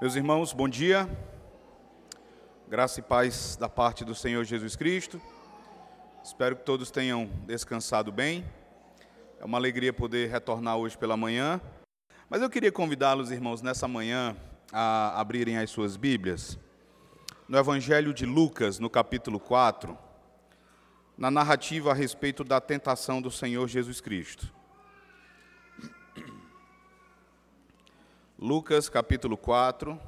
Meus 0.00 0.16
irmãos, 0.16 0.54
bom 0.54 0.66
dia. 0.66 1.06
Graça 2.66 3.00
e 3.00 3.02
paz 3.02 3.54
da 3.60 3.68
parte 3.68 4.02
do 4.02 4.14
Senhor 4.14 4.42
Jesus 4.44 4.74
Cristo. 4.74 5.20
Espero 6.24 6.56
que 6.56 6.64
todos 6.64 6.90
tenham 6.90 7.28
descansado 7.46 8.10
bem. 8.10 8.42
É 9.38 9.44
uma 9.44 9.58
alegria 9.58 9.92
poder 9.92 10.30
retornar 10.30 10.78
hoje 10.78 10.96
pela 10.96 11.18
manhã. 11.18 11.60
Mas 12.30 12.40
eu 12.40 12.48
queria 12.48 12.72
convidá-los, 12.72 13.30
irmãos, 13.30 13.60
nessa 13.60 13.86
manhã 13.86 14.34
a 14.72 15.20
abrirem 15.20 15.58
as 15.58 15.68
suas 15.68 15.98
Bíblias. 15.98 16.58
No 17.46 17.58
Evangelho 17.58 18.14
de 18.14 18.24
Lucas, 18.24 18.78
no 18.78 18.88
capítulo 18.88 19.38
4, 19.38 19.98
na 21.14 21.30
narrativa 21.30 21.90
a 21.90 21.94
respeito 21.94 22.42
da 22.42 22.58
tentação 22.58 23.20
do 23.20 23.30
Senhor 23.30 23.68
Jesus 23.68 24.00
Cristo. 24.00 24.50
Lucas 28.42 28.88
capítulo 28.88 29.36
4. 29.36 30.00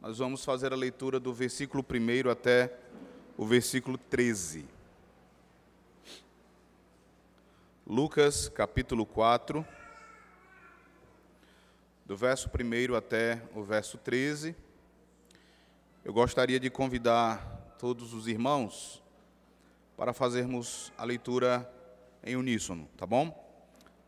Nós 0.00 0.18
vamos 0.18 0.44
fazer 0.44 0.72
a 0.72 0.76
leitura 0.76 1.20
do 1.20 1.32
versículo 1.32 1.86
1 1.88 2.28
até 2.28 2.76
o 3.38 3.46
versículo 3.46 3.96
13. 3.96 4.66
Lucas 7.86 8.48
capítulo 8.48 9.06
4, 9.06 9.64
do 12.04 12.16
verso 12.16 12.50
1 12.50 12.96
até 12.96 13.40
o 13.54 13.62
verso 13.62 13.96
13. 13.96 14.56
Eu 16.04 16.12
gostaria 16.12 16.58
de 16.58 16.68
convidar 16.68 17.76
todos 17.78 18.12
os 18.12 18.26
irmãos 18.26 19.00
para 19.96 20.12
fazermos 20.12 20.92
a 20.98 21.04
leitura 21.04 21.72
em 22.24 22.34
uníssono, 22.34 22.88
tá 22.96 23.06
bom? 23.06 23.40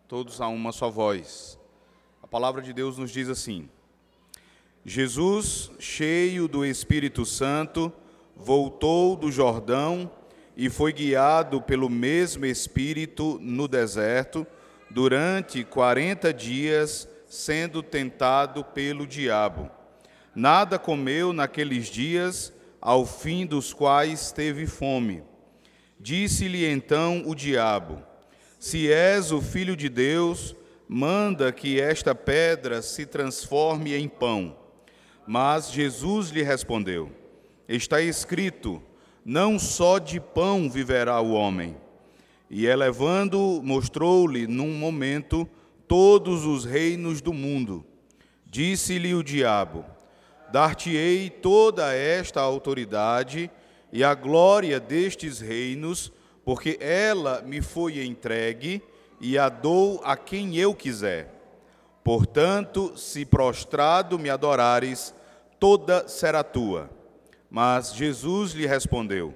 Todos 0.09 0.41
a 0.41 0.48
uma 0.48 0.72
só 0.72 0.91
voz. 0.91 1.62
Palavra 2.35 2.61
de 2.61 2.73
Deus 2.73 2.99
nos 2.99 3.13
diz 3.13 3.29
assim: 3.29 3.69
Jesus, 4.85 5.71
cheio 5.79 6.49
do 6.49 6.67
Espírito 6.67 7.25
Santo, 7.25 7.93
voltou 8.35 9.15
do 9.15 9.31
Jordão 9.31 10.11
e 10.57 10.69
foi 10.69 10.93
guiado 10.93 11.62
pelo 11.62 11.89
mesmo 11.89 12.45
Espírito 12.45 13.39
no 13.41 13.69
deserto 13.69 14.45
durante 14.91 15.62
quarenta 15.62 16.35
dias, 16.35 17.09
sendo 17.29 17.85
tentado 17.85 18.65
pelo 18.65 19.07
diabo. 19.07 19.71
Nada 20.35 20.77
comeu 20.77 21.33
naqueles 21.33 21.87
dias, 21.87 22.53
ao 22.81 23.07
fim 23.07 23.47
dos 23.47 23.73
quais 23.73 24.33
teve 24.33 24.67
fome. 24.67 25.23
Disse-lhe 26.01 26.67
então 26.67 27.23
o 27.27 27.33
diabo: 27.33 28.03
Se 28.59 28.91
és 28.91 29.31
o 29.31 29.41
filho 29.41 29.77
de 29.77 29.89
Deus, 29.89 30.57
manda 30.89 31.51
que 31.53 31.81
esta 31.81 32.15
pedra 32.15 32.83
se 32.83 33.07
transforme 33.07 33.95
em 33.95 34.09
pão. 34.09 34.57
Mas 35.27 35.73
Jesus 35.73 36.31
lhe 36.31 36.43
respondeu: 36.43 37.11
Está 37.69 38.01
escrito: 38.01 38.83
Não 39.25 39.59
só 39.59 39.99
de 39.99 40.21
pão 40.21 40.71
viverá 40.71 41.21
o 41.21 41.33
homem. 41.33 41.77
E 42.51 42.67
elevando, 42.67 43.61
mostrou-lhe 43.65 44.47
num 44.47 44.73
momento 44.75 45.49
todos 45.89 46.45
os 46.45 46.65
reinos 46.65 47.21
do 47.21 47.33
mundo. 47.33 47.85
Disse-lhe 48.47 49.15
o 49.15 49.23
diabo: 49.23 49.85
Dar-te-ei 50.53 51.31
toda 51.31 51.93
esta 51.95 52.41
autoridade 52.41 53.51
e 53.93 54.05
a 54.05 54.15
glória 54.15 54.79
destes 54.79 55.41
reinos, 55.41 56.12
porque 56.45 56.77
ela 56.81 57.43
me 57.43 57.62
foi 57.62 58.05
entregue 58.05 58.83
e 59.25 59.39
a 59.39 59.48
dou 59.48 60.03
a 60.05 60.19
quem 60.19 60.55
eu 60.55 60.75
quiser. 60.75 61.33
Portanto, 62.05 62.92
se 62.94 63.25
prostrado 63.25 64.19
me 64.19 64.28
adorares, 64.28 65.15
toda 65.59 66.06
será 66.06 66.44
tua. 66.44 66.91
Mas 67.50 67.94
Jesus 67.94 68.53
lhe 68.53 68.66
respondeu: 68.66 69.32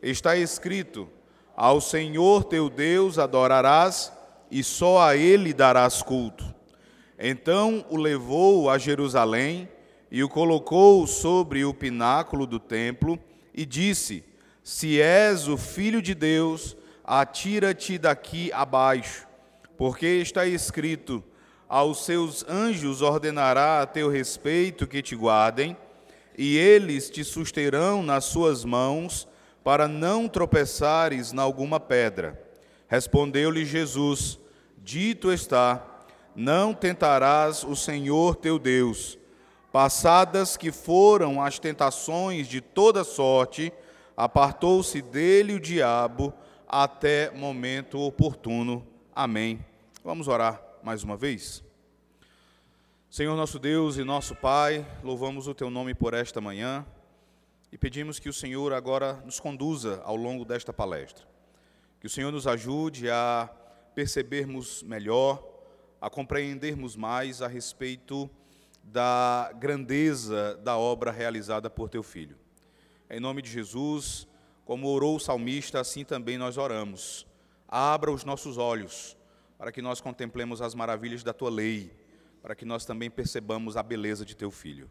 Está 0.00 0.36
escrito: 0.36 1.08
Ao 1.56 1.80
Senhor 1.80 2.44
teu 2.44 2.70
Deus 2.70 3.18
adorarás 3.18 4.12
e 4.48 4.62
só 4.62 5.02
a 5.02 5.16
ele 5.16 5.52
darás 5.52 6.00
culto. 6.00 6.54
Então 7.18 7.84
o 7.90 7.96
levou 7.96 8.70
a 8.70 8.78
Jerusalém 8.78 9.68
e 10.12 10.22
o 10.22 10.28
colocou 10.28 11.08
sobre 11.08 11.64
o 11.64 11.74
pináculo 11.74 12.46
do 12.46 12.60
templo 12.60 13.18
e 13.52 13.66
disse: 13.66 14.22
Se 14.62 15.00
és 15.00 15.48
o 15.48 15.56
filho 15.56 16.00
de 16.00 16.14
Deus, 16.14 16.76
atira-te 17.04 17.98
daqui 17.98 18.50
abaixo, 18.52 19.28
porque 19.76 20.06
está 20.06 20.46
escrito: 20.46 21.22
aos 21.68 22.04
seus 22.04 22.44
anjos 22.48 23.02
ordenará 23.02 23.82
a 23.82 23.86
teu 23.86 24.08
respeito 24.08 24.86
que 24.86 25.02
te 25.02 25.14
guardem, 25.14 25.76
e 26.36 26.56
eles 26.56 27.10
te 27.10 27.22
susterão 27.22 28.02
nas 28.02 28.24
suas 28.24 28.64
mãos, 28.64 29.28
para 29.62 29.86
não 29.86 30.28
tropeçares 30.28 31.32
na 31.32 31.42
alguma 31.42 31.78
pedra. 31.78 32.40
Respondeu-lhe 32.88 33.64
Jesus: 33.64 34.38
Dito 34.78 35.30
está, 35.30 35.84
não 36.34 36.72
tentarás 36.72 37.64
o 37.64 37.76
Senhor 37.76 38.36
teu 38.36 38.58
Deus. 38.58 39.18
Passadas 39.70 40.56
que 40.56 40.70
foram 40.70 41.42
as 41.42 41.58
tentações 41.58 42.46
de 42.46 42.60
toda 42.60 43.02
sorte, 43.02 43.72
apartou-se 44.16 45.02
dele 45.02 45.54
o 45.54 45.60
diabo 45.60 46.32
até 46.82 47.30
momento 47.30 48.00
oportuno. 48.00 48.84
Amém. 49.14 49.64
Vamos 50.02 50.26
orar 50.26 50.60
mais 50.82 51.04
uma 51.04 51.16
vez? 51.16 51.62
Senhor 53.08 53.36
nosso 53.36 53.60
Deus 53.60 53.96
e 53.96 54.02
nosso 54.02 54.34
Pai, 54.34 54.84
louvamos 55.00 55.46
o 55.46 55.54
Teu 55.54 55.70
nome 55.70 55.94
por 55.94 56.14
esta 56.14 56.40
manhã 56.40 56.84
e 57.70 57.78
pedimos 57.78 58.18
que 58.18 58.28
o 58.28 58.32
Senhor 58.32 58.72
agora 58.72 59.22
nos 59.24 59.38
conduza 59.38 60.02
ao 60.02 60.16
longo 60.16 60.44
desta 60.44 60.72
palestra. 60.72 61.24
Que 62.00 62.08
o 62.08 62.10
Senhor 62.10 62.32
nos 62.32 62.44
ajude 62.44 63.08
a 63.08 63.48
percebermos 63.94 64.82
melhor, 64.82 65.46
a 66.00 66.10
compreendermos 66.10 66.96
mais 66.96 67.40
a 67.40 67.46
respeito 67.46 68.28
da 68.82 69.52
grandeza 69.60 70.56
da 70.56 70.76
obra 70.76 71.12
realizada 71.12 71.70
por 71.70 71.88
Teu 71.88 72.02
Filho. 72.02 72.36
Em 73.08 73.20
nome 73.20 73.42
de 73.42 73.48
Jesus, 73.48 74.26
como 74.64 74.88
orou 74.88 75.16
o 75.16 75.20
salmista, 75.20 75.80
assim 75.80 76.04
também 76.04 76.38
nós 76.38 76.56
oramos. 76.56 77.26
Abra 77.68 78.10
os 78.10 78.24
nossos 78.24 78.56
olhos 78.56 79.16
para 79.58 79.70
que 79.70 79.82
nós 79.82 80.00
contemplemos 80.00 80.60
as 80.60 80.74
maravilhas 80.74 81.22
da 81.22 81.32
tua 81.32 81.50
lei, 81.50 81.94
para 82.42 82.54
que 82.54 82.64
nós 82.64 82.84
também 82.84 83.10
percebamos 83.10 83.76
a 83.76 83.82
beleza 83.82 84.24
de 84.24 84.36
teu 84.36 84.50
filho. 84.50 84.90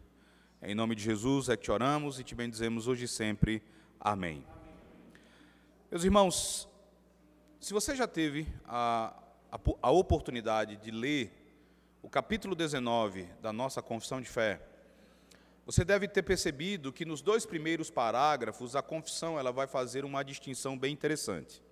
Em 0.62 0.74
nome 0.74 0.94
de 0.94 1.02
Jesus 1.02 1.48
é 1.48 1.56
que 1.56 1.64
te 1.64 1.70
oramos 1.70 2.18
e 2.18 2.24
te 2.24 2.34
bendizemos 2.34 2.88
hoje 2.88 3.04
e 3.04 3.08
sempre. 3.08 3.62
Amém. 4.00 4.44
Meus 5.90 6.04
irmãos, 6.04 6.68
se 7.60 7.72
você 7.72 7.94
já 7.94 8.06
teve 8.06 8.46
a, 8.64 9.14
a, 9.50 9.58
a 9.82 9.90
oportunidade 9.90 10.76
de 10.76 10.90
ler 10.90 11.44
o 12.02 12.08
capítulo 12.08 12.54
19 12.54 13.24
da 13.40 13.52
nossa 13.52 13.80
confissão 13.80 14.20
de 14.20 14.28
fé, 14.28 14.60
você 15.66 15.84
deve 15.84 16.06
ter 16.06 16.22
percebido 16.22 16.92
que 16.92 17.04
nos 17.04 17.22
dois 17.22 17.46
primeiros 17.46 17.90
parágrafos 17.90 18.76
a 18.76 18.82
confissão 18.82 19.38
ela 19.38 19.50
vai 19.50 19.66
fazer 19.66 20.04
uma 20.04 20.22
distinção 20.22 20.78
bem 20.78 20.92
interessante. 20.92 21.62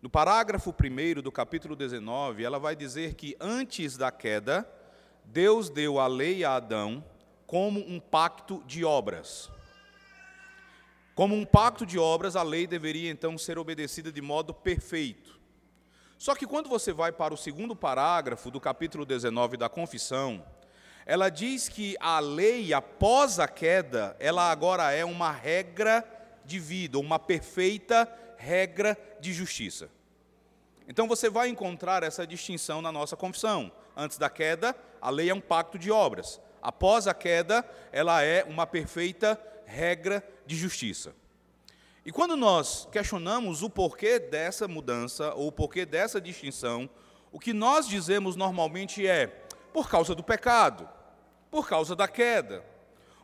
No 0.00 0.10
parágrafo 0.10 0.74
1 0.74 1.22
do 1.22 1.30
capítulo 1.30 1.76
19, 1.76 2.42
ela 2.42 2.58
vai 2.58 2.74
dizer 2.74 3.14
que 3.14 3.36
antes 3.38 3.96
da 3.96 4.10
queda, 4.10 4.68
Deus 5.24 5.70
deu 5.70 6.00
a 6.00 6.08
lei 6.08 6.42
a 6.42 6.56
Adão 6.56 7.04
como 7.46 7.78
um 7.80 8.00
pacto 8.00 8.60
de 8.66 8.84
obras. 8.84 9.48
Como 11.14 11.36
um 11.36 11.44
pacto 11.44 11.86
de 11.86 12.00
obras, 12.00 12.34
a 12.34 12.42
lei 12.42 12.66
deveria 12.66 13.10
então 13.10 13.38
ser 13.38 13.58
obedecida 13.58 14.10
de 14.10 14.20
modo 14.20 14.52
perfeito. 14.52 15.38
Só 16.18 16.34
que 16.34 16.46
quando 16.46 16.68
você 16.68 16.92
vai 16.92 17.12
para 17.12 17.34
o 17.34 17.36
segundo 17.36 17.76
parágrafo 17.76 18.50
do 18.50 18.60
capítulo 18.60 19.04
19 19.04 19.56
da 19.56 19.68
confissão, 19.68 20.44
ela 21.04 21.28
diz 21.28 21.68
que 21.68 21.96
a 22.00 22.20
lei, 22.20 22.72
após 22.72 23.38
a 23.38 23.48
queda, 23.48 24.16
ela 24.18 24.50
agora 24.50 24.92
é 24.92 25.04
uma 25.04 25.30
regra 25.30 26.04
de 26.44 26.58
vida, 26.58 26.98
uma 26.98 27.18
perfeita 27.18 28.08
regra 28.36 28.96
de 29.20 29.32
justiça. 29.32 29.88
Então 30.88 31.08
você 31.08 31.30
vai 31.30 31.48
encontrar 31.48 32.02
essa 32.02 32.26
distinção 32.26 32.82
na 32.82 32.92
nossa 32.92 33.16
confissão. 33.16 33.70
Antes 33.96 34.18
da 34.18 34.28
queda, 34.28 34.76
a 35.00 35.10
lei 35.10 35.30
é 35.30 35.34
um 35.34 35.40
pacto 35.40 35.78
de 35.78 35.90
obras. 35.90 36.40
Após 36.60 37.06
a 37.06 37.14
queda, 37.14 37.68
ela 37.90 38.22
é 38.22 38.44
uma 38.44 38.66
perfeita 38.66 39.40
regra 39.64 40.22
de 40.46 40.56
justiça. 40.56 41.14
E 42.04 42.10
quando 42.10 42.36
nós 42.36 42.88
questionamos 42.90 43.62
o 43.62 43.70
porquê 43.70 44.18
dessa 44.18 44.66
mudança 44.66 45.32
ou 45.34 45.48
o 45.48 45.52
porquê 45.52 45.86
dessa 45.86 46.20
distinção, 46.20 46.90
o 47.30 47.38
que 47.38 47.52
nós 47.52 47.86
dizemos 47.88 48.36
normalmente 48.36 49.06
é 49.06 49.41
por 49.72 49.88
causa 49.88 50.14
do 50.14 50.22
pecado, 50.22 50.88
por 51.50 51.68
causa 51.68 51.94
da 51.96 52.08
queda. 52.08 52.64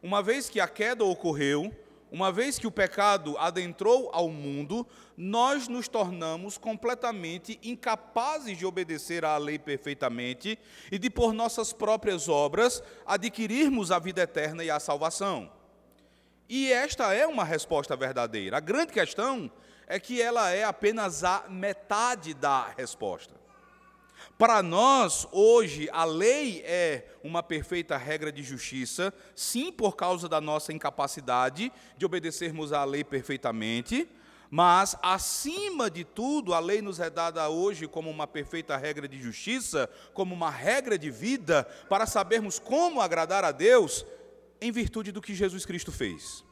Uma 0.03 0.23
vez 0.23 0.49
que 0.49 0.61
a 0.61 0.69
queda 0.69 1.05
ocorreu, 1.05 1.75
uma 2.11 2.33
vez 2.33 2.59
que 2.59 2.67
o 2.67 2.71
pecado 2.71 3.37
adentrou 3.39 4.11
ao 4.13 4.29
mundo, 4.31 4.87
nós 5.17 5.69
nos 5.69 5.89
tornamos 5.89 6.57
completamente 6.57 7.59
incapazes 7.63 8.57
de 8.57 8.65
obedecer 8.65 9.25
à 9.25 9.37
lei 9.37 9.59
perfeitamente 9.59 10.59
e 10.91 10.99
de, 10.99 11.11
por 11.11 11.33
nossas 11.35 11.73
próprias 11.73 12.29
obras, 12.29 12.83
adquirirmos 13.05 13.91
a 13.91 13.99
vida 13.99 14.23
eterna 14.23 14.65
e 14.65 14.71
a 14.71 14.81
salvação. 14.81 15.51
E 16.49 16.73
esta 16.73 17.13
é 17.13 17.27
uma 17.27 17.45
resposta 17.45 17.95
verdadeira. 17.95 18.57
A 18.57 18.61
grande 18.61 18.93
questão 18.93 19.51
é 19.87 20.01
que 20.01 20.23
ela 20.23 20.51
é 20.51 20.65
apenas 20.65 21.23
a 21.25 21.45
metade 21.49 22.33
da 22.33 22.69
resposta. 22.77 23.35
Para 24.39 24.63
nós, 24.63 25.27
hoje, 25.33 25.89
a 25.91 26.05
lei 26.05 26.63
é 26.65 27.09
uma 27.25 27.43
perfeita 27.43 27.97
regra 27.97 28.31
de 28.31 28.41
justiça, 28.45 29.13
sim, 29.35 29.73
por 29.73 29.97
causa 29.97 30.29
da 30.29 30.41
nossa 30.41 30.73
incapacidade 30.73 31.73
de 31.97 32.07
obedecermos 32.07 32.73
à 32.73 32.85
lei 32.85 33.03
perfeitamente, 33.03 34.09
mas, 34.49 34.97
acima 35.03 35.91
de 35.91 36.05
tudo, 36.05 36.55
a 36.55 36.61
lei 36.61 36.81
nos 36.81 37.01
é 37.01 37.11
dada 37.11 37.49
hoje 37.49 37.89
como 37.89 38.09
uma 38.09 38.29
perfeita 38.29 38.77
regra 38.77 39.09
de 39.09 39.21
justiça, 39.21 39.91
como 40.15 40.37
uma 40.37 40.51
regra 40.51 40.97
de 40.97 41.11
vida, 41.11 41.65
para 41.89 42.07
sabermos 42.07 42.61
como 42.61 43.01
agradar 43.01 43.45
a 43.45 43.51
Deus 43.51 44.07
em 44.61 44.71
virtude 44.71 45.11
do 45.11 45.21
que 45.21 45.35
Jesus 45.35 45.67
Cristo 45.67 45.91
fez 45.91 46.48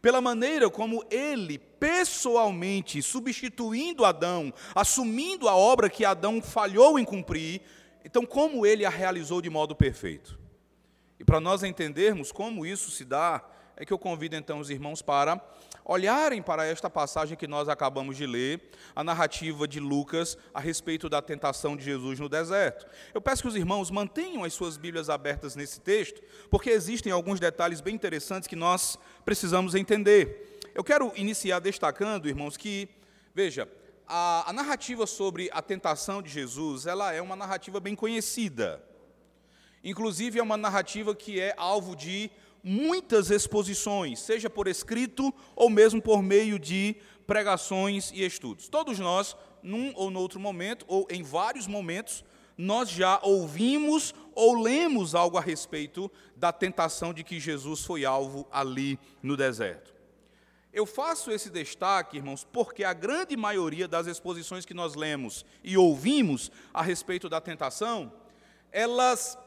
pela 0.00 0.20
maneira 0.20 0.68
como 0.70 1.04
ele, 1.10 1.58
pessoalmente, 1.58 3.02
substituindo 3.02 4.04
Adão, 4.04 4.52
assumindo 4.74 5.48
a 5.48 5.56
obra 5.56 5.90
que 5.90 6.04
Adão 6.04 6.40
falhou 6.42 6.98
em 6.98 7.04
cumprir, 7.04 7.62
então, 8.04 8.26
como 8.26 8.66
ele 8.66 8.84
a 8.84 8.90
realizou 8.90 9.40
de 9.40 9.48
modo 9.48 9.74
perfeito. 9.74 10.38
E 11.18 11.24
para 11.24 11.40
nós 11.40 11.62
entendermos 11.62 12.30
como 12.30 12.66
isso 12.66 12.90
se 12.90 13.04
dá, 13.04 13.42
é 13.76 13.84
que 13.84 13.92
eu 13.92 13.98
convido 13.98 14.36
então 14.36 14.60
os 14.60 14.68
irmãos 14.70 15.00
para 15.00 15.40
olharem 15.84 16.40
para 16.40 16.64
esta 16.64 16.88
passagem 16.88 17.36
que 17.36 17.46
nós 17.46 17.68
acabamos 17.68 18.16
de 18.16 18.26
ler, 18.26 18.70
a 18.96 19.04
narrativa 19.04 19.68
de 19.68 19.78
Lucas 19.78 20.38
a 20.52 20.60
respeito 20.60 21.08
da 21.08 21.20
tentação 21.20 21.76
de 21.76 21.84
Jesus 21.84 22.18
no 22.18 22.28
deserto. 22.28 22.86
Eu 23.12 23.20
peço 23.20 23.42
que 23.42 23.48
os 23.48 23.56
irmãos 23.56 23.90
mantenham 23.90 24.44
as 24.44 24.54
suas 24.54 24.76
Bíblias 24.76 25.10
abertas 25.10 25.54
nesse 25.54 25.80
texto, 25.80 26.22
porque 26.50 26.70
existem 26.70 27.12
alguns 27.12 27.38
detalhes 27.38 27.80
bem 27.80 27.94
interessantes 27.94 28.48
que 28.48 28.56
nós 28.56 28.98
precisamos 29.24 29.74
entender. 29.74 30.58
Eu 30.74 30.82
quero 30.82 31.12
iniciar 31.16 31.60
destacando, 31.60 32.28
irmãos, 32.28 32.56
que, 32.56 32.88
veja, 33.34 33.68
a, 34.08 34.48
a 34.48 34.52
narrativa 34.52 35.06
sobre 35.06 35.50
a 35.52 35.60
tentação 35.60 36.22
de 36.22 36.30
Jesus, 36.30 36.86
ela 36.86 37.12
é 37.12 37.20
uma 37.20 37.36
narrativa 37.36 37.78
bem 37.78 37.94
conhecida. 37.94 38.82
Inclusive, 39.82 40.38
é 40.38 40.42
uma 40.42 40.56
narrativa 40.56 41.14
que 41.14 41.38
é 41.38 41.54
alvo 41.58 41.94
de 41.94 42.30
muitas 42.64 43.30
exposições, 43.30 44.20
seja 44.20 44.48
por 44.48 44.66
escrito 44.66 45.32
ou 45.54 45.68
mesmo 45.68 46.00
por 46.00 46.22
meio 46.22 46.58
de 46.58 46.96
pregações 47.26 48.10
e 48.12 48.24
estudos. 48.24 48.68
Todos 48.68 48.98
nós, 48.98 49.36
num 49.62 49.92
ou 49.94 50.10
no 50.10 50.18
outro 50.18 50.40
momento, 50.40 50.84
ou 50.88 51.06
em 51.10 51.22
vários 51.22 51.66
momentos, 51.66 52.24
nós 52.56 52.88
já 52.88 53.20
ouvimos 53.22 54.14
ou 54.34 54.60
lemos 54.60 55.14
algo 55.14 55.36
a 55.36 55.40
respeito 55.40 56.10
da 56.34 56.52
tentação 56.52 57.12
de 57.12 57.22
que 57.22 57.38
Jesus 57.38 57.84
foi 57.84 58.04
alvo 58.04 58.46
ali 58.50 58.98
no 59.22 59.36
deserto. 59.36 59.92
Eu 60.72 60.86
faço 60.86 61.30
esse 61.30 61.50
destaque, 61.50 62.16
irmãos, 62.16 62.44
porque 62.44 62.82
a 62.82 62.92
grande 62.92 63.36
maioria 63.36 63.86
das 63.86 64.06
exposições 64.06 64.64
que 64.64 64.74
nós 64.74 64.94
lemos 64.94 65.44
e 65.62 65.76
ouvimos 65.76 66.50
a 66.72 66.82
respeito 66.82 67.28
da 67.28 67.40
tentação, 67.40 68.12
elas 68.72 69.38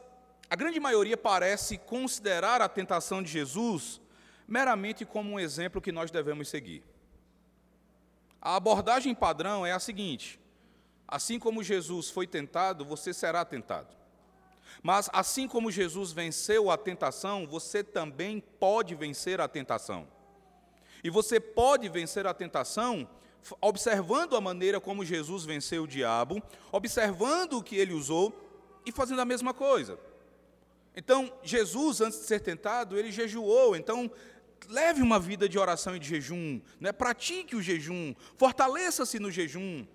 a 0.50 0.56
grande 0.56 0.80
maioria 0.80 1.16
parece 1.16 1.76
considerar 1.76 2.60
a 2.62 2.68
tentação 2.68 3.22
de 3.22 3.30
Jesus 3.30 4.00
meramente 4.46 5.04
como 5.04 5.32
um 5.32 5.40
exemplo 5.40 5.80
que 5.80 5.92
nós 5.92 6.10
devemos 6.10 6.48
seguir. 6.48 6.82
A 8.40 8.56
abordagem 8.56 9.14
padrão 9.14 9.66
é 9.66 9.72
a 9.72 9.78
seguinte: 9.78 10.40
assim 11.06 11.38
como 11.38 11.62
Jesus 11.62 12.10
foi 12.10 12.26
tentado, 12.26 12.84
você 12.84 13.12
será 13.12 13.44
tentado. 13.44 13.94
Mas 14.82 15.10
assim 15.12 15.48
como 15.48 15.70
Jesus 15.70 16.12
venceu 16.12 16.70
a 16.70 16.78
tentação, 16.78 17.46
você 17.46 17.82
também 17.82 18.40
pode 18.40 18.94
vencer 18.94 19.40
a 19.40 19.48
tentação. 19.48 20.06
E 21.02 21.10
você 21.10 21.38
pode 21.38 21.88
vencer 21.88 22.26
a 22.26 22.34
tentação 22.34 23.08
observando 23.60 24.36
a 24.36 24.40
maneira 24.40 24.80
como 24.80 25.04
Jesus 25.04 25.44
venceu 25.44 25.84
o 25.84 25.88
diabo, 25.88 26.42
observando 26.72 27.54
o 27.54 27.62
que 27.62 27.76
ele 27.76 27.92
usou 27.92 28.34
e 28.84 28.92
fazendo 28.92 29.20
a 29.20 29.24
mesma 29.24 29.54
coisa. 29.54 29.98
Então, 30.98 31.32
Jesus, 31.44 32.00
antes 32.00 32.18
de 32.18 32.24
ser 32.26 32.40
tentado, 32.40 32.98
ele 32.98 33.12
jejuou. 33.12 33.76
Então, 33.76 34.10
leve 34.68 35.00
uma 35.00 35.20
vida 35.20 35.48
de 35.48 35.56
oração 35.56 35.94
e 35.94 35.98
de 36.00 36.08
jejum, 36.08 36.60
né? 36.80 36.90
pratique 36.90 37.54
o 37.54 37.62
jejum, 37.62 38.16
fortaleça-se 38.36 39.20
no 39.20 39.30
jejum. 39.30 39.86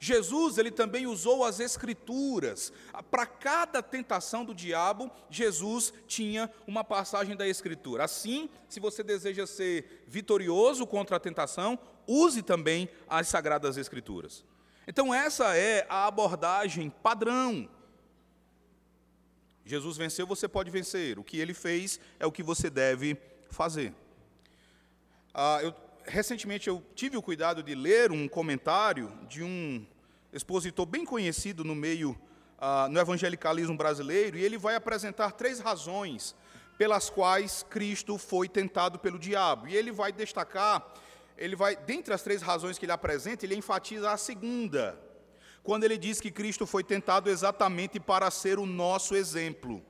Jesus, 0.00 0.56
ele 0.56 0.70
também 0.70 1.06
usou 1.06 1.44
as 1.44 1.60
escrituras. 1.60 2.72
Para 3.10 3.26
cada 3.26 3.82
tentação 3.82 4.46
do 4.46 4.54
diabo, 4.54 5.10
Jesus 5.28 5.92
tinha 6.06 6.50
uma 6.66 6.82
passagem 6.82 7.36
da 7.36 7.46
escritura. 7.46 8.04
Assim, 8.04 8.48
se 8.66 8.80
você 8.80 9.02
deseja 9.02 9.46
ser 9.46 10.04
vitorioso 10.08 10.86
contra 10.86 11.18
a 11.18 11.20
tentação, 11.20 11.78
use 12.06 12.40
também 12.40 12.88
as 13.06 13.28
sagradas 13.28 13.76
escrituras. 13.76 14.42
Então, 14.88 15.12
essa 15.12 15.54
é 15.54 15.84
a 15.86 16.06
abordagem 16.06 16.88
padrão. 16.88 17.68
Jesus 19.66 19.96
venceu, 19.96 20.26
você 20.28 20.46
pode 20.46 20.70
vencer. 20.70 21.18
O 21.18 21.24
que 21.24 21.40
ele 21.40 21.52
fez 21.52 21.98
é 22.20 22.24
o 22.24 22.30
que 22.30 22.42
você 22.42 22.70
deve 22.70 23.16
fazer. 23.50 23.92
Ah, 25.34 25.58
eu, 25.60 25.74
recentemente 26.04 26.68
eu 26.68 26.80
tive 26.94 27.16
o 27.16 27.22
cuidado 27.22 27.64
de 27.64 27.74
ler 27.74 28.12
um 28.12 28.28
comentário 28.28 29.12
de 29.28 29.42
um 29.42 29.84
expositor 30.32 30.86
bem 30.86 31.04
conhecido 31.04 31.64
no 31.64 31.74
meio, 31.74 32.16
ah, 32.60 32.88
no 32.88 33.00
evangelicalismo 33.00 33.76
brasileiro, 33.76 34.38
e 34.38 34.44
ele 34.44 34.56
vai 34.56 34.76
apresentar 34.76 35.32
três 35.32 35.58
razões 35.58 36.36
pelas 36.78 37.10
quais 37.10 37.64
Cristo 37.68 38.16
foi 38.18 38.48
tentado 38.48 39.00
pelo 39.00 39.18
diabo. 39.18 39.66
E 39.66 39.74
ele 39.74 39.90
vai 39.90 40.12
destacar, 40.12 40.86
ele 41.36 41.56
vai, 41.56 41.74
dentre 41.74 42.14
as 42.14 42.22
três 42.22 42.40
razões 42.40 42.78
que 42.78 42.84
ele 42.84 42.92
apresenta, 42.92 43.44
ele 43.44 43.56
enfatiza 43.56 44.12
a 44.12 44.16
segunda, 44.16 44.96
quando 45.66 45.82
ele 45.82 45.98
diz 45.98 46.20
que 46.20 46.30
Cristo 46.30 46.64
foi 46.64 46.84
tentado 46.84 47.28
exatamente 47.28 47.98
para 47.98 48.30
ser 48.30 48.56
o 48.56 48.64
nosso 48.64 49.16
exemplo. 49.16 49.82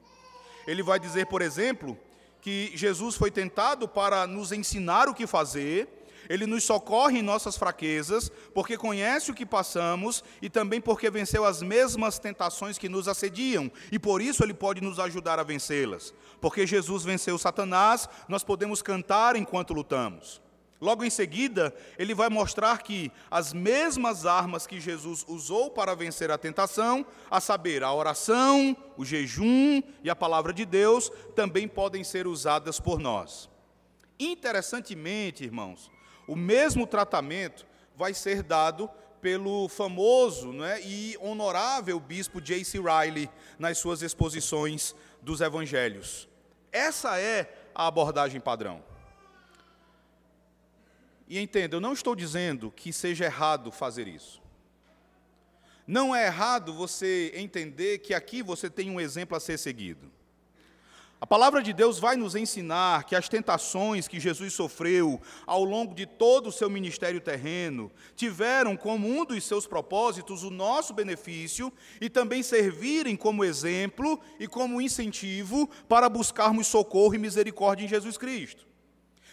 Ele 0.67 0.83
vai 0.83 0.99
dizer, 0.99 1.27
por 1.27 1.43
exemplo, 1.43 1.99
que 2.41 2.73
Jesus 2.75 3.15
foi 3.15 3.31
tentado 3.31 3.87
para 3.87 4.27
nos 4.27 4.53
ensinar 4.53 5.07
o 5.07 5.15
que 5.15 5.27
fazer, 5.27 5.87
ele 6.31 6.47
nos 6.47 6.65
socorre 6.65 7.19
em 7.19 7.23
nossas 7.23 7.59
fraquezas, 7.59 8.33
porque 8.55 8.79
conhece 8.79 9.31
o 9.31 9.35
que 9.35 9.45
passamos 9.45 10.25
e 10.41 10.49
também 10.49 10.81
porque 10.81 11.11
venceu 11.11 11.45
as 11.45 11.61
mesmas 11.61 12.19
tentações 12.19 12.79
que 12.79 12.89
nos 12.89 13.07
assediam, 13.07 13.71
e 13.93 13.99
por 13.99 14.23
isso 14.23 14.43
ele 14.43 14.55
pode 14.55 14.81
nos 14.81 14.99
ajudar 14.99 15.39
a 15.39 15.45
vencê-las. 15.45 16.15
Porque 16.41 16.67
Jesus 16.67 17.05
venceu 17.05 17.37
Satanás, 17.37 18.09
nós 18.27 18.43
podemos 18.43 18.81
cantar 18.81 19.37
enquanto 19.37 19.75
lutamos. 19.75 20.41
Logo 20.81 21.05
em 21.05 21.11
seguida, 21.11 21.75
ele 21.99 22.15
vai 22.15 22.29
mostrar 22.29 22.83
que 22.83 23.11
as 23.31 23.53
mesmas 23.53 24.27
armas 24.27 24.67
que 24.67 24.79
Jesus 24.79 25.25
usou 25.27 25.71
para 25.71 25.95
vencer 25.95 26.31
a 26.31 26.37
tentação, 26.37 27.07
a 27.31 27.41
saber, 27.41 27.83
a 27.83 27.93
oração, 27.93 28.77
o 28.97 29.05
jejum 29.05 29.83
e 30.03 30.11
a 30.11 30.17
palavra 30.17 30.53
de 30.53 30.67
Deus, 30.67 31.11
também 31.35 31.67
podem 31.67 32.05
ser 32.05 32.27
usadas 32.27 32.79
por 32.79 32.99
nós. 32.99 33.49
Interessantemente, 34.19 35.45
irmãos, 35.45 35.91
o 36.27 36.37
mesmo 36.37 36.87
tratamento 36.87 37.67
vai 37.97 38.13
ser 38.13 38.43
dado 38.43 38.91
pelo 39.21 39.69
famoso 39.69 40.53
né, 40.53 40.81
e 40.83 41.17
honorável 41.21 41.99
bispo 41.99 42.41
J.C. 42.41 42.79
Riley 42.79 43.31
nas 43.59 43.79
suas 43.79 44.03
exposições 44.03 44.95
dos 45.23 45.41
evangelhos. 45.41 46.29
Essa 46.71 47.19
é 47.19 47.53
a 47.75 47.87
abordagem 47.87 48.41
padrão. 48.41 48.83
E 51.29 51.39
entenda, 51.39 51.77
eu 51.77 51.81
não 51.81 51.93
estou 51.93 52.15
dizendo 52.15 52.73
que 52.75 52.93
seja 52.93 53.25
errado 53.25 53.73
fazer 53.73 54.07
isso. 54.07 54.41
Não 55.87 56.15
é 56.15 56.27
errado 56.27 56.73
você 56.73 57.33
entender 57.35 57.99
que 57.99 58.13
aqui 58.13 58.43
você 58.43 58.69
tem 58.69 58.91
um 58.91 59.01
exemplo 59.01 59.37
a 59.37 59.41
ser 59.41 59.59
seguido. 59.59 60.11
A 61.19 61.27
palavra 61.27 61.63
de 61.63 61.73
Deus 61.73 61.99
vai 61.99 62.15
nos 62.15 62.35
ensinar 62.35 63.05
que 63.05 63.17
as 63.17 63.27
tentações 63.27 64.07
que 64.07 64.21
Jesus 64.21 64.53
sofreu 64.53 65.19
ao 65.47 65.65
longo 65.65 65.95
de 65.95 66.05
todo 66.05 66.49
o 66.49 66.53
seu 66.53 66.69
ministério 66.69 67.23
terreno 67.23 67.91
tiveram 68.15 68.77
como 68.77 69.09
um 69.09 69.25
dos 69.25 69.43
seus 69.45 69.67
propósitos 69.67 70.43
o 70.43 70.51
nosso 70.51 70.93
benefício 70.93 71.73
e 72.03 72.11
também 72.11 72.43
servirem 72.43 73.17
como 73.17 73.45
exemplo 73.45 74.21
e 74.39 74.47
como 74.47 74.81
incentivo 74.81 75.71
para 75.89 76.09
buscarmos 76.11 76.67
socorro 76.67 77.15
e 77.15 77.19
misericórdia 77.19 77.87
em 77.87 77.89
Jesus 77.89 78.19
Cristo. 78.19 78.66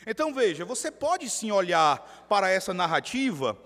Então 0.06 0.34
veja, 0.34 0.66
você 0.66 0.92
pode 0.92 1.30
sim 1.30 1.52
olhar 1.52 2.26
para 2.28 2.50
essa 2.50 2.74
narrativa, 2.74 3.58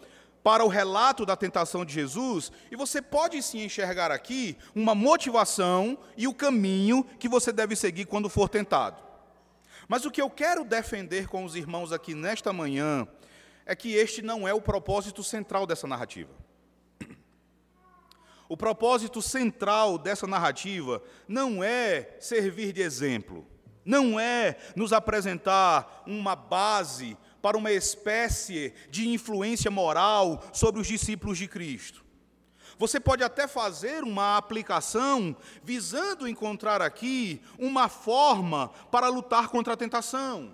para 0.43 0.63
o 0.63 0.67
relato 0.67 1.25
da 1.25 1.35
tentação 1.35 1.83
de 1.83 1.93
Jesus, 1.93 2.51
e 2.71 2.75
você 2.75 3.01
pode 3.01 3.41
sim 3.41 3.63
enxergar 3.63 4.11
aqui 4.11 4.57
uma 4.73 4.95
motivação 4.95 5.97
e 6.15 6.27
o 6.27 6.33
caminho 6.33 7.03
que 7.19 7.27
você 7.27 7.51
deve 7.51 7.75
seguir 7.75 8.05
quando 8.05 8.29
for 8.29 8.47
tentado. 8.47 9.01
Mas 9.87 10.05
o 10.05 10.11
que 10.11 10.21
eu 10.21 10.29
quero 10.29 10.63
defender 10.63 11.27
com 11.27 11.43
os 11.43 11.55
irmãos 11.55 11.91
aqui 11.91 12.13
nesta 12.13 12.53
manhã 12.53 13.07
é 13.65 13.75
que 13.75 13.93
este 13.93 14.21
não 14.21 14.47
é 14.47 14.53
o 14.53 14.61
propósito 14.61 15.23
central 15.23 15.65
dessa 15.65 15.87
narrativa. 15.87 16.31
O 18.49 18.55
propósito 18.55 19.21
central 19.21 19.97
dessa 19.97 20.25
narrativa 20.25 21.03
não 21.27 21.61
é 21.61 22.15
servir 22.19 22.71
de 22.71 22.81
exemplo, 22.81 23.45
não 23.87 24.19
é 24.19 24.57
nos 24.75 24.91
apresentar 24.91 26.03
uma 26.05 26.35
base 26.35 27.17
para 27.41 27.57
uma 27.57 27.71
espécie 27.71 28.73
de 28.89 29.07
influência 29.07 29.71
moral 29.71 30.43
sobre 30.51 30.81
os 30.81 30.87
discípulos 30.87 31.37
de 31.37 31.47
Cristo. 31.47 32.05
Você 32.77 32.99
pode 32.99 33.23
até 33.23 33.47
fazer 33.47 34.03
uma 34.03 34.37
aplicação 34.37 35.35
visando 35.63 36.27
encontrar 36.27 36.81
aqui 36.81 37.41
uma 37.57 37.87
forma 37.87 38.67
para 38.91 39.07
lutar 39.07 39.47
contra 39.47 39.73
a 39.73 39.77
tentação. 39.77 40.53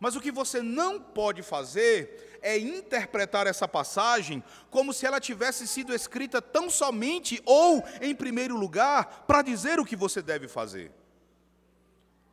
Mas 0.00 0.16
o 0.16 0.20
que 0.20 0.32
você 0.32 0.62
não 0.62 0.98
pode 0.98 1.42
fazer 1.42 2.38
é 2.42 2.58
interpretar 2.58 3.46
essa 3.46 3.68
passagem 3.68 4.42
como 4.70 4.92
se 4.92 5.06
ela 5.06 5.20
tivesse 5.20 5.66
sido 5.68 5.94
escrita 5.94 6.40
tão 6.40 6.68
somente 6.68 7.40
ou 7.44 7.84
em 8.00 8.14
primeiro 8.14 8.56
lugar 8.56 9.24
para 9.26 9.42
dizer 9.42 9.78
o 9.78 9.84
que 9.84 9.96
você 9.96 10.22
deve 10.22 10.48
fazer. 10.48 10.90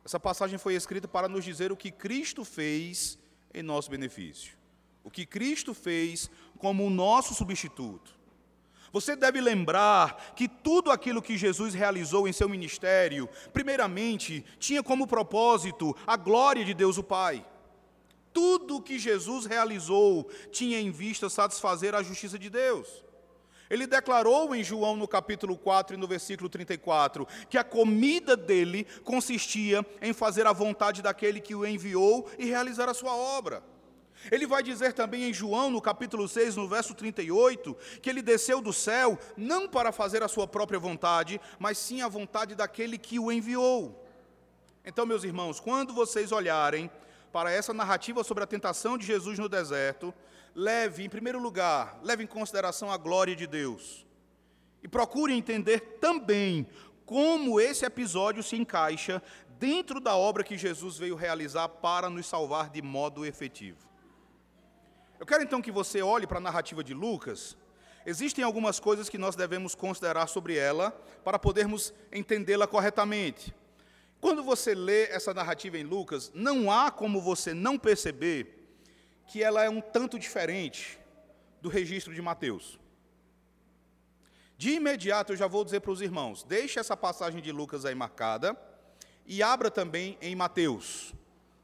Essa 0.04 0.20
passagem 0.20 0.58
foi 0.58 0.74
escrita 0.74 1.08
para 1.08 1.28
nos 1.28 1.44
dizer 1.44 1.72
o 1.72 1.76
que 1.76 1.90
Cristo 1.90 2.44
fez 2.44 3.18
em 3.52 3.62
nosso 3.62 3.90
benefício. 3.90 4.52
O 5.02 5.10
que 5.10 5.24
Cristo 5.24 5.72
fez 5.72 6.30
como 6.58 6.84
o 6.84 6.90
nosso 6.90 7.34
substituto. 7.34 8.14
Você 8.92 9.16
deve 9.16 9.40
lembrar 9.40 10.34
que 10.36 10.46
tudo 10.46 10.90
aquilo 10.90 11.20
que 11.20 11.36
Jesus 11.36 11.74
realizou 11.74 12.28
em 12.28 12.32
seu 12.32 12.48
ministério, 12.48 13.28
primeiramente, 13.52 14.44
tinha 14.58 14.82
como 14.82 15.06
propósito 15.06 15.96
a 16.06 16.16
glória 16.16 16.64
de 16.64 16.74
Deus 16.74 16.96
o 16.96 17.02
Pai. 17.02 17.44
Tudo 18.32 18.82
que 18.82 18.98
Jesus 18.98 19.46
realizou 19.46 20.30
tinha 20.50 20.80
em 20.80 20.90
vista 20.90 21.28
satisfazer 21.28 21.94
a 21.94 22.02
justiça 22.02 22.38
de 22.38 22.50
Deus. 22.50 23.03
Ele 23.70 23.86
declarou 23.86 24.54
em 24.54 24.62
João 24.62 24.96
no 24.96 25.08
capítulo 25.08 25.56
4 25.56 25.94
e 25.94 25.98
no 25.98 26.06
versículo 26.06 26.48
34 26.48 27.26
que 27.48 27.56
a 27.56 27.64
comida 27.64 28.36
dele 28.36 28.86
consistia 29.02 29.84
em 30.02 30.12
fazer 30.12 30.46
a 30.46 30.52
vontade 30.52 31.00
daquele 31.00 31.40
que 31.40 31.54
o 31.54 31.66
enviou 31.66 32.30
e 32.38 32.46
realizar 32.46 32.88
a 32.88 32.94
sua 32.94 33.14
obra. 33.14 33.62
Ele 34.30 34.46
vai 34.46 34.62
dizer 34.62 34.92
também 34.92 35.24
em 35.24 35.34
João, 35.34 35.70
no 35.70 35.80
capítulo 35.80 36.26
6, 36.28 36.56
no 36.56 36.68
verso 36.68 36.94
38, 36.94 37.76
que 38.00 38.08
ele 38.08 38.22
desceu 38.22 38.60
do 38.60 38.72
céu 38.72 39.18
não 39.36 39.68
para 39.68 39.92
fazer 39.92 40.22
a 40.22 40.28
sua 40.28 40.46
própria 40.46 40.78
vontade, 40.78 41.40
mas 41.58 41.76
sim 41.78 42.00
a 42.00 42.08
vontade 42.08 42.54
daquele 42.54 42.96
que 42.96 43.18
o 43.18 43.30
enviou. 43.30 44.02
Então, 44.84 45.04
meus 45.04 45.24
irmãos, 45.24 45.60
quando 45.60 45.92
vocês 45.92 46.32
olharem 46.32 46.90
para 47.32 47.50
essa 47.50 47.74
narrativa 47.74 48.22
sobre 48.22 48.44
a 48.44 48.46
tentação 48.46 48.96
de 48.96 49.06
Jesus 49.06 49.38
no 49.38 49.48
deserto, 49.48 50.14
leve, 50.54 51.04
em 51.04 51.08
primeiro 51.08 51.40
lugar, 51.40 51.98
leve 52.02 52.22
em 52.22 52.26
consideração 52.26 52.90
a 52.90 52.96
glória 52.96 53.34
de 53.34 53.46
Deus. 53.46 54.06
E 54.82 54.88
procure 54.88 55.32
entender 55.32 55.80
também 56.00 56.66
como 57.04 57.60
esse 57.60 57.84
episódio 57.84 58.42
se 58.42 58.56
encaixa 58.56 59.22
dentro 59.58 60.00
da 60.00 60.14
obra 60.16 60.44
que 60.44 60.56
Jesus 60.56 60.96
veio 60.96 61.16
realizar 61.16 61.68
para 61.68 62.08
nos 62.08 62.26
salvar 62.26 62.70
de 62.70 62.82
modo 62.82 63.24
efetivo. 63.24 63.88
Eu 65.18 65.26
quero 65.26 65.42
então 65.42 65.62
que 65.62 65.72
você 65.72 66.02
olhe 66.02 66.26
para 66.26 66.38
a 66.38 66.40
narrativa 66.40 66.84
de 66.84 66.92
Lucas. 66.92 67.56
Existem 68.04 68.44
algumas 68.44 68.78
coisas 68.78 69.08
que 69.08 69.16
nós 69.16 69.34
devemos 69.34 69.74
considerar 69.74 70.26
sobre 70.26 70.56
ela 70.56 70.90
para 71.24 71.38
podermos 71.38 71.94
entendê-la 72.12 72.66
corretamente. 72.66 73.54
Quando 74.20 74.42
você 74.42 74.74
lê 74.74 75.04
essa 75.04 75.32
narrativa 75.32 75.78
em 75.78 75.84
Lucas, 75.84 76.30
não 76.34 76.70
há 76.70 76.90
como 76.90 77.20
você 77.20 77.54
não 77.54 77.78
perceber 77.78 78.63
que 79.26 79.42
ela 79.42 79.64
é 79.64 79.70
um 79.70 79.80
tanto 79.80 80.18
diferente 80.18 80.98
do 81.60 81.68
registro 81.68 82.14
de 82.14 82.20
Mateus. 82.20 82.78
De 84.56 84.70
imediato 84.70 85.32
eu 85.32 85.36
já 85.36 85.46
vou 85.46 85.64
dizer 85.64 85.80
para 85.80 85.90
os 85.90 86.00
irmãos: 86.00 86.42
deixe 86.44 86.78
essa 86.78 86.96
passagem 86.96 87.40
de 87.40 87.50
Lucas 87.50 87.84
aí 87.84 87.94
marcada 87.94 88.56
e 89.26 89.42
abra 89.42 89.70
também 89.70 90.16
em 90.20 90.36
Mateus, 90.36 91.12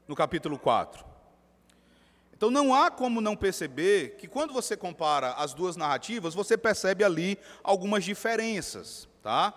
no 0.07 0.15
capítulo 0.15 0.57
4. 0.57 1.05
Então 2.33 2.49
não 2.49 2.73
há 2.73 2.89
como 2.89 3.21
não 3.21 3.35
perceber 3.35 4.15
que 4.17 4.27
quando 4.27 4.51
você 4.51 4.75
compara 4.75 5.33
as 5.33 5.53
duas 5.53 5.75
narrativas, 5.75 6.33
você 6.33 6.57
percebe 6.57 7.03
ali 7.03 7.37
algumas 7.63 8.03
diferenças, 8.03 9.07
tá? 9.21 9.53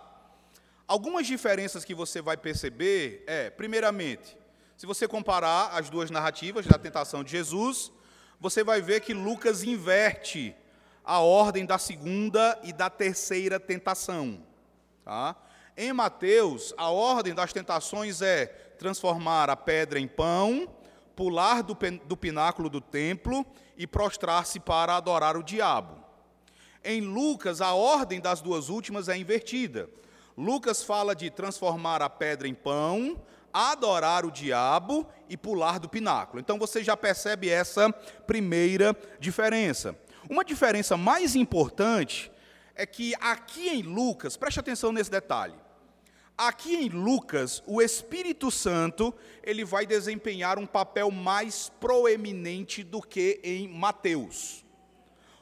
Algumas 0.87 1.27
diferenças 1.27 1.83
que 1.83 1.95
você 1.95 2.21
vai 2.21 2.37
perceber 2.37 3.25
é, 3.27 3.49
primeiramente, 3.49 4.37
se 4.77 4.85
você 4.85 5.09
comparar 5.09 5.69
as 5.69 5.89
duas 5.89 6.11
narrativas 6.11 6.67
da 6.67 6.79
tentação 6.79 7.25
de 7.25 7.31
Jesus, 7.31 7.91
você 8.45 8.63
vai 8.63 8.83
ver 8.83 9.01
que 9.01 9.15
Lucas 9.15 9.65
inverte 9.65 10.55
a 11.03 11.19
ordem 11.19 11.65
da 11.65 11.79
segunda 11.79 12.61
e 12.63 12.75
da 12.75 12.91
terceira 12.91 13.59
tentação, 13.59 14.39
tá? 15.03 15.35
Em 15.75 15.95
Mateus, 15.95 16.75
a 16.77 16.91
ordem 16.91 17.33
das 17.33 17.55
tentações 17.55 18.21
é 18.21 18.45
transformar 18.79 19.49
a 19.49 19.57
pedra 19.57 19.99
em 19.99 20.07
pão, 20.07 20.69
pular 21.17 21.63
do, 21.63 21.75
do 22.05 22.19
pináculo 22.19 22.69
do 22.69 22.83
templo 22.83 23.47
e 23.79 23.87
prostrar-se 23.87 24.61
para 24.61 24.95
adorar 24.95 25.39
o 25.39 25.43
diabo. 25.43 26.05
Em 26.85 27.01
Lucas, 27.01 27.63
a 27.63 27.73
ordem 27.73 28.21
das 28.21 28.43
duas 28.43 28.69
últimas 28.69 29.09
é 29.09 29.17
invertida. 29.17 29.89
Lucas 30.37 30.83
fala 30.83 31.17
de 31.17 31.31
transformar 31.31 32.03
a 32.03 32.11
pedra 32.11 32.47
em 32.47 32.55
pão, 32.55 33.19
adorar 33.55 34.27
o 34.27 34.33
diabo 34.33 35.07
e 35.29 35.37
pular 35.37 35.79
do 35.79 35.89
pináculo. 35.89 36.41
Então 36.41 36.59
você 36.59 36.83
já 36.83 36.97
percebe 36.97 37.49
essa 37.49 37.91
primeira 38.27 38.97
diferença. 39.21 39.97
Uma 40.29 40.45
diferença 40.45 40.97
mais 40.97 41.37
importante 41.37 42.33
é 42.75 42.85
que 42.85 43.15
aqui 43.21 43.69
em 43.69 43.83
Lucas, 43.83 44.37
preste 44.37 44.59
atenção 44.59 44.93
nesse 44.93 45.11
detalhe. 45.11 45.55
Aqui 46.37 46.75
em 46.75 46.89
Lucas, 46.89 47.63
o 47.65 47.81
Espírito 47.81 48.51
Santo, 48.51 49.15
ele 49.41 49.65
vai 49.65 49.87
desempenhar 49.87 50.59
um 50.59 50.67
papel 50.67 51.09
mais 51.13 51.71
proeminente 51.79 52.83
do 52.83 53.01
que 53.01 53.41
em 53.45 53.69
Mateus. 53.69 54.65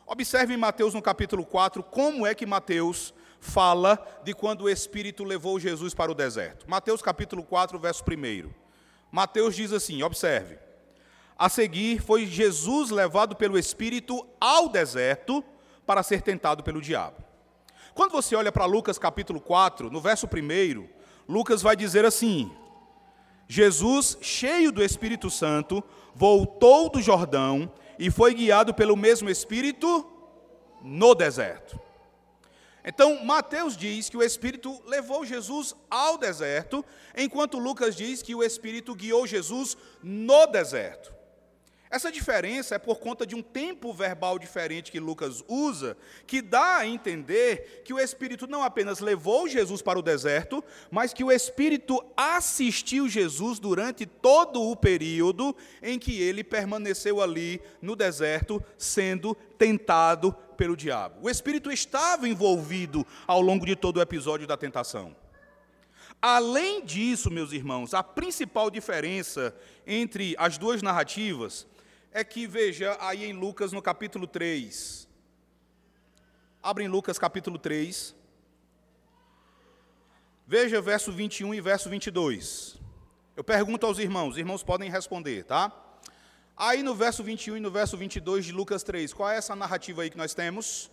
Observe 0.07 0.53
em 0.53 0.59
Mateus 0.59 0.93
no 0.93 1.01
capítulo 1.01 1.47
4 1.47 1.83
como 1.83 2.27
é 2.27 2.35
que 2.35 2.45
Mateus 2.45 3.15
fala 3.43 3.99
de 4.23 4.33
quando 4.33 4.63
o 4.63 4.71
Espírito 4.71 5.25
levou 5.25 5.59
Jesus 5.59 5.93
para 5.93 6.13
o 6.13 6.15
deserto. 6.15 6.65
Mateus 6.71 7.03
capítulo 7.03 7.43
4, 7.43 7.77
verso 7.77 8.05
1. 8.05 8.49
Mateus 9.11 9.57
diz 9.57 9.73
assim: 9.73 10.03
observe. 10.03 10.59
A 11.37 11.49
seguir 11.49 12.01
foi 12.01 12.25
Jesus 12.25 12.91
levado 12.91 13.35
pelo 13.35 13.59
Espírito 13.59 14.25
ao 14.41 14.69
deserto 14.69 15.45
para 15.85 16.05
ser 16.05 16.23
tentado 16.23 16.63
pelo 16.63 16.81
diabo. 16.81 17.17
Quando 17.95 18.13
você 18.13 18.37
olha 18.37 18.53
para 18.53 18.65
Lucas 18.65 18.97
capítulo 18.97 19.41
4, 19.41 19.91
no 19.91 20.01
verso 20.01 20.27
1, 20.27 20.89
Lucas 21.29 21.61
vai 21.61 21.75
dizer 21.75 22.05
assim: 22.05 22.51
Jesus, 23.49 24.17
cheio 24.23 24.71
do 24.71 24.85
Espírito 24.85 25.29
Santo, 25.29 25.83
voltou 26.15 26.89
do 26.89 27.03
Jordão 27.03 27.73
e 27.99 28.09
foi 28.09 28.35
guiado 28.35 28.73
pelo 28.73 28.97
mesmo 28.97 29.29
Espírito 29.29 30.07
no 30.81 31.13
deserto. 31.13 31.79
Então, 32.85 33.25
Mateus 33.25 33.77
diz 33.77 34.09
que 34.09 34.17
o 34.17 34.23
Espírito 34.23 34.83
levou 34.87 35.25
Jesus 35.25 35.75
ao 35.89 36.19
deserto, 36.19 36.85
enquanto 37.17 37.59
Lucas 37.59 37.95
diz 37.95 38.23
que 38.23 38.35
o 38.35 38.43
Espírito 38.43 38.95
guiou 38.95 39.27
Jesus 39.27 39.77
no 40.03 40.47
deserto. 40.47 41.13
Essa 41.93 42.11
diferença 42.11 42.75
é 42.75 42.79
por 42.79 43.01
conta 43.01 43.27
de 43.27 43.35
um 43.35 43.43
tempo 43.43 43.93
verbal 43.93 44.39
diferente 44.39 44.91
que 44.91 44.99
Lucas 44.99 45.45
usa, 45.47 45.95
que 46.27 46.41
dá 46.41 46.79
a 46.79 46.87
entender 46.87 47.83
que 47.85 47.93
o 47.93 47.99
Espírito 48.01 48.47
não 48.47 48.63
apenas 48.63 48.99
levou 48.99 49.47
Jesus 49.47 49.83
para 49.83 49.99
o 49.99 50.03
deserto, 50.03 50.65
mas 50.91 51.13
que 51.13 51.23
o 51.23 51.31
Espírito 51.31 52.03
assistiu 52.17 53.11
Jesus 53.11 53.59
durante 53.59 54.07
todo 54.07 54.63
o 54.63 54.75
período 54.75 55.55
em 55.83 55.99
que 55.99 56.19
ele 56.19 56.43
permaneceu 56.43 57.21
ali 57.21 57.61
no 57.83 57.95
deserto, 57.95 58.65
sendo 58.79 59.35
tentado 59.59 60.35
pelo 60.63 60.77
diabo. 60.77 61.17
O 61.23 61.29
Espírito 61.29 61.73
estava 61.73 62.29
envolvido 62.29 63.05
ao 63.27 63.41
longo 63.41 63.67
de 63.67 63.75
todo 63.75 63.97
o 63.97 64.01
episódio 64.01 64.47
da 64.47 64.57
tentação. 64.57 65.17
Além 66.21 66.85
disso, 66.85 67.29
meus 67.33 67.51
irmãos, 67.51 67.93
a 67.93 68.01
principal 68.01 68.71
diferença 68.71 69.53
entre 69.85 70.37
as 70.39 70.57
duas 70.57 70.81
narrativas 70.81 71.67
é 72.13 72.23
que, 72.23 72.47
veja 72.47 72.97
aí 73.01 73.25
em 73.25 73.33
Lucas 73.33 73.73
no 73.73 73.83
capítulo 73.83 74.25
3. 74.25 75.09
Abre 76.63 76.85
em 76.85 76.89
Lucas 76.89 77.19
capítulo 77.19 77.59
3. 77.59 78.15
Veja 80.47 80.81
verso 80.81 81.11
21 81.11 81.55
e 81.55 81.61
verso 81.61 81.91
22. 81.91 82.79
Eu 83.37 83.43
pergunto 83.43 83.85
aos 83.85 83.99
irmãos, 83.99 84.35
os 84.35 84.39
irmãos 84.39 84.63
podem 84.63 84.89
responder, 84.89 85.43
tá? 85.43 85.73
Aí 86.57 86.83
no 86.83 86.95
verso 86.95 87.23
21 87.23 87.57
e 87.57 87.61
no 87.61 87.71
verso 87.71 87.97
22 87.97 88.45
de 88.45 88.53
Lucas 88.53 88.83
3, 88.83 89.13
qual 89.13 89.31
é 89.31 89.37
essa 89.37 89.57
narrativa 89.57 90.03
aí 90.03 90.11
que 90.11 90.19
nós 90.19 90.35
temos? 90.35 90.91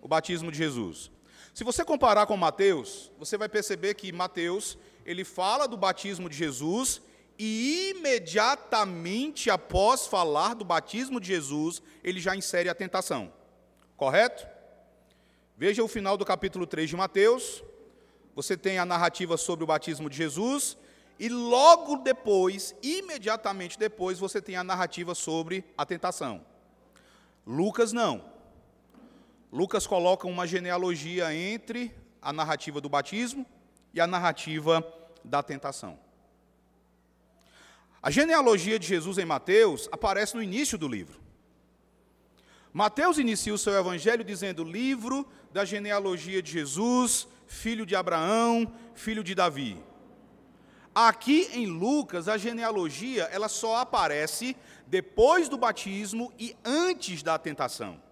O 0.00 0.08
batismo 0.08 0.50
de 0.50 0.58
Jesus. 0.58 1.10
Se 1.52 1.64
você 1.64 1.84
comparar 1.84 2.26
com 2.26 2.36
Mateus, 2.36 3.12
você 3.18 3.36
vai 3.36 3.48
perceber 3.48 3.94
que 3.94 4.12
Mateus, 4.12 4.78
ele 5.04 5.24
fala 5.24 5.66
do 5.66 5.76
batismo 5.76 6.28
de 6.28 6.36
Jesus 6.36 7.02
e 7.38 7.90
imediatamente 7.96 9.50
após 9.50 10.06
falar 10.06 10.54
do 10.54 10.64
batismo 10.64 11.20
de 11.20 11.26
Jesus, 11.26 11.82
ele 12.02 12.20
já 12.20 12.34
insere 12.34 12.68
a 12.68 12.74
tentação. 12.74 13.32
Correto? 13.96 14.46
Veja 15.56 15.84
o 15.84 15.88
final 15.88 16.16
do 16.16 16.24
capítulo 16.24 16.66
3 16.66 16.88
de 16.88 16.96
Mateus. 16.96 17.62
Você 18.34 18.56
tem 18.56 18.78
a 18.78 18.86
narrativa 18.86 19.36
sobre 19.36 19.64
o 19.64 19.66
batismo 19.66 20.08
de 20.08 20.16
Jesus 20.16 20.76
e 21.20 21.28
logo 21.28 21.96
depois, 21.96 22.74
imediatamente 22.82 23.78
depois, 23.78 24.18
você 24.18 24.40
tem 24.40 24.56
a 24.56 24.64
narrativa 24.64 25.14
sobre 25.14 25.62
a 25.76 25.84
tentação. 25.84 26.42
Lucas 27.46 27.92
não. 27.92 28.24
Lucas 29.52 29.86
coloca 29.86 30.26
uma 30.26 30.46
genealogia 30.46 31.34
entre 31.34 31.94
a 32.22 32.32
narrativa 32.32 32.80
do 32.80 32.88
batismo 32.88 33.44
e 33.92 34.00
a 34.00 34.06
narrativa 34.06 34.82
da 35.22 35.42
tentação. 35.42 35.98
A 38.02 38.10
genealogia 38.10 38.78
de 38.78 38.86
Jesus 38.86 39.18
em 39.18 39.26
Mateus 39.26 39.90
aparece 39.92 40.34
no 40.34 40.42
início 40.42 40.78
do 40.78 40.88
livro. 40.88 41.20
Mateus 42.72 43.18
inicia 43.18 43.52
o 43.52 43.58
seu 43.58 43.74
evangelho 43.74 44.24
dizendo: 44.24 44.64
livro 44.64 45.28
da 45.52 45.66
genealogia 45.66 46.40
de 46.40 46.50
Jesus, 46.50 47.28
filho 47.46 47.84
de 47.84 47.94
Abraão, 47.94 48.72
filho 48.94 49.22
de 49.22 49.34
Davi. 49.34 49.89
Aqui 50.94 51.48
em 51.52 51.66
Lucas, 51.66 52.28
a 52.28 52.36
genealogia 52.36 53.24
ela 53.32 53.48
só 53.48 53.76
aparece 53.76 54.56
depois 54.86 55.48
do 55.48 55.56
batismo 55.56 56.32
e 56.38 56.56
antes 56.64 57.22
da 57.22 57.38
tentação. 57.38 58.02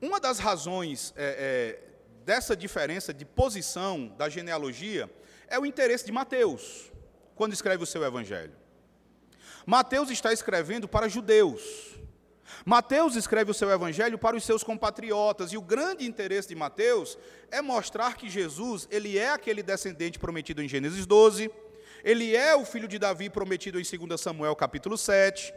Uma 0.00 0.18
das 0.18 0.38
razões 0.38 1.12
é, 1.14 1.78
é, 1.84 1.90
dessa 2.24 2.56
diferença 2.56 3.12
de 3.12 3.26
posição 3.26 4.08
da 4.16 4.30
genealogia 4.30 5.10
é 5.46 5.58
o 5.58 5.66
interesse 5.66 6.06
de 6.06 6.12
Mateus, 6.12 6.90
quando 7.34 7.52
escreve 7.52 7.82
o 7.82 7.86
seu 7.86 8.02
evangelho. 8.02 8.54
Mateus 9.66 10.10
está 10.10 10.32
escrevendo 10.32 10.88
para 10.88 11.08
judeus. 11.08 11.89
Mateus 12.64 13.16
escreve 13.16 13.50
o 13.50 13.54
seu 13.54 13.70
evangelho 13.70 14.18
para 14.18 14.36
os 14.36 14.44
seus 14.44 14.62
compatriotas, 14.62 15.52
e 15.52 15.56
o 15.56 15.62
grande 15.62 16.06
interesse 16.06 16.48
de 16.48 16.54
Mateus 16.54 17.18
é 17.50 17.60
mostrar 17.60 18.16
que 18.16 18.28
Jesus, 18.28 18.86
ele 18.90 19.18
é 19.18 19.30
aquele 19.30 19.62
descendente 19.62 20.18
prometido 20.18 20.62
em 20.62 20.68
Gênesis 20.68 21.06
12, 21.06 21.50
ele 22.02 22.34
é 22.34 22.54
o 22.54 22.64
filho 22.64 22.88
de 22.88 22.98
Davi 22.98 23.28
prometido 23.28 23.78
em 23.80 23.82
2 23.82 24.20
Samuel 24.20 24.56
capítulo 24.56 24.96
7, 24.96 25.52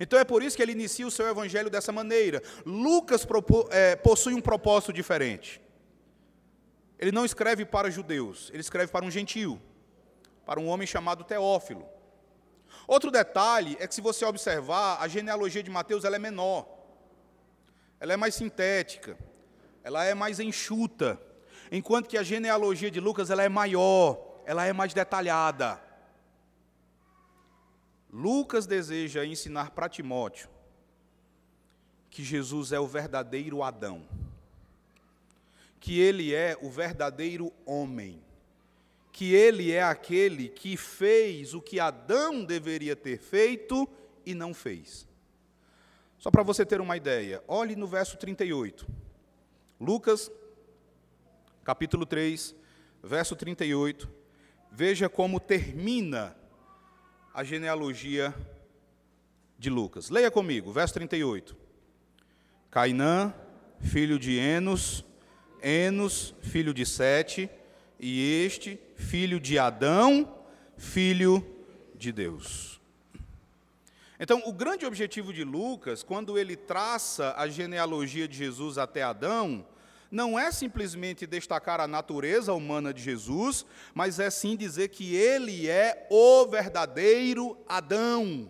então 0.00 0.18
é 0.18 0.24
por 0.24 0.42
isso 0.42 0.56
que 0.56 0.62
ele 0.62 0.72
inicia 0.72 1.06
o 1.06 1.10
seu 1.10 1.26
evangelho 1.26 1.70
dessa 1.70 1.90
maneira. 1.90 2.42
Lucas 2.64 3.26
é, 3.70 3.96
possui 3.96 4.34
um 4.34 4.40
propósito 4.40 4.92
diferente. 4.92 5.60
Ele 6.98 7.12
não 7.12 7.24
escreve 7.24 7.64
para 7.64 7.90
judeus, 7.90 8.50
ele 8.52 8.60
escreve 8.60 8.90
para 8.90 9.04
um 9.04 9.10
gentio, 9.10 9.60
para 10.44 10.58
um 10.58 10.68
homem 10.68 10.86
chamado 10.86 11.24
Teófilo. 11.24 11.86
Outro 12.88 13.10
detalhe 13.10 13.76
é 13.78 13.86
que 13.86 13.94
se 13.94 14.00
você 14.00 14.24
observar, 14.24 14.96
a 14.98 15.06
genealogia 15.06 15.62
de 15.62 15.70
Mateus 15.70 16.04
ela 16.04 16.16
é 16.16 16.18
menor. 16.18 16.66
Ela 18.00 18.14
é 18.14 18.16
mais 18.16 18.34
sintética, 18.34 19.18
ela 19.84 20.04
é 20.04 20.14
mais 20.14 20.40
enxuta, 20.40 21.20
enquanto 21.70 22.08
que 22.08 22.16
a 22.16 22.22
genealogia 22.22 22.90
de 22.90 22.98
Lucas 22.98 23.28
ela 23.28 23.42
é 23.42 23.48
maior, 23.48 24.40
ela 24.46 24.64
é 24.64 24.72
mais 24.72 24.94
detalhada. 24.94 25.78
Lucas 28.10 28.66
deseja 28.66 29.26
ensinar 29.26 29.72
para 29.72 29.88
Timóteo 29.88 30.48
que 32.08 32.24
Jesus 32.24 32.72
é 32.72 32.80
o 32.80 32.86
verdadeiro 32.86 33.62
Adão, 33.62 34.08
que 35.78 36.00
ele 36.00 36.34
é 36.34 36.56
o 36.62 36.70
verdadeiro 36.70 37.52
homem, 37.66 38.24
que 39.12 39.34
ele 39.34 39.72
é 39.72 39.82
aquele 39.82 40.48
que 40.48 40.76
fez 40.76 41.54
o 41.54 41.60
que 41.60 41.80
Adão 41.80 42.44
deveria 42.44 42.94
ter 42.94 43.18
feito 43.18 43.88
e 44.24 44.34
não 44.34 44.54
fez. 44.54 45.08
Só 46.18 46.30
para 46.30 46.42
você 46.42 46.66
ter 46.66 46.80
uma 46.80 46.96
ideia, 46.96 47.42
olhe 47.46 47.76
no 47.76 47.86
verso 47.86 48.16
38. 48.16 48.86
Lucas, 49.80 50.30
capítulo 51.64 52.04
3, 52.04 52.54
verso 53.02 53.36
38. 53.36 54.08
Veja 54.70 55.08
como 55.08 55.40
termina 55.40 56.36
a 57.32 57.44
genealogia 57.44 58.34
de 59.58 59.70
Lucas. 59.70 60.10
Leia 60.10 60.30
comigo, 60.30 60.72
verso 60.72 60.94
38. 60.94 61.56
Cainã, 62.70 63.32
filho 63.80 64.18
de 64.18 64.36
Enos, 64.36 65.04
Enos, 65.62 66.34
filho 66.42 66.74
de 66.74 66.84
Sete, 66.84 67.50
e 67.98 68.44
este, 68.44 68.80
filho 68.98 69.40
de 69.40 69.58
Adão, 69.58 70.28
filho 70.76 71.46
de 71.94 72.12
Deus. 72.12 72.78
Então, 74.20 74.42
o 74.44 74.52
grande 74.52 74.84
objetivo 74.84 75.32
de 75.32 75.44
Lucas, 75.44 76.02
quando 76.02 76.36
ele 76.36 76.56
traça 76.56 77.32
a 77.36 77.46
genealogia 77.48 78.26
de 78.26 78.36
Jesus 78.36 78.76
até 78.76 79.02
Adão, 79.02 79.64
não 80.10 80.36
é 80.38 80.50
simplesmente 80.50 81.26
destacar 81.26 81.80
a 81.80 81.86
natureza 81.86 82.52
humana 82.52 82.92
de 82.92 83.00
Jesus, 83.00 83.64
mas 83.94 84.18
é 84.18 84.28
sim 84.28 84.56
dizer 84.56 84.88
que 84.88 85.14
ele 85.14 85.68
é 85.68 86.06
o 86.10 86.46
verdadeiro 86.46 87.56
Adão. 87.68 88.48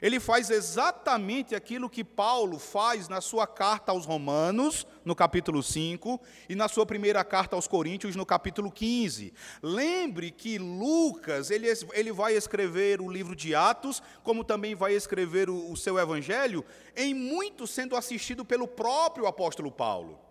Ele 0.00 0.20
faz 0.20 0.50
exatamente 0.50 1.54
aquilo 1.54 1.88
que 1.88 2.04
Paulo 2.04 2.58
faz 2.58 3.08
na 3.08 3.20
sua 3.20 3.46
carta 3.46 3.92
aos 3.92 4.04
Romanos, 4.04 4.86
no 5.04 5.14
capítulo 5.14 5.62
5, 5.62 6.20
e 6.48 6.54
na 6.54 6.68
sua 6.68 6.84
primeira 6.84 7.24
carta 7.24 7.56
aos 7.56 7.66
Coríntios, 7.66 8.14
no 8.14 8.26
capítulo 8.26 8.70
15. 8.70 9.32
Lembre 9.62 10.30
que 10.30 10.58
Lucas, 10.58 11.50
ele, 11.50 11.66
ele 11.92 12.12
vai 12.12 12.34
escrever 12.34 13.00
o 13.00 13.10
livro 13.10 13.34
de 13.34 13.54
Atos, 13.54 14.02
como 14.22 14.44
também 14.44 14.74
vai 14.74 14.92
escrever 14.92 15.48
o, 15.48 15.72
o 15.72 15.76
seu 15.76 15.98
evangelho, 15.98 16.64
em 16.94 17.14
muito 17.14 17.66
sendo 17.66 17.96
assistido 17.96 18.44
pelo 18.44 18.68
próprio 18.68 19.26
apóstolo 19.26 19.72
Paulo. 19.72 20.25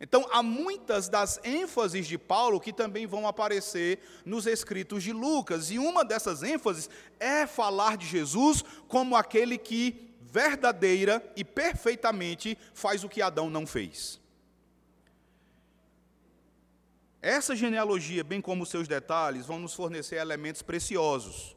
Então, 0.00 0.26
há 0.32 0.42
muitas 0.42 1.08
das 1.08 1.40
ênfases 1.44 2.06
de 2.06 2.18
Paulo 2.18 2.60
que 2.60 2.72
também 2.72 3.06
vão 3.06 3.26
aparecer 3.26 4.00
nos 4.24 4.46
escritos 4.46 5.02
de 5.02 5.12
Lucas, 5.12 5.70
e 5.70 5.78
uma 5.78 6.04
dessas 6.04 6.42
ênfases 6.42 6.90
é 7.20 7.46
falar 7.46 7.96
de 7.96 8.06
Jesus 8.06 8.64
como 8.88 9.16
aquele 9.16 9.56
que 9.56 10.14
verdadeira 10.20 11.24
e 11.36 11.44
perfeitamente 11.44 12.58
faz 12.74 13.04
o 13.04 13.08
que 13.08 13.22
Adão 13.22 13.48
não 13.48 13.66
fez. 13.66 14.20
Essa 17.22 17.56
genealogia, 17.56 18.22
bem 18.22 18.40
como 18.40 18.66
seus 18.66 18.86
detalhes, 18.86 19.46
vão 19.46 19.58
nos 19.58 19.72
fornecer 19.72 20.16
elementos 20.16 20.60
preciosos 20.60 21.56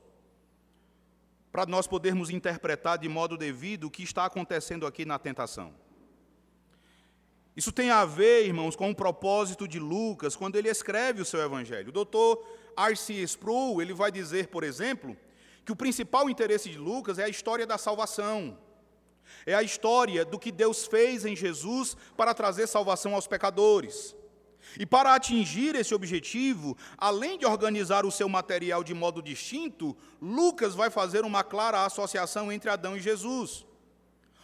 para 1.51 1.65
nós 1.65 1.87
podermos 1.87 2.29
interpretar 2.29 2.99
de 2.99 3.09
modo 3.09 3.35
devido 3.35 3.85
o 3.85 3.91
que 3.91 4.03
está 4.03 4.25
acontecendo 4.25 4.85
aqui 4.85 5.05
na 5.05 5.17
tentação. 5.17 5.73
Isso 7.57 7.71
tem 7.71 7.89
a 7.89 8.05
ver, 8.05 8.45
irmãos, 8.45 8.75
com 8.75 8.91
o 8.91 8.95
propósito 8.95 9.67
de 9.67 9.79
Lucas 9.79 10.35
quando 10.35 10.57
ele 10.57 10.69
escreve 10.69 11.23
o 11.23 11.25
seu 11.25 11.41
evangelho. 11.41 11.89
O 11.89 11.91
doutor 11.91 12.45
R.C. 12.77 13.15
Sproul, 13.23 13.81
ele 13.81 13.95
vai 13.95 14.11
dizer, 14.11 14.49
por 14.49 14.63
exemplo, 14.63 15.17
que 15.65 15.71
o 15.71 15.75
principal 15.75 16.29
interesse 16.29 16.69
de 16.69 16.77
Lucas 16.77 17.17
é 17.17 17.23
a 17.23 17.29
história 17.29 17.65
da 17.65 17.77
salvação. 17.79 18.57
É 19.43 19.55
a 19.55 19.63
história 19.63 20.23
do 20.23 20.37
que 20.37 20.51
Deus 20.51 20.85
fez 20.85 21.25
em 21.25 21.35
Jesus 21.35 21.97
para 22.15 22.33
trazer 22.33 22.67
salvação 22.67 23.15
aos 23.15 23.27
pecadores. 23.27 24.15
E 24.79 24.85
para 24.85 25.15
atingir 25.15 25.75
esse 25.75 25.95
objetivo, 25.95 26.77
além 26.97 27.39
de 27.39 27.45
organizar 27.45 28.05
o 28.05 28.11
seu 28.11 28.29
material 28.29 28.83
de 28.83 28.93
modo 28.93 29.21
distinto, 29.21 29.97
Lucas 30.21 30.75
vai 30.75 30.89
fazer 30.89 31.25
uma 31.25 31.43
clara 31.43 31.85
associação 31.85 32.51
entre 32.51 32.69
Adão 32.69 32.95
e 32.95 32.99
Jesus. 33.01 33.66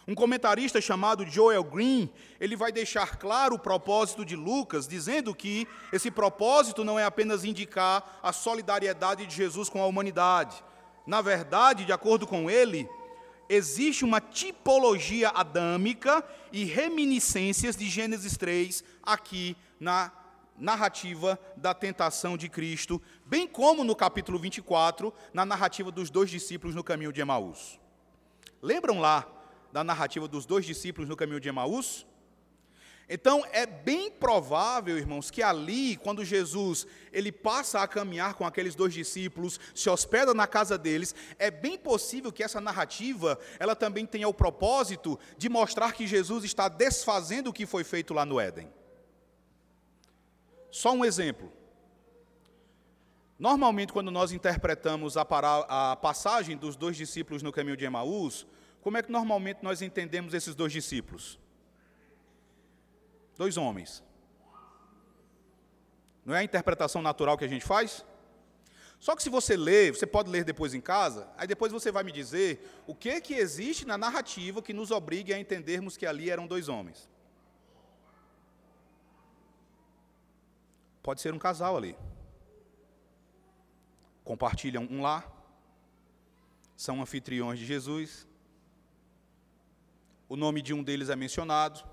Um 0.06 0.14
comentarista 0.14 0.80
chamado 0.80 1.24
Joel 1.24 1.64
Green, 1.64 2.10
ele 2.38 2.56
vai 2.56 2.70
deixar 2.70 3.16
claro 3.16 3.54
o 3.54 3.58
propósito 3.58 4.24
de 4.24 4.36
Lucas, 4.36 4.86
dizendo 4.86 5.34
que 5.34 5.66
esse 5.92 6.10
propósito 6.10 6.84
não 6.84 6.98
é 6.98 7.04
apenas 7.04 7.44
indicar 7.44 8.20
a 8.22 8.32
solidariedade 8.32 9.26
de 9.26 9.34
Jesus 9.34 9.68
com 9.70 9.82
a 9.82 9.86
humanidade. 9.86 10.62
Na 11.06 11.22
verdade, 11.22 11.86
de 11.86 11.92
acordo 11.92 12.26
com 12.26 12.50
ele, 12.50 12.86
existe 13.48 14.04
uma 14.04 14.20
tipologia 14.20 15.30
adâmica 15.30 16.22
e 16.52 16.64
reminiscências 16.64 17.74
de 17.74 17.88
Gênesis 17.88 18.36
3 18.36 18.84
aqui 19.02 19.56
na 19.80 20.12
narrativa 20.58 21.38
da 21.56 21.74
tentação 21.74 22.36
de 22.36 22.48
Cristo, 22.48 23.00
bem 23.24 23.46
como 23.46 23.82
no 23.84 23.96
capítulo 23.96 24.38
24, 24.38 25.12
na 25.32 25.44
narrativa 25.44 25.90
dos 25.90 26.10
dois 26.10 26.30
discípulos 26.30 26.76
no 26.76 26.84
caminho 26.84 27.12
de 27.12 27.20
Emaús. 27.20 27.80
Lembram 28.62 29.00
lá 29.00 29.26
da 29.74 29.82
narrativa 29.82 30.28
dos 30.28 30.46
dois 30.46 30.64
discípulos 30.64 31.08
no 31.08 31.16
caminho 31.16 31.40
de 31.40 31.48
Emaús? 31.48 32.06
Então 33.08 33.44
é 33.50 33.66
bem 33.66 34.08
provável, 34.08 34.96
irmãos, 34.96 35.32
que 35.32 35.42
ali, 35.42 35.96
quando 35.96 36.24
Jesus 36.24 36.86
ele 37.12 37.32
passa 37.32 37.80
a 37.80 37.88
caminhar 37.88 38.34
com 38.34 38.46
aqueles 38.46 38.76
dois 38.76 38.94
discípulos, 38.94 39.58
se 39.74 39.90
hospeda 39.90 40.32
na 40.32 40.46
casa 40.46 40.78
deles, 40.78 41.12
é 41.40 41.50
bem 41.50 41.76
possível 41.76 42.30
que 42.30 42.44
essa 42.44 42.60
narrativa 42.60 43.36
ela 43.58 43.74
também 43.74 44.06
tenha 44.06 44.28
o 44.28 44.32
propósito 44.32 45.18
de 45.36 45.48
mostrar 45.48 45.92
que 45.92 46.06
Jesus 46.06 46.44
está 46.44 46.68
desfazendo 46.68 47.50
o 47.50 47.52
que 47.52 47.66
foi 47.66 47.82
feito 47.82 48.14
lá 48.14 48.24
no 48.24 48.38
Éden. 48.38 48.72
Só 50.70 50.92
um 50.92 51.04
exemplo. 51.04 51.52
Normalmente, 53.36 53.92
quando 53.92 54.12
nós 54.12 54.30
interpretamos 54.30 55.16
a, 55.16 55.22
a 55.22 55.96
passagem 55.96 56.56
dos 56.56 56.76
dois 56.76 56.96
discípulos 56.96 57.42
no 57.42 57.50
caminho 57.50 57.76
de 57.76 57.84
Emaús, 57.84 58.46
como 58.84 58.98
é 58.98 59.02
que 59.02 59.10
normalmente 59.10 59.62
nós 59.62 59.80
entendemos 59.80 60.34
esses 60.34 60.54
dois 60.54 60.70
discípulos? 60.70 61.38
Dois 63.34 63.56
homens. 63.56 64.04
Não 66.22 66.34
é 66.34 66.40
a 66.40 66.44
interpretação 66.44 67.00
natural 67.00 67.38
que 67.38 67.46
a 67.46 67.48
gente 67.48 67.64
faz? 67.64 68.04
Só 69.00 69.16
que 69.16 69.22
se 69.22 69.30
você 69.30 69.56
ler, 69.56 69.94
você 69.94 70.06
pode 70.06 70.28
ler 70.28 70.44
depois 70.44 70.74
em 70.74 70.82
casa, 70.82 71.26
aí 71.38 71.46
depois 71.46 71.72
você 71.72 71.90
vai 71.90 72.04
me 72.04 72.12
dizer 72.12 72.82
o 72.86 72.94
que 72.94 73.22
que 73.22 73.32
existe 73.32 73.86
na 73.86 73.96
narrativa 73.96 74.60
que 74.60 74.74
nos 74.74 74.90
obrigue 74.90 75.32
a 75.32 75.38
entendermos 75.38 75.96
que 75.96 76.04
ali 76.04 76.28
eram 76.28 76.46
dois 76.46 76.68
homens. 76.68 77.08
Pode 81.02 81.22
ser 81.22 81.32
um 81.32 81.38
casal 81.38 81.74
ali. 81.74 81.96
Compartilham 84.22 84.86
um 84.90 85.00
lar, 85.00 85.26
são 86.76 87.00
anfitriões 87.00 87.58
de 87.58 87.64
Jesus. 87.64 88.28
O 90.28 90.36
nome 90.36 90.62
de 90.62 90.72
um 90.72 90.82
deles 90.82 91.10
é 91.10 91.16
mencionado. 91.16 91.84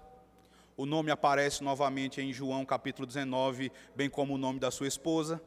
O 0.77 0.85
nome 0.85 1.11
aparece 1.11 1.63
novamente 1.63 2.21
em 2.21 2.31
João 2.31 2.65
capítulo 2.65 3.05
19, 3.05 3.71
bem 3.93 4.09
como 4.09 4.33
o 4.33 4.37
nome 4.37 4.59
da 4.59 4.71
sua 4.71 4.87
esposa. 4.87 5.41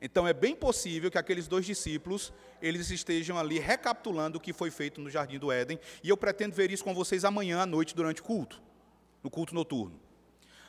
Então 0.00 0.26
é 0.26 0.32
bem 0.32 0.56
possível 0.56 1.08
que 1.08 1.16
aqueles 1.16 1.46
dois 1.46 1.64
discípulos, 1.64 2.32
eles 2.60 2.90
estejam 2.90 3.38
ali 3.38 3.60
recapitulando 3.60 4.38
o 4.38 4.40
que 4.40 4.52
foi 4.52 4.72
feito 4.72 5.00
no 5.00 5.08
jardim 5.08 5.38
do 5.38 5.52
Éden, 5.52 5.78
e 6.02 6.08
eu 6.08 6.16
pretendo 6.16 6.56
ver 6.56 6.72
isso 6.72 6.82
com 6.82 6.92
vocês 6.92 7.24
amanhã 7.24 7.60
à 7.60 7.66
noite 7.66 7.94
durante 7.94 8.20
o 8.20 8.24
culto, 8.24 8.60
no 9.22 9.30
culto 9.30 9.54
noturno. 9.54 10.00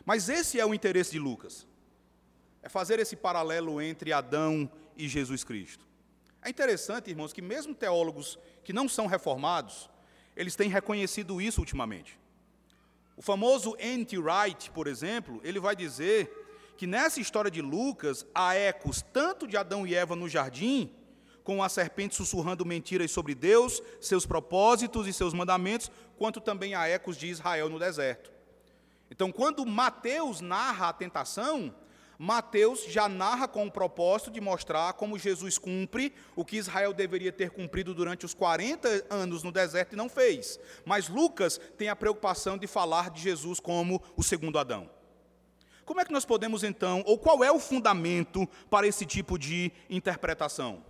Mas 0.06 0.30
esse 0.30 0.60
é 0.60 0.66
o 0.66 0.74
interesse 0.74 1.12
de 1.12 1.18
Lucas. 1.18 1.66
É 2.62 2.70
fazer 2.70 3.00
esse 3.00 3.16
paralelo 3.16 3.82
entre 3.82 4.14
Adão 4.14 4.70
e 4.96 5.08
Jesus 5.08 5.44
Cristo. 5.44 5.88
É 6.40 6.50
interessante, 6.50 7.10
irmãos, 7.10 7.34
que 7.34 7.42
mesmo 7.42 7.74
teólogos 7.74 8.38
que 8.64 8.72
não 8.72 8.88
são 8.88 9.08
reformados, 9.08 9.90
eles 10.36 10.56
têm 10.56 10.70
reconhecido 10.70 11.42
isso 11.42 11.60
ultimamente. 11.62 12.20
O 13.16 13.22
famoso 13.22 13.76
N.T. 13.80 14.18
Wright, 14.18 14.72
por 14.72 14.88
exemplo, 14.88 15.40
ele 15.44 15.60
vai 15.60 15.76
dizer 15.76 16.74
que 16.78 16.88
nessa 16.88 17.20
história 17.20 17.52
de 17.52 17.62
Lucas 17.62 18.26
há 18.34 18.56
ecos 18.56 19.04
tanto 19.14 19.48
de 19.48 19.56
Adão 19.56 19.86
e 19.86 19.94
Eva 19.94 20.16
no 20.16 20.28
jardim, 20.28 20.92
com 21.44 21.62
a 21.62 21.70
serpente 21.70 22.16
sussurrando 22.16 22.66
mentiras 22.66 23.12
sobre 23.12 23.36
Deus, 23.36 23.82
seus 24.02 24.26
propósitos 24.26 25.08
e 25.08 25.14
seus 25.14 25.34
mandamentos, 25.34 25.92
quanto 26.18 26.40
também 26.40 26.74
há 26.74 26.88
ecos 26.88 27.18
de 27.18 27.28
Israel 27.28 27.70
no 27.70 27.78
deserto. 27.78 28.32
Então, 29.12 29.32
quando 29.32 29.66
Mateus 29.66 30.42
narra 30.42 30.90
a 30.90 30.94
tentação, 30.94 31.76
Mateus 32.18 32.86
já 32.86 33.10
narra 33.10 33.48
com 33.48 33.66
o 33.66 33.72
propósito 33.72 34.32
de 34.32 34.40
mostrar 34.40 34.94
como 34.94 35.18
Jesus 35.18 35.58
cumpre 35.58 36.14
o 36.36 36.46
que 36.46 36.58
Israel 36.58 36.94
deveria 36.94 37.32
ter 37.32 37.50
cumprido 37.50 37.94
durante 37.94 38.26
os 38.26 38.34
40 38.34 39.08
anos 39.10 39.44
no 39.44 39.52
deserto 39.52 39.94
e 39.94 39.96
não 39.96 40.08
fez. 40.08 40.60
Mas 40.86 41.10
Lucas 41.10 41.60
tem 41.78 41.90
a 41.90 41.96
preocupação 41.96 42.58
de 42.58 42.68
falar 42.68 43.10
de 43.10 43.22
Jesus 43.22 43.60
como 43.60 44.02
o 44.16 44.24
segundo 44.24 44.60
Adão. 44.60 44.90
Como 45.86 46.00
é 46.00 46.06
que 46.06 46.14
nós 46.14 46.24
podemos 46.24 46.64
então, 46.64 47.04
ou 47.06 47.18
qual 47.18 47.44
é 47.44 47.52
o 47.52 47.60
fundamento 47.60 48.48
para 48.70 48.88
esse 48.88 49.06
tipo 49.06 49.38
de 49.38 49.72
interpretação? 49.90 50.84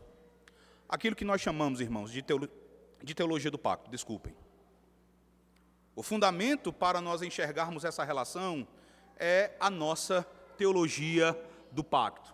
Aquilo 0.88 1.15
que 1.15 1.25
nós 1.25 1.41
chamamos, 1.41 1.81
irmãos, 1.81 2.12
de, 2.12 2.21
teolo 2.21 2.47
de 3.01 3.15
teologia 3.15 3.49
do 3.49 3.57
pacto, 3.57 3.89
desculpem. 3.89 4.36
O 5.95 6.03
fundamento 6.03 6.71
para 6.71 7.01
nós 7.01 7.21
enxergarmos 7.21 7.83
essa 7.83 8.03
relação 8.03 8.67
é 9.17 9.51
a 9.59 9.69
nossa 9.69 10.25
teologia 10.63 11.38
do 11.73 11.84
pacto. 11.84 12.34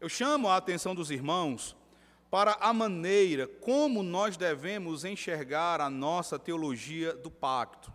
Eu 0.00 0.08
chamo 0.08 0.48
a 0.48 0.56
atenção 0.56 0.92
dos 0.92 1.08
irmãos 1.08 1.76
para 2.28 2.54
a 2.54 2.72
maneira 2.72 3.46
como 3.46 4.02
nós 4.02 4.36
devemos 4.36 5.04
enxergar 5.04 5.80
a 5.80 5.88
nossa 5.88 6.36
teologia 6.36 7.12
do 7.12 7.30
pacto. 7.30 7.94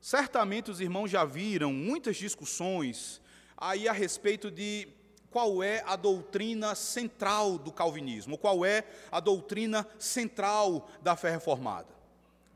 Certamente 0.00 0.72
os 0.72 0.80
irmãos 0.80 1.08
já 1.08 1.24
viram 1.24 1.72
muitas 1.72 2.16
discussões 2.16 3.20
aí 3.56 3.88
a 3.88 3.92
respeito 3.92 4.50
de 4.50 4.88
qual 5.30 5.62
é 5.62 5.84
a 5.86 5.94
doutrina 5.94 6.74
central 6.74 7.56
do 7.56 7.70
calvinismo, 7.70 8.36
qual 8.36 8.64
é 8.64 8.82
a 9.12 9.20
doutrina 9.20 9.86
central 10.00 10.90
da 11.00 11.14
fé 11.14 11.30
reformada. 11.30 11.94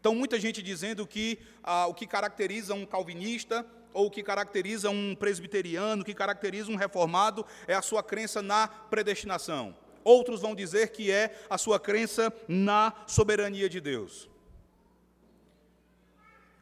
Então, 0.01 0.17
muita 0.17 0.41
gente 0.41 0.63
dizendo 0.65 1.07
que 1.07 1.39
ah, 1.63 1.87
o 1.87 1.95
que 1.95 2.09
caracteriza 2.09 2.75
um 2.75 2.85
calvinista 2.85 3.65
ou 3.93 4.07
o 4.07 4.11
que 4.11 4.23
caracteriza 4.23 4.91
um 4.91 5.15
presbiteriano, 5.15 6.03
o 6.03 6.05
que 6.05 6.15
caracteriza 6.15 6.71
um 6.71 6.77
reformado 6.77 7.45
é 7.67 7.75
a 7.75 7.83
sua 7.83 8.03
crença 8.03 8.43
na 8.43 8.69
predestinação. 8.69 9.77
Outros 10.03 10.41
vão 10.41 10.55
dizer 10.55 10.89
que 10.91 11.11
é 11.11 11.39
a 11.49 11.59
sua 11.59 11.79
crença 11.79 12.33
na 12.49 12.93
soberania 13.07 13.69
de 13.69 13.81
Deus 13.81 14.31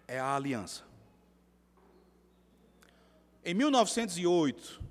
é 0.08 0.18
a 0.18 0.34
aliança. 0.34 0.82
Em 3.44 3.52
1908, 3.54 4.82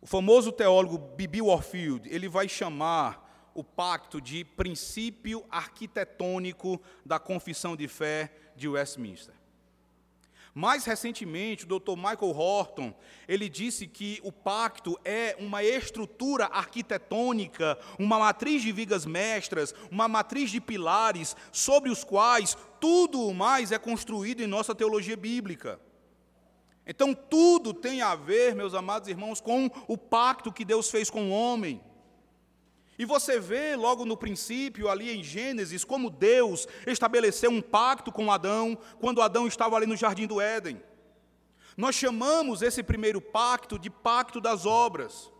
o 0.00 0.06
famoso 0.06 0.52
teólogo 0.52 0.96
Bibi 0.96 1.42
Warfield, 1.42 2.08
ele 2.08 2.28
vai 2.28 2.48
chamar 2.48 3.50
o 3.54 3.62
pacto 3.62 4.20
de 4.20 4.44
princípio 4.44 5.44
arquitetônico 5.50 6.80
da 7.04 7.18
confissão 7.18 7.76
de 7.76 7.86
fé 7.86 8.32
de 8.56 8.68
Westminster. 8.68 9.34
Mais 10.54 10.84
recentemente, 10.84 11.64
o 11.64 11.78
Dr. 11.78 11.96
Michael 11.96 12.36
Horton, 12.36 12.94
ele 13.26 13.48
disse 13.48 13.86
que 13.86 14.20
o 14.22 14.30
pacto 14.30 14.98
é 15.02 15.34
uma 15.38 15.64
estrutura 15.64 16.44
arquitetônica, 16.44 17.78
uma 17.98 18.18
matriz 18.18 18.60
de 18.60 18.70
vigas 18.70 19.06
mestras, 19.06 19.74
uma 19.90 20.06
matriz 20.08 20.50
de 20.50 20.60
pilares 20.60 21.34
sobre 21.50 21.88
os 21.88 22.04
quais 22.04 22.56
tudo 22.78 23.26
o 23.26 23.34
mais 23.34 23.72
é 23.72 23.78
construído 23.78 24.42
em 24.42 24.46
nossa 24.46 24.74
teologia 24.74 25.16
bíblica. 25.16 25.80
Então, 26.86 27.14
tudo 27.14 27.72
tem 27.72 28.02
a 28.02 28.14
ver, 28.14 28.54
meus 28.54 28.74
amados 28.74 29.08
irmãos, 29.08 29.40
com 29.40 29.70
o 29.88 29.96
pacto 29.96 30.52
que 30.52 30.64
Deus 30.64 30.90
fez 30.90 31.08
com 31.08 31.30
o 31.30 31.32
homem. 31.32 31.80
E 33.02 33.04
você 33.04 33.40
vê 33.40 33.74
logo 33.74 34.04
no 34.04 34.16
princípio, 34.16 34.88
ali 34.88 35.10
em 35.10 35.24
Gênesis, 35.24 35.82
como 35.82 36.08
Deus 36.08 36.68
estabeleceu 36.86 37.50
um 37.50 37.60
pacto 37.60 38.12
com 38.12 38.30
Adão, 38.30 38.78
quando 39.00 39.20
Adão 39.20 39.48
estava 39.48 39.74
ali 39.74 39.86
no 39.86 39.96
jardim 39.96 40.24
do 40.24 40.40
Éden. 40.40 40.80
Nós 41.76 41.96
chamamos 41.96 42.62
esse 42.62 42.80
primeiro 42.80 43.20
pacto 43.20 43.76
de 43.76 43.90
pacto 43.90 44.40
das 44.40 44.66
obras. 44.66 45.31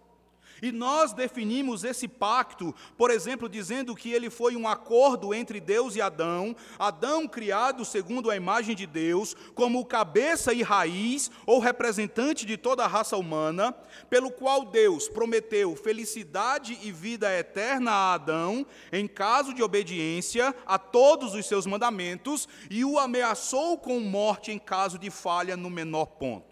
E 0.63 0.71
nós 0.71 1.13
definimos 1.13 1.83
esse 1.83 2.07
pacto, 2.07 2.73
por 2.97 3.11
exemplo, 3.11 3.49
dizendo 3.49 3.97
que 3.97 4.13
ele 4.13 4.31
foi 4.31 4.55
um 4.55 4.69
acordo 4.69 5.35
entre 5.35 5.61
Deus 5.61 5.97
e 5.97 6.01
Adão, 6.01 6.55
Adão 6.79 7.27
criado 7.27 7.85
segundo 7.85 8.31
a 8.31 8.37
imagem 8.37 8.77
de 8.77 8.87
Deus, 8.87 9.35
como 9.57 9.85
cabeça 9.85 10.53
e 10.53 10.63
raiz, 10.63 11.33
ou 11.45 11.59
representante 11.59 12.47
de 12.47 12.57
toda 12.57 12.85
a 12.85 12.87
raça 12.87 13.17
humana, 13.17 13.73
pelo 14.09 14.31
qual 14.31 14.65
Deus 14.65 15.09
prometeu 15.09 15.75
felicidade 15.75 16.79
e 16.81 16.93
vida 16.93 17.37
eterna 17.37 17.91
a 17.91 18.15
Adão, 18.15 18.65
em 18.93 19.09
caso 19.09 19.53
de 19.53 19.65
obediência 19.65 20.55
a 20.65 20.79
todos 20.79 21.35
os 21.35 21.45
seus 21.45 21.67
mandamentos, 21.67 22.49
e 22.71 22.85
o 22.85 23.01
ameaçou 23.01 23.77
com 23.77 23.99
morte 23.99 24.53
em 24.53 24.61
caso 24.61 24.97
de 24.97 25.11
falha 25.11 25.57
no 25.57 25.69
menor 25.69 26.07
ponto. 26.07 26.52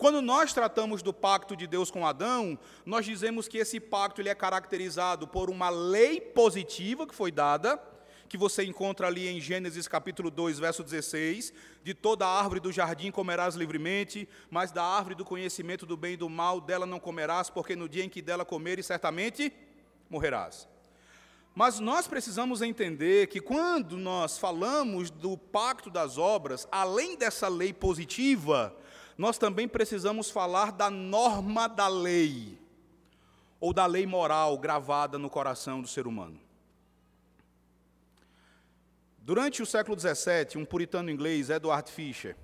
Quando 0.00 0.22
nós 0.22 0.54
tratamos 0.54 1.02
do 1.02 1.12
pacto 1.12 1.54
de 1.54 1.66
Deus 1.66 1.90
com 1.90 2.06
Adão, 2.06 2.58
nós 2.86 3.04
dizemos 3.04 3.46
que 3.46 3.58
esse 3.58 3.78
pacto 3.78 4.22
ele 4.22 4.30
é 4.30 4.34
caracterizado 4.34 5.28
por 5.28 5.50
uma 5.50 5.68
lei 5.68 6.18
positiva 6.18 7.06
que 7.06 7.14
foi 7.14 7.30
dada, 7.30 7.78
que 8.26 8.38
você 8.38 8.64
encontra 8.64 9.08
ali 9.08 9.28
em 9.28 9.38
Gênesis 9.42 9.86
capítulo 9.86 10.30
2, 10.30 10.58
verso 10.58 10.82
16, 10.82 11.52
de 11.84 11.92
toda 11.92 12.26
árvore 12.26 12.60
do 12.60 12.72
jardim 12.72 13.10
comerás 13.10 13.54
livremente, 13.54 14.26
mas 14.50 14.72
da 14.72 14.82
árvore 14.82 15.16
do 15.16 15.22
conhecimento 15.22 15.84
do 15.84 15.98
bem 15.98 16.14
e 16.14 16.16
do 16.16 16.30
mal 16.30 16.62
dela 16.62 16.86
não 16.86 16.98
comerás, 16.98 17.50
porque 17.50 17.76
no 17.76 17.86
dia 17.86 18.02
em 18.02 18.08
que 18.08 18.22
dela 18.22 18.46
comeres 18.46 18.86
certamente 18.86 19.52
morrerás. 20.08 20.66
Mas 21.54 21.78
nós 21.78 22.08
precisamos 22.08 22.62
entender 22.62 23.26
que 23.26 23.38
quando 23.38 23.98
nós 23.98 24.38
falamos 24.38 25.10
do 25.10 25.36
pacto 25.36 25.90
das 25.90 26.16
obras, 26.16 26.66
além 26.72 27.18
dessa 27.18 27.48
lei 27.48 27.70
positiva, 27.70 28.74
nós 29.20 29.36
também 29.36 29.68
precisamos 29.68 30.30
falar 30.30 30.72
da 30.72 30.88
norma 30.88 31.68
da 31.68 31.88
lei, 31.88 32.58
ou 33.60 33.70
da 33.70 33.84
lei 33.84 34.06
moral 34.06 34.56
gravada 34.56 35.18
no 35.18 35.28
coração 35.28 35.82
do 35.82 35.86
ser 35.86 36.06
humano. 36.06 36.40
Durante 39.18 39.60
o 39.60 39.66
século 39.66 39.94
XVII, 40.00 40.56
um 40.56 40.64
puritano 40.64 41.10
inglês, 41.10 41.50
Edward 41.50 41.90
Fisher, 41.90 42.34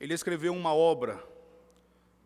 ele 0.00 0.14
escreveu 0.14 0.54
uma 0.54 0.72
obra 0.72 1.22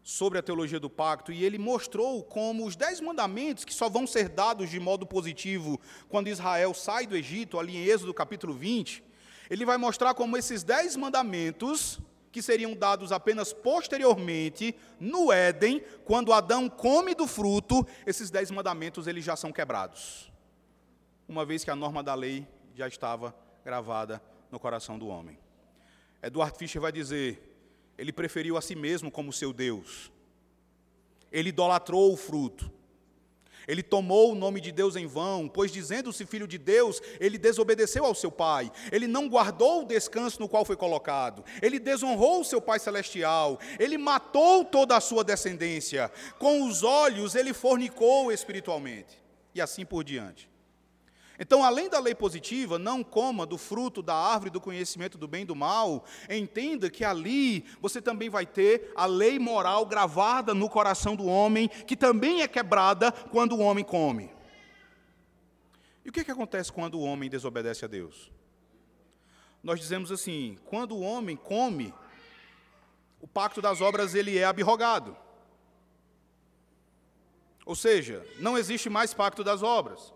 sobre 0.04 0.38
a 0.38 0.42
teologia 0.42 0.78
do 0.78 0.88
pacto 0.88 1.32
e 1.32 1.44
ele 1.44 1.58
mostrou 1.58 2.22
como 2.22 2.64
os 2.64 2.76
dez 2.76 3.00
mandamentos 3.00 3.64
que 3.64 3.74
só 3.74 3.88
vão 3.88 4.06
ser 4.06 4.28
dados 4.28 4.70
de 4.70 4.78
modo 4.78 5.04
positivo 5.04 5.80
quando 6.08 6.28
Israel 6.28 6.72
sai 6.72 7.08
do 7.08 7.16
Egito, 7.16 7.58
ali 7.58 7.76
em 7.76 7.86
Êxodo 7.86 8.14
capítulo 8.14 8.54
20, 8.54 9.02
ele 9.50 9.64
vai 9.64 9.76
mostrar 9.76 10.14
como 10.14 10.36
esses 10.36 10.62
dez 10.62 10.94
mandamentos 10.94 12.00
que 12.36 12.42
seriam 12.42 12.74
dados 12.74 13.12
apenas 13.12 13.54
posteriormente, 13.54 14.76
no 15.00 15.32
Éden, 15.32 15.82
quando 16.04 16.34
Adão 16.34 16.68
come 16.68 17.14
do 17.14 17.26
fruto, 17.26 17.86
esses 18.04 18.28
dez 18.28 18.50
mandamentos 18.50 19.06
eles 19.06 19.24
já 19.24 19.34
são 19.34 19.50
quebrados. 19.50 20.30
Uma 21.26 21.46
vez 21.46 21.64
que 21.64 21.70
a 21.70 21.74
norma 21.74 22.02
da 22.02 22.14
lei 22.14 22.46
já 22.74 22.86
estava 22.86 23.34
gravada 23.64 24.22
no 24.50 24.60
coração 24.60 24.98
do 24.98 25.06
homem. 25.06 25.38
Eduardo 26.22 26.58
Fischer 26.58 26.78
vai 26.78 26.92
dizer: 26.92 27.40
ele 27.96 28.12
preferiu 28.12 28.58
a 28.58 28.60
si 28.60 28.74
mesmo 28.74 29.10
como 29.10 29.32
seu 29.32 29.50
Deus. 29.50 30.12
Ele 31.32 31.48
idolatrou 31.48 32.12
o 32.12 32.18
fruto. 32.18 32.70
Ele 33.66 33.82
tomou 33.82 34.32
o 34.32 34.34
nome 34.34 34.60
de 34.60 34.70
Deus 34.70 34.96
em 34.96 35.06
vão, 35.06 35.48
pois 35.48 35.72
dizendo-se 35.72 36.24
filho 36.24 36.46
de 36.46 36.58
Deus, 36.58 37.00
ele 37.18 37.38
desobedeceu 37.38 38.04
ao 38.04 38.14
seu 38.14 38.30
pai. 38.30 38.70
Ele 38.92 39.06
não 39.06 39.28
guardou 39.28 39.82
o 39.82 39.86
descanso 39.86 40.40
no 40.40 40.48
qual 40.48 40.64
foi 40.64 40.76
colocado. 40.76 41.44
Ele 41.60 41.78
desonrou 41.78 42.40
o 42.40 42.44
seu 42.44 42.60
pai 42.60 42.78
celestial. 42.78 43.58
Ele 43.78 43.98
matou 43.98 44.64
toda 44.64 44.96
a 44.96 45.00
sua 45.00 45.24
descendência. 45.24 46.10
Com 46.38 46.66
os 46.66 46.82
olhos 46.82 47.34
ele 47.34 47.52
fornicou 47.52 48.30
espiritualmente. 48.30 49.22
E 49.54 49.60
assim 49.60 49.84
por 49.84 50.04
diante. 50.04 50.55
Então, 51.38 51.62
além 51.62 51.88
da 51.88 51.98
lei 51.98 52.14
positiva, 52.14 52.78
não 52.78 53.04
coma 53.04 53.44
do 53.44 53.58
fruto 53.58 54.02
da 54.02 54.14
árvore 54.14 54.50
do 54.50 54.60
conhecimento 54.60 55.18
do 55.18 55.28
bem 55.28 55.42
e 55.42 55.46
do 55.46 55.54
mal, 55.54 56.04
entenda 56.30 56.88
que 56.88 57.04
ali 57.04 57.64
você 57.80 58.00
também 58.00 58.30
vai 58.30 58.46
ter 58.46 58.92
a 58.96 59.04
lei 59.04 59.38
moral 59.38 59.84
gravada 59.84 60.54
no 60.54 60.68
coração 60.68 61.14
do 61.14 61.26
homem, 61.26 61.68
que 61.68 61.96
também 61.96 62.42
é 62.42 62.48
quebrada 62.48 63.12
quando 63.12 63.54
o 63.54 63.60
homem 63.60 63.84
come. 63.84 64.30
E 66.04 66.08
o 66.08 66.12
que, 66.12 66.20
é 66.20 66.24
que 66.24 66.30
acontece 66.30 66.72
quando 66.72 66.94
o 66.94 67.02
homem 67.02 67.28
desobedece 67.28 67.84
a 67.84 67.88
Deus? 67.88 68.30
Nós 69.62 69.78
dizemos 69.78 70.10
assim: 70.10 70.56
quando 70.64 70.94
o 70.94 71.00
homem 71.00 71.36
come, 71.36 71.92
o 73.20 73.26
pacto 73.26 73.60
das 73.60 73.80
obras 73.80 74.14
ele 74.14 74.38
é 74.38 74.44
abrogado. 74.44 75.16
Ou 77.66 77.74
seja, 77.74 78.24
não 78.38 78.56
existe 78.56 78.88
mais 78.88 79.12
pacto 79.12 79.42
das 79.42 79.62
obras 79.62 80.14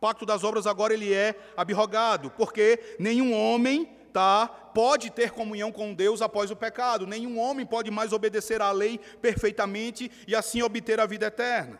pacto 0.00 0.24
das 0.24 0.42
obras 0.42 0.66
agora 0.66 0.94
ele 0.94 1.12
é 1.12 1.34
abrogado, 1.56 2.30
porque 2.30 2.96
nenhum 2.98 3.34
homem 3.34 3.86
tá, 4.12 4.48
pode 4.48 5.10
ter 5.10 5.30
comunhão 5.30 5.70
com 5.70 5.94
Deus 5.94 6.22
após 6.22 6.50
o 6.50 6.56
pecado, 6.56 7.06
nenhum 7.06 7.38
homem 7.38 7.66
pode 7.66 7.90
mais 7.90 8.12
obedecer 8.12 8.60
à 8.60 8.72
lei 8.72 8.98
perfeitamente 9.20 10.10
e 10.26 10.34
assim 10.34 10.62
obter 10.62 10.98
a 10.98 11.06
vida 11.06 11.26
eterna. 11.26 11.78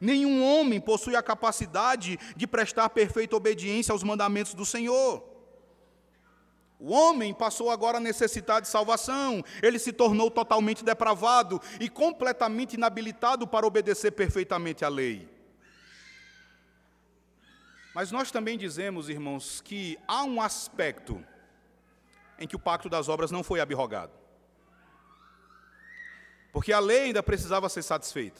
Nenhum 0.00 0.44
homem 0.44 0.80
possui 0.80 1.16
a 1.16 1.22
capacidade 1.22 2.18
de 2.36 2.46
prestar 2.46 2.90
perfeita 2.90 3.36
obediência 3.36 3.92
aos 3.92 4.02
mandamentos 4.02 4.52
do 4.52 4.66
Senhor. 4.66 5.24
O 6.78 6.92
homem 6.92 7.32
passou 7.32 7.70
agora 7.70 7.96
a 7.96 8.00
necessitar 8.00 8.60
de 8.60 8.68
salvação, 8.68 9.42
ele 9.62 9.78
se 9.78 9.92
tornou 9.92 10.30
totalmente 10.30 10.84
depravado 10.84 11.60
e 11.80 11.88
completamente 11.88 12.74
inabilitado 12.74 13.46
para 13.46 13.66
obedecer 13.66 14.10
perfeitamente 14.10 14.84
à 14.84 14.88
lei. 14.88 15.35
Mas 17.96 18.12
nós 18.12 18.30
também 18.30 18.58
dizemos, 18.58 19.08
irmãos, 19.08 19.62
que 19.62 19.98
há 20.06 20.22
um 20.22 20.42
aspecto 20.42 21.24
em 22.38 22.46
que 22.46 22.54
o 22.54 22.58
pacto 22.58 22.90
das 22.90 23.08
obras 23.08 23.30
não 23.30 23.42
foi 23.42 23.58
abrogado. 23.58 24.12
Porque 26.52 26.74
a 26.74 26.78
lei 26.78 27.04
ainda 27.04 27.22
precisava 27.22 27.70
ser 27.70 27.80
satisfeita. 27.80 28.38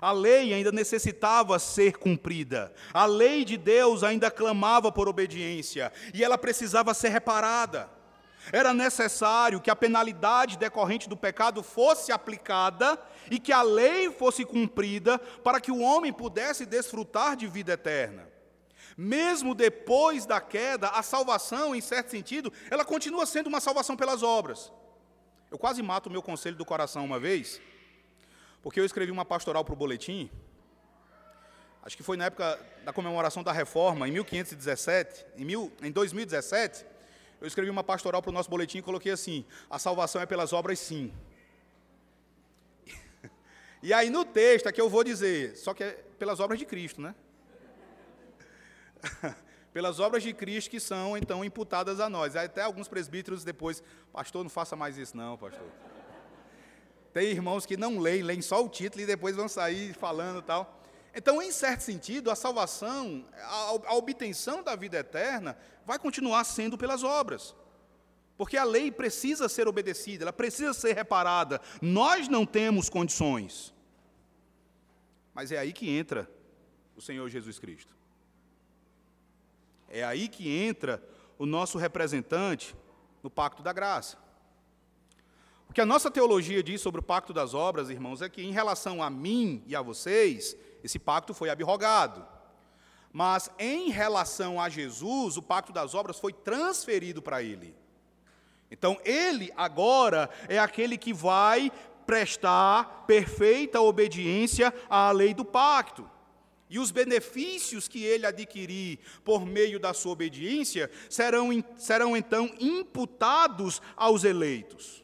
A 0.00 0.10
lei 0.10 0.52
ainda 0.52 0.72
necessitava 0.72 1.56
ser 1.60 1.96
cumprida. 1.96 2.74
A 2.92 3.06
lei 3.06 3.44
de 3.44 3.56
Deus 3.56 4.02
ainda 4.02 4.32
clamava 4.32 4.90
por 4.90 5.08
obediência 5.08 5.92
e 6.12 6.24
ela 6.24 6.36
precisava 6.36 6.92
ser 6.92 7.10
reparada. 7.10 7.88
Era 8.52 8.74
necessário 8.74 9.60
que 9.60 9.70
a 9.70 9.76
penalidade 9.76 10.58
decorrente 10.58 11.08
do 11.08 11.16
pecado 11.16 11.62
fosse 11.62 12.12
aplicada 12.12 13.00
e 13.30 13.38
que 13.38 13.52
a 13.52 13.62
lei 13.62 14.10
fosse 14.10 14.44
cumprida 14.44 15.18
para 15.18 15.60
que 15.60 15.70
o 15.70 15.80
homem 15.80 16.12
pudesse 16.12 16.66
desfrutar 16.66 17.36
de 17.36 17.46
vida 17.46 17.72
eterna. 17.72 18.28
Mesmo 18.96 19.54
depois 19.54 20.24
da 20.26 20.40
queda, 20.40 20.88
a 20.88 21.02
salvação, 21.02 21.74
em 21.74 21.80
certo 21.80 22.10
sentido, 22.10 22.52
ela 22.70 22.84
continua 22.84 23.26
sendo 23.26 23.48
uma 23.48 23.60
salvação 23.60 23.96
pelas 23.96 24.22
obras. 24.22 24.72
Eu 25.50 25.58
quase 25.58 25.82
mato 25.82 26.08
o 26.08 26.12
meu 26.12 26.22
conselho 26.22 26.56
do 26.56 26.64
coração 26.64 27.04
uma 27.04 27.18
vez, 27.18 27.60
porque 28.62 28.78
eu 28.78 28.84
escrevi 28.84 29.10
uma 29.10 29.24
pastoral 29.24 29.64
para 29.64 29.72
o 29.72 29.76
boletim, 29.76 30.30
acho 31.82 31.96
que 31.96 32.02
foi 32.02 32.16
na 32.16 32.26
época 32.26 32.58
da 32.84 32.92
comemoração 32.92 33.42
da 33.42 33.52
reforma, 33.52 34.08
em 34.08 34.12
1517, 34.12 35.26
em, 35.36 35.44
mil, 35.44 35.72
em 35.82 35.90
2017, 35.90 36.86
eu 37.40 37.46
escrevi 37.46 37.70
uma 37.70 37.84
pastoral 37.84 38.22
para 38.22 38.30
o 38.30 38.32
nosso 38.32 38.50
boletim 38.50 38.78
e 38.78 38.82
coloquei 38.82 39.12
assim: 39.12 39.44
a 39.68 39.78
salvação 39.78 40.20
é 40.20 40.26
pelas 40.26 40.52
obras, 40.52 40.78
sim. 40.78 41.12
E 43.82 43.92
aí 43.92 44.08
no 44.08 44.24
texto 44.24 44.66
aqui 44.66 44.80
eu 44.80 44.88
vou 44.88 45.04
dizer, 45.04 45.56
só 45.56 45.74
que 45.74 45.84
é 45.84 45.90
pelas 46.18 46.40
obras 46.40 46.58
de 46.58 46.64
Cristo, 46.64 47.02
né? 47.02 47.14
pelas 49.74 49.98
obras 50.00 50.22
de 50.22 50.32
Cristo 50.32 50.70
que 50.70 50.80
são 50.80 51.16
então 51.16 51.44
imputadas 51.44 52.00
a 52.00 52.08
nós. 52.08 52.36
Até 52.36 52.62
alguns 52.62 52.88
presbíteros 52.88 53.44
depois, 53.44 53.82
pastor, 54.12 54.42
não 54.42 54.50
faça 54.50 54.76
mais 54.76 54.96
isso 54.96 55.16
não, 55.16 55.36
pastor. 55.36 55.66
Tem 57.12 57.28
irmãos 57.28 57.66
que 57.66 57.76
não 57.76 57.98
leem, 57.98 58.22
leem 58.22 58.42
só 58.42 58.64
o 58.64 58.68
título 58.68 59.02
e 59.02 59.06
depois 59.06 59.36
vão 59.36 59.48
sair 59.48 59.92
falando 59.92 60.42
tal. 60.42 60.83
Então, 61.14 61.40
em 61.40 61.52
certo 61.52 61.82
sentido, 61.82 62.30
a 62.30 62.34
salvação, 62.34 63.24
a, 63.34 63.70
a 63.86 63.94
obtenção 63.94 64.62
da 64.62 64.74
vida 64.74 64.98
eterna, 64.98 65.56
vai 65.86 65.98
continuar 65.98 66.42
sendo 66.44 66.76
pelas 66.76 67.04
obras. 67.04 67.54
Porque 68.36 68.56
a 68.56 68.64
lei 68.64 68.90
precisa 68.90 69.48
ser 69.48 69.68
obedecida, 69.68 70.24
ela 70.24 70.32
precisa 70.32 70.74
ser 70.74 70.92
reparada. 70.94 71.60
Nós 71.80 72.26
não 72.26 72.44
temos 72.44 72.88
condições. 72.88 73.72
Mas 75.32 75.52
é 75.52 75.58
aí 75.58 75.72
que 75.72 75.88
entra 75.88 76.28
o 76.96 77.00
Senhor 77.00 77.28
Jesus 77.28 77.58
Cristo. 77.58 77.94
É 79.88 80.02
aí 80.02 80.26
que 80.28 80.48
entra 80.48 81.00
o 81.38 81.46
nosso 81.46 81.78
representante 81.78 82.74
no 83.22 83.30
pacto 83.30 83.62
da 83.62 83.72
graça. 83.72 84.16
O 85.68 85.72
que 85.72 85.80
a 85.80 85.86
nossa 85.86 86.10
teologia 86.10 86.62
diz 86.62 86.80
sobre 86.80 87.00
o 87.00 87.04
pacto 87.04 87.32
das 87.32 87.54
obras, 87.54 87.90
irmãos, 87.90 88.20
é 88.20 88.28
que 88.28 88.42
em 88.42 88.52
relação 88.52 89.02
a 89.02 89.08
mim 89.08 89.62
e 89.66 89.74
a 89.74 89.82
vocês, 89.82 90.56
esse 90.84 90.98
pacto 90.98 91.32
foi 91.32 91.48
abrogado. 91.48 92.24
Mas 93.10 93.50
em 93.58 93.90
relação 93.90 94.60
a 94.60 94.68
Jesus, 94.68 95.36
o 95.38 95.42
pacto 95.42 95.72
das 95.72 95.94
obras 95.94 96.18
foi 96.20 96.32
transferido 96.32 97.22
para 97.22 97.42
ele. 97.42 97.74
Então, 98.70 99.00
ele 99.04 99.52
agora 99.56 100.28
é 100.48 100.58
aquele 100.58 100.98
que 100.98 101.12
vai 101.12 101.72
prestar 102.04 103.04
perfeita 103.06 103.80
obediência 103.80 104.74
à 104.90 105.10
lei 105.10 105.32
do 105.32 105.44
pacto. 105.44 106.10
E 106.68 106.78
os 106.78 106.90
benefícios 106.90 107.86
que 107.86 108.02
ele 108.02 108.26
adquirir 108.26 108.98
por 109.22 109.46
meio 109.46 109.78
da 109.78 109.94
sua 109.94 110.12
obediência 110.12 110.90
serão, 111.08 111.50
serão 111.76 112.16
então 112.16 112.52
imputados 112.58 113.80
aos 113.96 114.24
eleitos. 114.24 115.03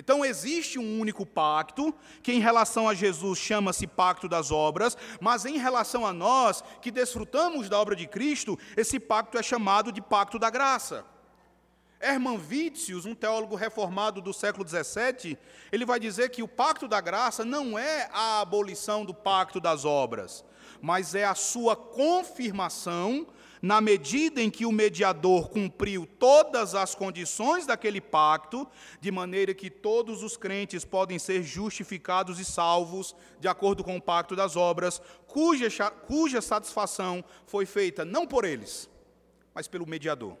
Então 0.00 0.24
existe 0.24 0.78
um 0.78 0.98
único 0.98 1.26
pacto, 1.26 1.94
que 2.22 2.32
em 2.32 2.40
relação 2.40 2.88
a 2.88 2.94
Jesus 2.94 3.38
chama-se 3.38 3.86
pacto 3.86 4.26
das 4.26 4.50
obras, 4.50 4.96
mas 5.20 5.44
em 5.44 5.58
relação 5.58 6.06
a 6.06 6.12
nós, 6.12 6.64
que 6.80 6.90
desfrutamos 6.90 7.68
da 7.68 7.78
obra 7.78 7.94
de 7.94 8.06
Cristo, 8.06 8.58
esse 8.78 8.98
pacto 8.98 9.36
é 9.36 9.42
chamado 9.42 9.92
de 9.92 10.00
pacto 10.00 10.38
da 10.38 10.48
graça. 10.48 11.04
Hermann 12.00 12.40
Witsius, 12.50 13.04
um 13.04 13.14
teólogo 13.14 13.54
reformado 13.54 14.22
do 14.22 14.32
século 14.32 14.66
XVII, 14.66 15.36
ele 15.70 15.84
vai 15.84 16.00
dizer 16.00 16.30
que 16.30 16.42
o 16.42 16.48
pacto 16.48 16.88
da 16.88 16.98
graça 16.98 17.44
não 17.44 17.78
é 17.78 18.08
a 18.10 18.40
abolição 18.40 19.04
do 19.04 19.12
pacto 19.12 19.60
das 19.60 19.84
obras, 19.84 20.42
mas 20.80 21.14
é 21.14 21.26
a 21.26 21.34
sua 21.34 21.76
confirmação 21.76 23.26
na 23.62 23.80
medida 23.80 24.40
em 24.40 24.50
que 24.50 24.64
o 24.64 24.72
mediador 24.72 25.50
cumpriu 25.50 26.06
todas 26.06 26.74
as 26.74 26.94
condições 26.94 27.66
daquele 27.66 28.00
pacto, 28.00 28.66
de 29.00 29.10
maneira 29.10 29.52
que 29.52 29.68
todos 29.68 30.22
os 30.22 30.36
crentes 30.36 30.84
podem 30.84 31.18
ser 31.18 31.42
justificados 31.42 32.38
e 32.38 32.44
salvos 32.44 33.14
de 33.38 33.48
acordo 33.48 33.84
com 33.84 33.96
o 33.96 34.02
pacto 34.02 34.34
das 34.34 34.56
obras, 34.56 35.00
cuja, 35.26 35.68
cuja 35.90 36.40
satisfação 36.40 37.22
foi 37.46 37.66
feita 37.66 38.04
não 38.04 38.26
por 38.26 38.44
eles, 38.44 38.88
mas 39.54 39.68
pelo 39.68 39.86
mediador. 39.86 40.36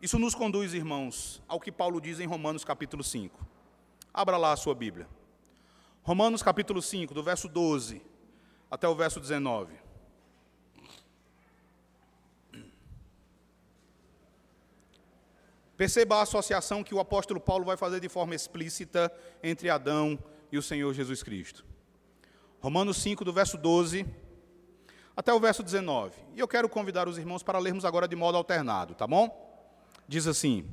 Isso 0.00 0.18
nos 0.18 0.34
conduz, 0.34 0.74
irmãos, 0.74 1.42
ao 1.48 1.60
que 1.60 1.72
Paulo 1.72 2.00
diz 2.00 2.20
em 2.20 2.26
Romanos 2.26 2.64
capítulo 2.64 3.02
5. 3.02 3.46
Abra 4.12 4.36
lá 4.36 4.52
a 4.52 4.56
sua 4.56 4.74
Bíblia. 4.74 5.08
Romanos 6.02 6.42
capítulo 6.42 6.82
5, 6.82 7.14
do 7.14 7.22
verso 7.22 7.48
12 7.48 8.02
até 8.70 8.86
o 8.86 8.94
verso 8.94 9.18
19. 9.18 9.83
Perceba 15.76 16.16
a 16.16 16.22
associação 16.22 16.84
que 16.84 16.94
o 16.94 17.00
apóstolo 17.00 17.40
Paulo 17.40 17.64
vai 17.64 17.76
fazer 17.76 18.00
de 18.00 18.08
forma 18.08 18.34
explícita 18.34 19.12
entre 19.42 19.68
Adão 19.68 20.18
e 20.52 20.58
o 20.58 20.62
Senhor 20.62 20.92
Jesus 20.94 21.22
Cristo. 21.22 21.64
Romanos 22.60 22.96
5, 22.98 23.24
do 23.24 23.32
verso 23.32 23.58
12 23.58 24.06
até 25.16 25.32
o 25.32 25.40
verso 25.40 25.62
19. 25.62 26.12
E 26.34 26.40
eu 26.40 26.48
quero 26.48 26.68
convidar 26.68 27.08
os 27.08 27.18
irmãos 27.18 27.42
para 27.42 27.58
lermos 27.58 27.84
agora 27.84 28.08
de 28.08 28.16
modo 28.16 28.36
alternado, 28.36 28.94
tá 28.94 29.06
bom? 29.06 29.44
diz 30.08 30.26
assim: 30.26 30.64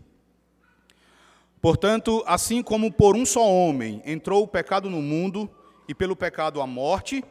Portanto, 1.61 2.23
assim 2.25 2.61
como 2.61 2.91
por 2.91 3.15
um 3.15 3.25
só 3.25 3.45
homem 3.47 4.01
entrou 4.05 4.43
o 4.43 4.47
pecado 4.47 4.89
no 4.89 5.01
mundo, 5.01 5.49
e 5.87 5.95
pelo 5.95 6.15
pecado 6.15 6.61
a 6.61 6.67
morte, 6.67 7.23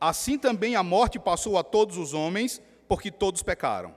assim 0.00 0.38
também 0.38 0.76
a 0.76 0.82
morte 0.82 1.18
passou 1.18 1.56
a 1.56 1.64
todos 1.64 1.96
os 1.96 2.12
homens, 2.12 2.60
porque 2.86 3.10
todos 3.10 3.42
pecaram. 3.42 3.94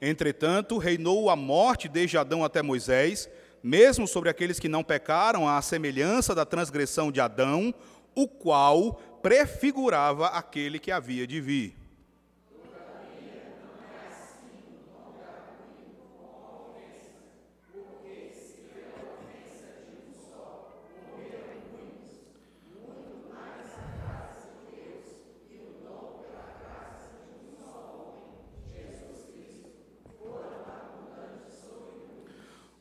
Entretanto, 0.00 0.78
reinou 0.78 1.30
a 1.30 1.36
morte 1.36 1.88
desde 1.88 2.18
Adão 2.18 2.44
até 2.44 2.62
Moisés, 2.62 3.28
mesmo 3.62 4.06
sobre 4.06 4.28
aqueles 4.28 4.58
que 4.58 4.68
não 4.68 4.84
pecaram, 4.84 5.48
à 5.48 5.60
semelhança 5.62 6.34
da 6.34 6.44
transgressão 6.44 7.10
de 7.10 7.20
Adão, 7.20 7.74
o 8.14 8.28
qual 8.28 8.94
prefigurava 9.22 10.28
aquele 10.28 10.78
que 10.78 10.90
havia 10.90 11.26
de 11.26 11.40
vir. 11.40 11.85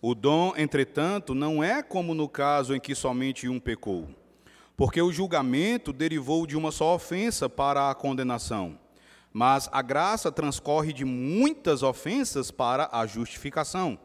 O 0.08 0.14
dom, 0.14 0.54
entretanto, 0.56 1.34
não 1.34 1.64
é 1.64 1.82
como 1.82 2.14
no 2.14 2.30
caso 2.30 2.76
em 2.76 2.80
que 2.80 2.94
somente 2.94 3.50
um 3.50 3.60
pecou, 3.60 4.08
porque 4.78 5.02
o 5.02 5.12
julgamento 5.12 5.92
derivou 5.92 6.46
de 6.46 6.56
uma 6.56 6.72
só 6.72 6.94
ofensa 6.94 7.50
para 7.50 7.90
a 7.90 7.96
condenação, 7.96 8.78
mas 9.34 9.68
a 9.72 9.82
graça 9.82 10.32
transcorre 10.32 10.94
de 10.94 11.04
muitas 11.04 11.82
ofensas 11.82 12.52
para 12.52 12.88
a 12.92 13.08
justificação. 13.08 13.98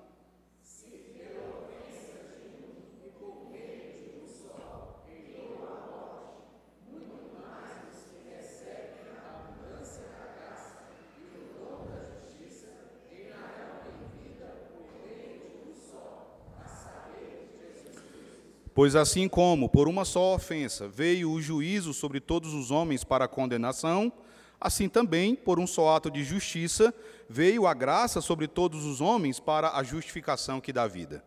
Pois 18.74 18.94
assim 18.94 19.28
como 19.28 19.68
por 19.68 19.88
uma 19.88 20.04
só 20.04 20.34
ofensa 20.34 20.88
veio 20.88 21.30
o 21.30 21.40
juízo 21.40 21.92
sobre 21.92 22.20
todos 22.20 22.54
os 22.54 22.70
homens 22.70 23.02
para 23.02 23.24
a 23.24 23.28
condenação, 23.28 24.12
assim 24.60 24.88
também 24.88 25.34
por 25.34 25.58
um 25.58 25.66
só 25.66 25.96
ato 25.96 26.10
de 26.10 26.22
justiça 26.22 26.94
veio 27.28 27.66
a 27.66 27.74
graça 27.74 28.20
sobre 28.20 28.46
todos 28.46 28.84
os 28.84 29.00
homens 29.00 29.40
para 29.40 29.76
a 29.76 29.82
justificação 29.82 30.60
que 30.60 30.72
dá 30.72 30.86
vida. 30.86 31.24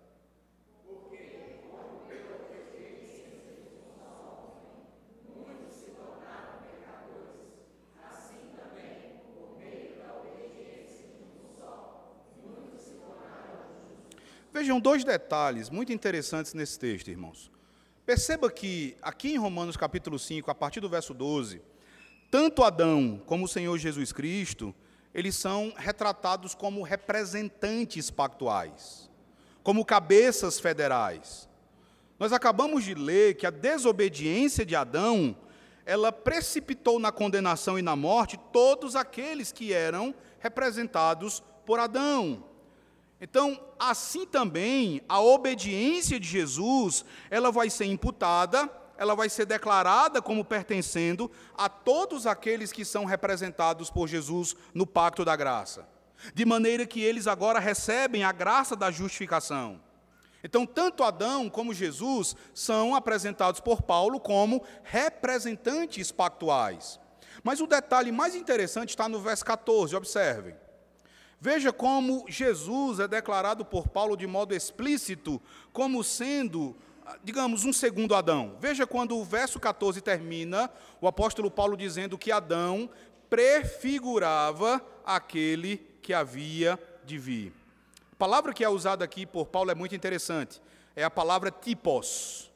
Vejam 14.64 14.80
dois 14.80 15.04
detalhes 15.04 15.70
muito 15.70 15.92
interessantes 15.92 16.54
nesse 16.54 16.80
texto, 16.80 17.10
irmãos. 17.10 17.52
Perceba 18.06 18.50
que 18.50 18.96
aqui 19.02 19.34
em 19.34 19.38
Romanos 19.38 19.76
capítulo 19.76 20.18
5, 20.18 20.50
a 20.50 20.56
partir 20.56 20.80
do 20.80 20.88
verso 20.88 21.14
12, 21.14 21.62
tanto 22.32 22.64
Adão 22.64 23.22
como 23.26 23.44
o 23.44 23.48
Senhor 23.50 23.78
Jesus 23.78 24.14
Cristo, 24.14 24.74
eles 25.14 25.36
são 25.36 25.74
retratados 25.76 26.56
como 26.56 26.82
representantes 26.82 28.10
pactuais, 28.10 29.10
como 29.64 29.84
cabeças 29.84 30.62
federais. 30.62 31.50
Nós 32.18 32.32
acabamos 32.32 32.86
de 32.86 32.94
ler 32.94 33.36
que 33.36 33.46
a 33.46 33.52
desobediência 33.52 34.66
de 34.66 34.78
Adão, 34.78 35.36
ela 35.86 36.10
precipitou 36.10 37.00
na 37.00 37.12
condenação 37.12 37.78
e 37.78 37.82
na 37.82 37.98
morte 37.98 38.40
todos 38.54 38.96
aqueles 38.96 39.52
que 39.52 39.74
eram 39.74 40.16
representados 40.40 41.44
por 41.66 41.82
Adão. 41.82 42.53
Então, 43.20 43.60
assim 43.80 44.26
também, 44.26 45.02
a 45.08 45.22
obediência 45.22 46.20
de 46.20 46.28
Jesus, 46.28 47.06
ela 47.30 47.52
vai 47.52 47.70
ser 47.70 47.86
imputada, 47.86 48.70
ela 48.98 49.16
vai 49.16 49.30
ser 49.30 49.46
declarada 49.46 50.22
como 50.22 50.44
pertencendo 50.44 51.32
a 51.58 51.70
todos 51.70 52.28
aqueles 52.28 52.72
que 52.72 52.84
são 52.84 53.06
representados 53.06 53.90
por 53.90 54.08
Jesus 54.08 54.56
no 54.74 54.86
pacto 54.86 55.24
da 55.24 55.36
graça. 55.36 55.88
De 56.34 56.46
maneira 56.46 56.86
que 56.86 57.02
eles 57.02 57.28
agora 57.28 57.60
recebem 57.60 58.24
a 58.24 58.32
graça 58.32 58.76
da 58.76 58.92
justificação. 58.92 59.82
Então, 60.44 60.66
tanto 60.66 61.04
Adão 61.04 61.50
como 61.50 61.74
Jesus 61.74 62.36
são 62.54 62.96
apresentados 62.96 63.62
por 63.62 63.82
Paulo 63.82 64.20
como 64.20 64.64
representantes 64.84 66.12
pactuais. 66.12 67.00
Mas 67.42 67.62
o 67.62 67.68
detalhe 67.68 68.12
mais 68.12 68.36
interessante 68.36 68.90
está 68.90 69.08
no 69.08 69.20
verso 69.20 69.46
14, 69.46 69.96
observem. 69.96 70.56
Veja 71.44 71.74
como 71.74 72.24
Jesus 72.30 73.02
é 73.02 73.06
declarado 73.06 73.66
por 73.66 73.90
Paulo 73.90 74.16
de 74.16 74.26
modo 74.26 74.56
explícito 74.56 75.42
como 75.74 76.02
sendo, 76.02 76.74
digamos, 77.22 77.66
um 77.66 77.74
segundo 77.74 78.16
Adão. 78.16 78.56
Veja 78.62 78.88
quando 78.88 79.18
o 79.18 79.26
verso 79.26 79.60
14 79.60 80.00
termina, 80.00 80.72
o 81.02 81.08
apóstolo 81.08 81.52
Paulo 81.52 81.76
dizendo 81.76 82.18
que 82.18 82.32
Adão 82.32 82.90
prefigurava 83.30 84.82
aquele 85.06 85.86
que 86.02 86.14
havia 86.14 86.80
de 87.04 87.18
vir. 87.18 87.52
A 88.14 88.16
palavra 88.16 88.54
que 88.54 88.64
é 88.64 88.70
usada 88.70 89.04
aqui 89.04 89.26
por 89.26 89.48
Paulo 89.48 89.70
é 89.70 89.76
muito 89.76 89.94
interessante. 89.94 90.62
É 90.96 91.04
a 91.04 91.12
palavra 91.12 91.52
tipos. 91.52 92.53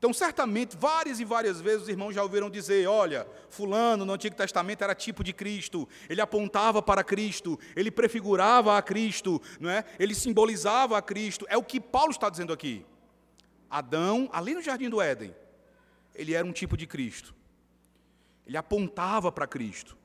Então, 0.00 0.14
certamente, 0.14 0.78
várias 0.78 1.20
e 1.20 1.26
várias 1.26 1.60
vezes 1.60 1.82
os 1.82 1.88
irmãos 1.90 2.14
já 2.14 2.22
ouviram 2.22 2.48
dizer: 2.48 2.88
olha, 2.88 3.28
Fulano 3.50 4.02
no 4.02 4.14
Antigo 4.14 4.34
Testamento 4.34 4.82
era 4.82 4.94
tipo 4.94 5.22
de 5.22 5.30
Cristo, 5.30 5.86
ele 6.08 6.22
apontava 6.22 6.80
para 6.80 7.04
Cristo, 7.04 7.60
ele 7.76 7.90
prefigurava 7.90 8.78
a 8.78 8.80
Cristo, 8.80 9.42
não 9.60 9.68
é? 9.68 9.84
ele 9.98 10.14
simbolizava 10.14 10.96
a 10.96 11.02
Cristo. 11.02 11.44
É 11.50 11.56
o 11.58 11.62
que 11.62 11.78
Paulo 11.78 12.12
está 12.12 12.30
dizendo 12.30 12.50
aqui. 12.50 12.82
Adão, 13.68 14.26
ali 14.32 14.54
no 14.54 14.62
jardim 14.62 14.88
do 14.88 15.02
Éden, 15.02 15.36
ele 16.14 16.32
era 16.32 16.46
um 16.46 16.52
tipo 16.52 16.78
de 16.78 16.86
Cristo, 16.86 17.34
ele 18.46 18.56
apontava 18.56 19.30
para 19.30 19.46
Cristo. 19.46 19.98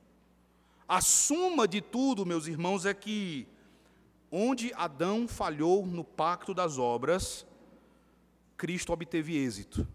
A 0.86 1.00
suma 1.00 1.66
de 1.66 1.80
tudo, 1.80 2.26
meus 2.26 2.46
irmãos, 2.46 2.84
é 2.84 2.92
que 2.92 3.48
onde 4.30 4.74
Adão 4.74 5.26
falhou 5.26 5.86
no 5.86 6.04
pacto 6.04 6.52
das 6.52 6.76
obras, 6.76 7.46
Cristo 8.56 8.92
obteve 8.92 9.36
êxito. 9.36 9.86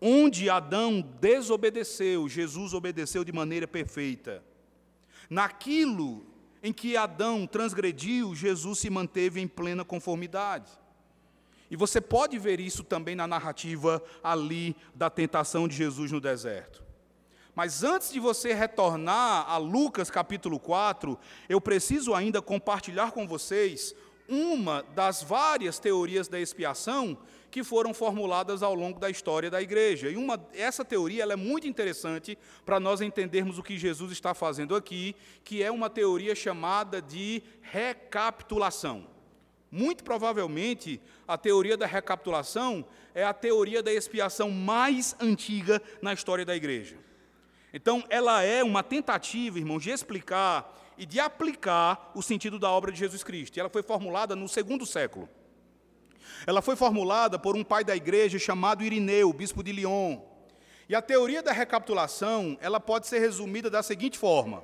Onde 0.00 0.50
Adão 0.50 1.00
desobedeceu, 1.20 2.28
Jesus 2.28 2.74
obedeceu 2.74 3.24
de 3.24 3.32
maneira 3.32 3.66
perfeita. 3.66 4.44
Naquilo 5.30 6.26
em 6.62 6.72
que 6.72 6.96
Adão 6.96 7.46
transgrediu, 7.46 8.34
Jesus 8.34 8.78
se 8.78 8.90
manteve 8.90 9.40
em 9.40 9.48
plena 9.48 9.84
conformidade. 9.84 10.70
E 11.70 11.76
você 11.76 12.00
pode 12.00 12.38
ver 12.38 12.60
isso 12.60 12.84
também 12.84 13.14
na 13.14 13.26
narrativa 13.26 14.02
ali 14.22 14.76
da 14.94 15.10
tentação 15.10 15.66
de 15.66 15.74
Jesus 15.74 16.12
no 16.12 16.20
deserto. 16.20 16.84
Mas 17.54 17.84
antes 17.84 18.10
de 18.10 18.18
você 18.18 18.52
retornar 18.52 19.48
a 19.48 19.56
Lucas 19.56 20.10
capítulo 20.10 20.58
4, 20.58 21.18
eu 21.48 21.60
preciso 21.60 22.14
ainda 22.14 22.42
compartilhar 22.42 23.12
com 23.12 23.28
vocês 23.28 23.94
uma 24.28 24.82
das 24.94 25.22
várias 25.22 25.78
teorias 25.78 26.28
da 26.28 26.40
expiação 26.40 27.16
que 27.54 27.62
foram 27.62 27.94
formuladas 27.94 28.64
ao 28.64 28.74
longo 28.74 28.98
da 28.98 29.08
história 29.08 29.48
da 29.48 29.62
igreja. 29.62 30.10
E 30.10 30.16
uma, 30.16 30.44
essa 30.52 30.84
teoria 30.84 31.22
ela 31.22 31.34
é 31.34 31.36
muito 31.36 31.68
interessante 31.68 32.36
para 32.66 32.80
nós 32.80 33.00
entendermos 33.00 33.60
o 33.60 33.62
que 33.62 33.78
Jesus 33.78 34.10
está 34.10 34.34
fazendo 34.34 34.74
aqui, 34.74 35.14
que 35.44 35.62
é 35.62 35.70
uma 35.70 35.88
teoria 35.88 36.34
chamada 36.34 37.00
de 37.00 37.44
recapitulação. 37.62 39.06
Muito 39.70 40.02
provavelmente, 40.02 41.00
a 41.28 41.38
teoria 41.38 41.76
da 41.76 41.86
recapitulação 41.86 42.84
é 43.14 43.22
a 43.22 43.32
teoria 43.32 43.84
da 43.84 43.92
expiação 43.92 44.50
mais 44.50 45.14
antiga 45.20 45.80
na 46.02 46.12
história 46.12 46.44
da 46.44 46.56
igreja. 46.56 46.96
Então, 47.72 48.02
ela 48.10 48.42
é 48.42 48.64
uma 48.64 48.82
tentativa, 48.82 49.60
irmãos, 49.60 49.84
de 49.84 49.90
explicar 49.90 50.76
e 50.98 51.06
de 51.06 51.20
aplicar 51.20 52.10
o 52.16 52.20
sentido 52.20 52.58
da 52.58 52.68
obra 52.68 52.90
de 52.90 52.98
Jesus 52.98 53.22
Cristo. 53.22 53.56
E 53.56 53.60
ela 53.60 53.70
foi 53.70 53.84
formulada 53.84 54.34
no 54.34 54.48
segundo 54.48 54.84
século. 54.84 55.28
Ela 56.46 56.62
foi 56.62 56.76
formulada 56.76 57.38
por 57.38 57.56
um 57.56 57.64
pai 57.64 57.84
da 57.84 57.96
igreja 57.96 58.38
chamado 58.38 58.82
Irineu, 58.82 59.32
bispo 59.32 59.62
de 59.62 59.72
Lyon. 59.72 60.20
E 60.88 60.94
a 60.94 61.00
teoria 61.00 61.42
da 61.42 61.52
recapitulação, 61.52 62.58
ela 62.60 62.78
pode 62.78 63.06
ser 63.06 63.18
resumida 63.18 63.70
da 63.70 63.82
seguinte 63.82 64.18
forma: 64.18 64.62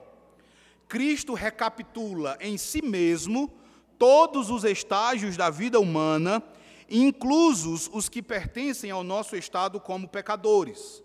Cristo 0.89 1.35
recapitula 1.35 2.37
em 2.41 2.59
si 2.59 2.83
mesmo 2.83 3.53
todos 3.99 4.51
os 4.51 4.65
estágios 4.65 5.37
da 5.37 5.51
vida 5.51 5.79
humana, 5.79 6.43
inclusos 6.89 7.89
os 7.93 8.09
que 8.09 8.23
pertencem 8.23 8.91
ao 8.91 9.05
nosso 9.05 9.37
estado 9.37 9.81
como 9.81 10.09
pecadores. 10.09 11.03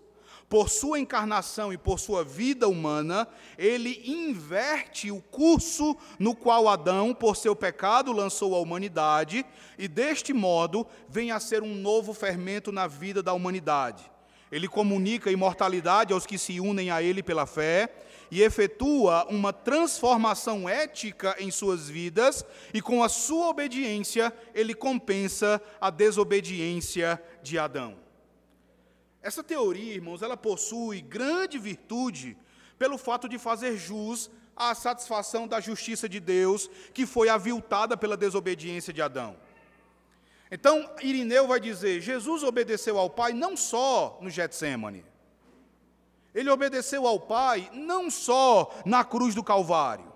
Por 0.48 0.68
sua 0.68 0.98
encarnação 0.98 1.72
e 1.72 1.78
por 1.78 1.98
sua 1.98 2.22
vida 2.22 2.68
humana, 2.68 3.26
ele 3.58 4.02
inverte 4.04 5.10
o 5.10 5.20
curso 5.20 5.96
no 6.18 6.34
qual 6.34 6.68
Adão, 6.68 7.12
por 7.12 7.36
seu 7.36 7.56
pecado, 7.56 8.12
lançou 8.12 8.54
a 8.54 8.60
humanidade, 8.60 9.44
e 9.76 9.88
deste 9.88 10.32
modo 10.32 10.86
vem 11.08 11.32
a 11.32 11.40
ser 11.40 11.62
um 11.62 11.74
novo 11.74 12.14
fermento 12.14 12.70
na 12.70 12.86
vida 12.86 13.22
da 13.22 13.32
humanidade. 13.32 14.10
Ele 14.50 14.68
comunica 14.68 15.30
imortalidade 15.30 16.12
aos 16.12 16.24
que 16.24 16.38
se 16.38 16.60
unem 16.60 16.90
a 16.90 17.02
ele 17.02 17.22
pela 17.22 17.46
fé 17.46 17.92
e 18.30 18.42
efetua 18.42 19.26
uma 19.28 19.52
transformação 19.52 20.68
ética 20.68 21.34
em 21.38 21.50
suas 21.50 21.88
vidas, 21.88 22.44
e 22.72 22.80
com 22.80 23.02
a 23.02 23.08
sua 23.08 23.48
obediência, 23.48 24.32
ele 24.54 24.74
compensa 24.74 25.60
a 25.80 25.90
desobediência 25.90 27.20
de 27.42 27.58
Adão. 27.58 28.05
Essa 29.26 29.42
teoria, 29.42 29.92
irmãos, 29.92 30.22
ela 30.22 30.36
possui 30.36 31.00
grande 31.00 31.58
virtude 31.58 32.38
pelo 32.78 32.96
fato 32.96 33.28
de 33.28 33.40
fazer 33.40 33.76
jus 33.76 34.30
à 34.54 34.72
satisfação 34.72 35.48
da 35.48 35.58
justiça 35.58 36.08
de 36.08 36.20
Deus, 36.20 36.70
que 36.94 37.04
foi 37.04 37.28
aviltada 37.28 37.96
pela 37.96 38.16
desobediência 38.16 38.92
de 38.92 39.02
Adão. 39.02 39.36
Então, 40.48 40.88
Irineu 41.02 41.48
vai 41.48 41.58
dizer: 41.58 42.00
Jesus 42.00 42.44
obedeceu 42.44 43.00
ao 43.00 43.10
Pai 43.10 43.32
não 43.32 43.56
só 43.56 44.16
no 44.22 44.30
Getsemane, 44.30 45.04
ele 46.32 46.48
obedeceu 46.48 47.04
ao 47.04 47.18
Pai 47.18 47.68
não 47.72 48.08
só 48.08 48.72
na 48.84 49.02
cruz 49.02 49.34
do 49.34 49.42
Calvário, 49.42 50.06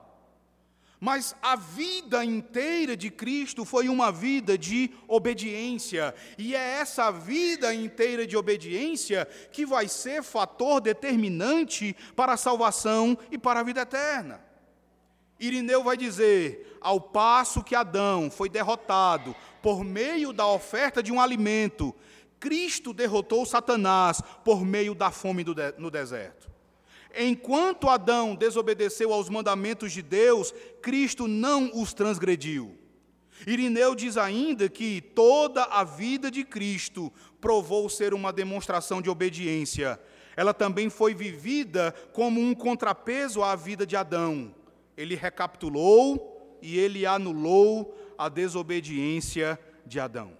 mas 1.00 1.34
a 1.40 1.56
vida 1.56 2.22
inteira 2.22 2.94
de 2.94 3.10
Cristo 3.10 3.64
foi 3.64 3.88
uma 3.88 4.12
vida 4.12 4.58
de 4.58 4.90
obediência, 5.08 6.14
e 6.36 6.54
é 6.54 6.58
essa 6.80 7.10
vida 7.10 7.74
inteira 7.74 8.26
de 8.26 8.36
obediência 8.36 9.26
que 9.50 9.64
vai 9.64 9.88
ser 9.88 10.22
fator 10.22 10.80
determinante 10.80 11.96
para 12.14 12.34
a 12.34 12.36
salvação 12.36 13.16
e 13.30 13.38
para 13.38 13.60
a 13.60 13.62
vida 13.62 13.80
eterna. 13.80 14.44
Irineu 15.40 15.82
vai 15.82 15.96
dizer: 15.96 16.76
ao 16.82 17.00
passo 17.00 17.64
que 17.64 17.74
Adão 17.74 18.30
foi 18.30 18.50
derrotado 18.50 19.34
por 19.62 19.82
meio 19.82 20.34
da 20.34 20.46
oferta 20.46 21.02
de 21.02 21.10
um 21.10 21.18
alimento, 21.18 21.94
Cristo 22.38 22.92
derrotou 22.92 23.46
Satanás 23.46 24.20
por 24.44 24.64
meio 24.64 24.94
da 24.94 25.10
fome 25.10 25.44
no 25.78 25.90
deserto. 25.90 26.49
Enquanto 27.16 27.88
Adão 27.88 28.34
desobedeceu 28.34 29.12
aos 29.12 29.28
mandamentos 29.28 29.92
de 29.92 30.02
Deus, 30.02 30.54
Cristo 30.80 31.26
não 31.26 31.70
os 31.74 31.92
transgrediu. 31.92 32.76
Irineu 33.46 33.94
diz 33.94 34.16
ainda 34.16 34.68
que 34.68 35.00
toda 35.00 35.64
a 35.64 35.82
vida 35.82 36.30
de 36.30 36.44
Cristo 36.44 37.12
provou 37.40 37.88
ser 37.88 38.12
uma 38.12 38.32
demonstração 38.32 39.00
de 39.00 39.08
obediência. 39.08 39.98
Ela 40.36 40.54
também 40.54 40.88
foi 40.90 41.14
vivida 41.14 41.92
como 42.12 42.40
um 42.40 42.54
contrapeso 42.54 43.42
à 43.42 43.56
vida 43.56 43.86
de 43.86 43.96
Adão. 43.96 44.54
Ele 44.96 45.14
recapitulou 45.14 46.58
e 46.62 46.78
ele 46.78 47.06
anulou 47.06 47.96
a 48.16 48.28
desobediência 48.28 49.58
de 49.86 49.98
Adão. 49.98 50.36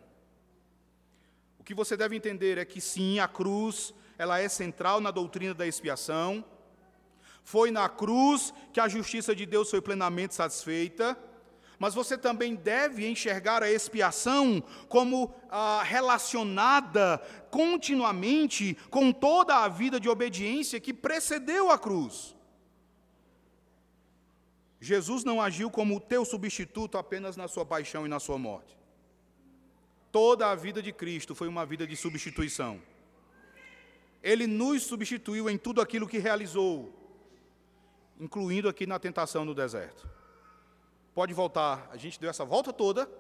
O 1.59 1.65
que 1.65 1.75
você 1.75 1.97
deve 1.97 2.17
entender 2.17 2.59
é 2.59 2.65
que 2.65 2.81
sim, 2.81 3.19
a 3.19 3.27
cruz, 3.27 3.95
ela 4.19 4.39
é 4.39 4.49
central 4.49 5.01
na 5.01 5.11
doutrina 5.11 5.55
da 5.55 5.67
expiação. 5.67 6.45
Foi 7.43 7.71
na 7.71 7.89
cruz 7.89 8.53
que 8.73 8.81
a 8.81 8.89
justiça 8.89 9.35
de 9.35 9.47
Deus 9.47 9.71
foi 9.71 9.81
plenamente 9.81 10.35
satisfeita, 10.35 11.19
mas 11.79 11.95
você 11.95 12.19
também 12.19 12.55
deve 12.55 13.09
enxergar 13.09 13.63
a 13.63 13.71
expiação 13.71 14.63
como 14.89 15.35
ah, 15.51 15.83
relacionada 15.83 17.19
continuamente 17.51 18.77
com 18.91 19.11
toda 19.11 19.57
a 19.57 19.69
vida 19.69 19.99
de 19.99 20.09
obediência 20.09 20.79
que 20.79 20.93
precedeu 20.93 21.71
a 21.71 21.79
cruz. 21.79 22.37
Jesus 24.79 25.25
não 25.25 25.41
agiu 25.41 25.71
como 25.71 25.97
o 25.97 26.01
teu 26.01 26.25
substituto 26.25 26.99
apenas 26.99 27.37
na 27.37 27.49
sua 27.49 27.65
paixão 27.65 28.05
e 28.05 28.11
na 28.11 28.21
sua 28.21 28.39
morte. 28.39 28.79
Toda 30.13 30.51
a 30.51 30.55
vida 30.55 30.83
de 30.83 30.93
Cristo 30.93 31.35
foi 31.35 31.49
uma 31.49 31.65
vida 31.65 31.87
de 31.87 31.97
substituição. 31.97 32.81
Ele 34.23 34.47
nos 34.47 34.83
substituiu 34.83 35.49
em 35.49 35.57
tudo 35.57 35.81
aquilo 35.81 36.09
que 36.09 36.19
realizou, 36.19 36.93
incluindo 38.21 38.69
aqui 38.69 38.87
na 38.87 38.99
tentação 38.99 39.45
no 39.45 39.55
deserto. 39.55 40.07
Pode 41.15 41.33
voltar, 41.33 41.89
a 41.91 41.97
gente 41.97 42.21
deu 42.21 42.29
essa 42.29 42.45
volta 42.45 42.73
toda, 42.73 43.11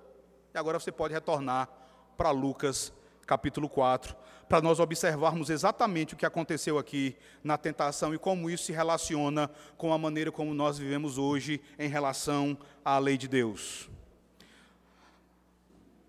e 0.55 0.59
agora 0.59 0.79
você 0.79 0.93
pode 0.93 1.15
retornar 1.15 1.69
para 2.17 2.31
Lucas 2.31 2.93
capítulo 3.27 3.69
4, 3.69 4.15
para 4.49 4.61
nós 4.61 4.81
observarmos 4.81 5.49
exatamente 5.49 6.15
o 6.15 6.17
que 6.17 6.27
aconteceu 6.27 6.77
aqui 6.77 7.17
na 7.43 7.57
tentação 7.57 8.13
e 8.13 8.19
como 8.19 8.51
isso 8.51 8.65
se 8.65 8.73
relaciona 8.73 9.49
com 9.77 9.93
a 9.93 9.99
maneira 9.99 10.31
como 10.31 10.53
nós 10.53 10.77
vivemos 10.77 11.17
hoje 11.17 11.61
em 11.79 11.89
relação 11.89 12.59
à 12.85 12.99
lei 12.99 13.17
de 13.17 13.29
Deus. 13.29 13.89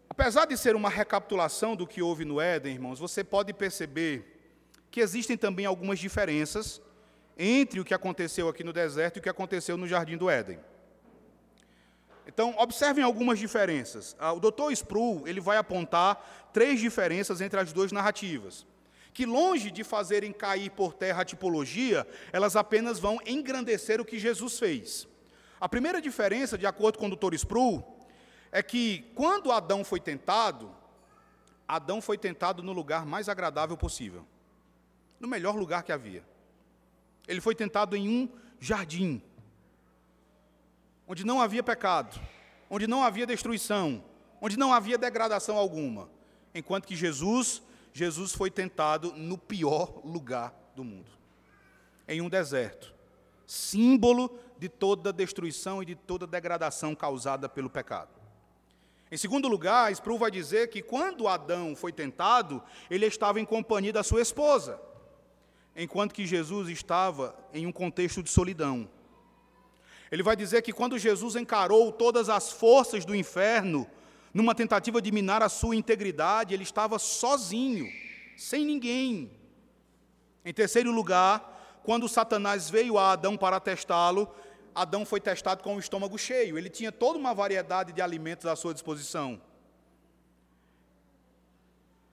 Apesar 0.09 0.45
de 0.45 0.57
ser 0.57 0.75
uma 0.75 0.89
recapitulação 0.89 1.75
do 1.75 1.87
que 1.87 2.01
houve 2.01 2.25
no 2.25 2.41
Éden, 2.41 2.73
irmãos, 2.73 2.99
você 2.99 3.23
pode 3.23 3.53
perceber 3.53 4.41
que 4.89 4.99
existem 4.99 5.37
também 5.37 5.65
algumas 5.65 5.99
diferenças 5.99 6.81
entre 7.37 7.79
o 7.79 7.85
que 7.85 7.93
aconteceu 7.93 8.47
aqui 8.47 8.63
no 8.63 8.73
deserto 8.73 9.17
e 9.17 9.19
o 9.19 9.23
que 9.23 9.29
aconteceu 9.29 9.77
no 9.77 9.87
jardim 9.87 10.17
do 10.17 10.29
Éden. 10.29 10.59
Então, 12.27 12.55
observem 12.57 13.03
algumas 13.03 13.39
diferenças. 13.39 14.15
Ah, 14.19 14.31
o 14.31 14.39
Dr. 14.39 14.71
Sproul 14.71 15.27
ele 15.27 15.41
vai 15.41 15.57
apontar 15.57 16.49
três 16.53 16.79
diferenças 16.79 17.41
entre 17.41 17.59
as 17.59 17.73
duas 17.73 17.91
narrativas, 17.91 18.65
que 19.13 19.25
longe 19.25 19.71
de 19.71 19.83
fazerem 19.83 20.31
cair 20.31 20.69
por 20.69 20.93
terra 20.93 21.23
a 21.23 21.25
tipologia, 21.25 22.07
elas 22.31 22.55
apenas 22.55 22.99
vão 22.99 23.19
engrandecer 23.25 23.99
o 23.99 24.05
que 24.05 24.17
Jesus 24.19 24.57
fez. 24.57 25.07
A 25.59 25.67
primeira 25.67 26.01
diferença, 26.01 26.57
de 26.57 26.65
acordo 26.65 26.97
com 26.97 27.07
o 27.07 27.15
Dr. 27.15 27.33
Sproul, 27.35 27.83
é 28.51 28.63
que 28.63 29.11
quando 29.15 29.51
Adão 29.51 29.83
foi 29.83 29.99
tentado, 29.99 30.73
Adão 31.67 32.01
foi 32.01 32.17
tentado 32.17 32.63
no 32.63 32.73
lugar 32.73 33.05
mais 33.05 33.29
agradável 33.29 33.77
possível, 33.77 34.25
no 35.19 35.27
melhor 35.27 35.55
lugar 35.55 35.83
que 35.83 35.91
havia. 35.91 36.23
Ele 37.27 37.41
foi 37.41 37.55
tentado 37.55 37.95
em 37.95 38.07
um 38.09 38.29
jardim, 38.59 39.21
onde 41.07 41.25
não 41.25 41.41
havia 41.41 41.63
pecado, 41.63 42.19
onde 42.69 42.87
não 42.87 43.03
havia 43.03 43.25
destruição, 43.25 44.03
onde 44.39 44.57
não 44.57 44.73
havia 44.73 44.97
degradação 44.97 45.57
alguma. 45.57 46.09
Enquanto 46.53 46.87
que 46.87 46.95
Jesus, 46.95 47.61
Jesus 47.93 48.33
foi 48.33 48.51
tentado 48.51 49.13
no 49.13 49.37
pior 49.37 50.01
lugar 50.05 50.53
do 50.75 50.83
mundo, 50.83 51.11
em 52.07 52.21
um 52.21 52.29
deserto, 52.29 52.93
símbolo 53.45 54.39
de 54.57 54.69
toda 54.69 55.11
destruição 55.11 55.81
e 55.81 55.85
de 55.85 55.95
toda 55.95 56.27
degradação 56.27 56.95
causada 56.95 57.49
pelo 57.49 57.69
pecado. 57.69 58.09
Em 59.11 59.17
segundo 59.17 59.47
lugar, 59.47 59.91
Sproul 59.91 60.19
vai 60.19 60.31
dizer 60.31 60.69
que 60.69 60.81
quando 60.81 61.27
Adão 61.27 61.75
foi 61.75 61.91
tentado, 61.91 62.63
ele 62.89 63.05
estava 63.05 63.39
em 63.41 63.45
companhia 63.45 63.91
da 63.91 64.03
sua 64.03 64.21
esposa 64.21 64.79
enquanto 65.75 66.13
que 66.13 66.25
Jesus 66.25 66.69
estava 66.69 67.35
em 67.53 67.65
um 67.65 67.71
contexto 67.71 68.21
de 68.21 68.29
solidão. 68.29 68.89
Ele 70.11 70.23
vai 70.23 70.35
dizer 70.35 70.61
que 70.61 70.73
quando 70.73 70.97
Jesus 70.97 71.35
encarou 71.35 71.91
todas 71.91 72.27
as 72.29 72.51
forças 72.51 73.05
do 73.05 73.15
inferno, 73.15 73.87
numa 74.33 74.53
tentativa 74.53 75.01
de 75.01 75.11
minar 75.11 75.41
a 75.41 75.49
sua 75.49 75.75
integridade, 75.75 76.53
ele 76.53 76.63
estava 76.63 76.99
sozinho, 76.99 77.89
sem 78.37 78.65
ninguém. 78.65 79.31
Em 80.43 80.53
terceiro 80.53 80.91
lugar, 80.91 81.79
quando 81.83 82.09
Satanás 82.09 82.69
veio 82.69 82.97
a 82.97 83.13
Adão 83.13 83.37
para 83.37 83.59
testá-lo, 83.59 84.29
Adão 84.73 85.05
foi 85.05 85.19
testado 85.19 85.63
com 85.63 85.75
o 85.75 85.79
estômago 85.79 86.17
cheio. 86.17 86.57
Ele 86.57 86.69
tinha 86.69 86.91
toda 86.91 87.17
uma 87.17 87.33
variedade 87.33 87.93
de 87.93 88.01
alimentos 88.01 88.45
à 88.45 88.55
sua 88.55 88.73
disposição. 88.73 89.41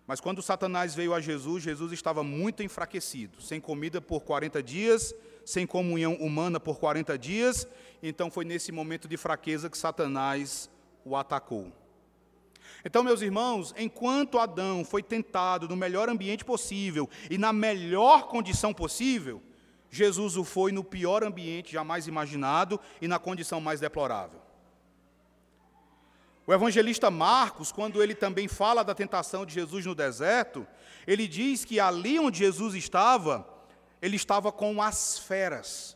Mas 0.09 0.20
quando 0.20 0.40
Satanás 0.40 0.94
veio 0.94 1.12
a 1.12 1.20
Jesus, 1.20 1.62
Jesus 1.62 1.92
estava 1.92 2.24
muito 2.24 2.62
enfraquecido, 2.62 3.42
sem 3.42 3.61
comida 3.61 4.00
por 4.00 4.22
40 4.22 4.62
dias, 4.62 5.14
sem 5.44 5.66
comunhão 5.66 6.14
humana 6.14 6.59
por 6.59 6.78
40 6.78 7.18
dias. 7.18 7.68
Então 8.02 8.30
foi 8.30 8.46
nesse 8.46 8.72
momento 8.72 9.06
de 9.06 9.18
fraqueza 9.18 9.68
que 9.68 9.76
Satanás 9.76 10.70
o 11.04 11.14
atacou. 11.14 11.70
Então, 12.82 13.02
meus 13.02 13.20
irmãos, 13.20 13.74
enquanto 13.76 14.38
Adão 14.38 14.82
foi 14.82 15.02
tentado 15.02 15.68
no 15.68 15.76
melhor 15.76 16.09
ambiente 16.09 16.42
possível 16.42 17.06
e 17.30 17.36
na 17.36 17.52
melhor 17.52 18.28
condição 18.28 18.72
possível, 18.72 19.42
Jesus 19.90 20.38
o 20.38 20.44
foi 20.44 20.72
no 20.72 20.82
pior 20.82 21.22
ambiente 21.22 21.72
jamais 21.72 22.06
imaginado 22.06 22.80
e 22.98 23.06
na 23.06 23.18
condição 23.18 23.61
mais 23.61 23.78
deplorável. 23.78 24.47
O 26.49 26.53
evangelista 26.55 27.11
Marcos, 27.11 27.70
quando 27.70 28.03
ele 28.03 28.14
também 28.14 28.49
fala 28.49 28.82
da 28.82 28.94
tentação 28.94 29.44
de 29.44 29.53
Jesus 29.53 29.84
no 29.84 29.94
deserto, 29.94 30.66
ele 31.07 31.28
diz 31.28 31.62
que 31.62 31.78
ali 31.78 32.18
onde 32.18 32.38
Jesus 32.38 32.74
estava, 32.74 33.46
ele 34.01 34.16
estava 34.16 34.51
com 34.51 34.80
as 34.80 35.18
feras. 35.18 35.94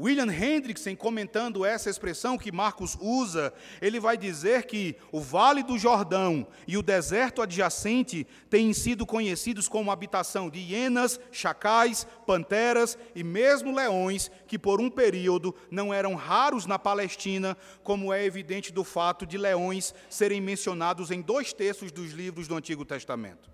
William 0.00 0.32
Hendrickson, 0.32 0.96
comentando 0.96 1.62
essa 1.62 1.90
expressão 1.90 2.38
que 2.38 2.50
Marcos 2.50 2.96
usa, 2.98 3.52
ele 3.82 4.00
vai 4.00 4.16
dizer 4.16 4.64
que 4.64 4.96
o 5.12 5.20
Vale 5.20 5.62
do 5.62 5.76
Jordão 5.76 6.46
e 6.66 6.78
o 6.78 6.82
deserto 6.82 7.42
adjacente 7.42 8.26
têm 8.48 8.72
sido 8.72 9.04
conhecidos 9.04 9.68
como 9.68 9.90
habitação 9.90 10.48
de 10.48 10.58
hienas, 10.58 11.20
chacais, 11.30 12.06
panteras 12.26 12.96
e 13.14 13.22
mesmo 13.22 13.74
leões, 13.74 14.30
que 14.46 14.58
por 14.58 14.80
um 14.80 14.88
período 14.88 15.54
não 15.70 15.92
eram 15.92 16.14
raros 16.14 16.64
na 16.64 16.78
Palestina, 16.78 17.54
como 17.82 18.10
é 18.10 18.24
evidente 18.24 18.72
do 18.72 18.82
fato 18.82 19.26
de 19.26 19.36
leões 19.36 19.94
serem 20.08 20.40
mencionados 20.40 21.10
em 21.10 21.20
dois 21.20 21.52
terços 21.52 21.92
dos 21.92 22.12
livros 22.12 22.48
do 22.48 22.56
Antigo 22.56 22.86
Testamento. 22.86 23.50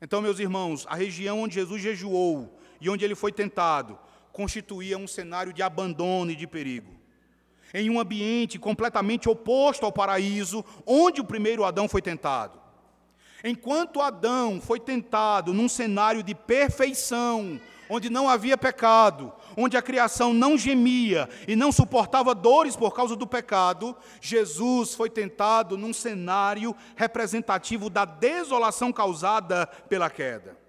Então, 0.00 0.22
meus 0.22 0.38
irmãos, 0.38 0.86
a 0.88 0.94
região 0.94 1.40
onde 1.40 1.56
Jesus 1.56 1.82
jejuou 1.82 2.56
e 2.80 2.88
onde 2.88 3.04
ele 3.04 3.16
foi 3.16 3.32
tentado, 3.32 3.98
constituía 4.32 4.96
um 4.98 5.06
cenário 5.06 5.52
de 5.52 5.62
abandono 5.62 6.30
e 6.30 6.36
de 6.36 6.46
perigo. 6.46 6.96
Em 7.74 7.90
um 7.90 8.00
ambiente 8.00 8.58
completamente 8.58 9.28
oposto 9.28 9.84
ao 9.84 9.92
paraíso, 9.92 10.64
onde 10.86 11.20
o 11.20 11.24
primeiro 11.24 11.64
Adão 11.64 11.88
foi 11.88 12.00
tentado. 12.00 12.58
Enquanto 13.44 14.00
Adão 14.00 14.60
foi 14.60 14.80
tentado 14.80 15.52
num 15.52 15.68
cenário 15.68 16.22
de 16.22 16.34
perfeição, 16.34 17.60
onde 17.88 18.10
não 18.10 18.28
havia 18.28 18.56
pecado, 18.56 19.32
onde 19.56 19.76
a 19.76 19.82
criação 19.82 20.32
não 20.32 20.56
gemia 20.56 21.28
e 21.46 21.56
não 21.56 21.72
suportava 21.72 22.34
dores 22.34 22.76
por 22.76 22.94
causa 22.94 23.16
do 23.16 23.26
pecado, 23.26 23.96
Jesus 24.20 24.94
foi 24.94 25.08
tentado 25.08 25.76
num 25.76 25.92
cenário 25.92 26.74
representativo 26.96 27.88
da 27.88 28.04
desolação 28.04 28.92
causada 28.92 29.66
pela 29.88 30.10
queda. 30.10 30.67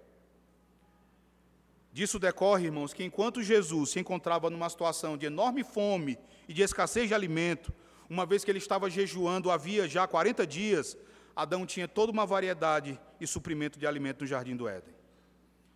Disso 1.92 2.18
decorre, 2.18 2.66
irmãos, 2.66 2.92
que 2.92 3.02
enquanto 3.02 3.42
Jesus 3.42 3.90
se 3.90 4.00
encontrava 4.00 4.48
numa 4.48 4.68
situação 4.68 5.16
de 5.16 5.26
enorme 5.26 5.64
fome 5.64 6.18
e 6.48 6.52
de 6.52 6.62
escassez 6.62 7.08
de 7.08 7.14
alimento, 7.14 7.72
uma 8.08 8.24
vez 8.24 8.44
que 8.44 8.50
ele 8.50 8.58
estava 8.58 8.88
jejuando 8.88 9.50
havia 9.50 9.88
já 9.88 10.06
40 10.06 10.46
dias, 10.46 10.96
Adão 11.34 11.66
tinha 11.66 11.88
toda 11.88 12.12
uma 12.12 12.26
variedade 12.26 13.00
e 13.20 13.26
suprimento 13.26 13.78
de 13.78 13.86
alimento 13.86 14.22
no 14.22 14.26
jardim 14.26 14.56
do 14.56 14.68
Éden. 14.68 14.94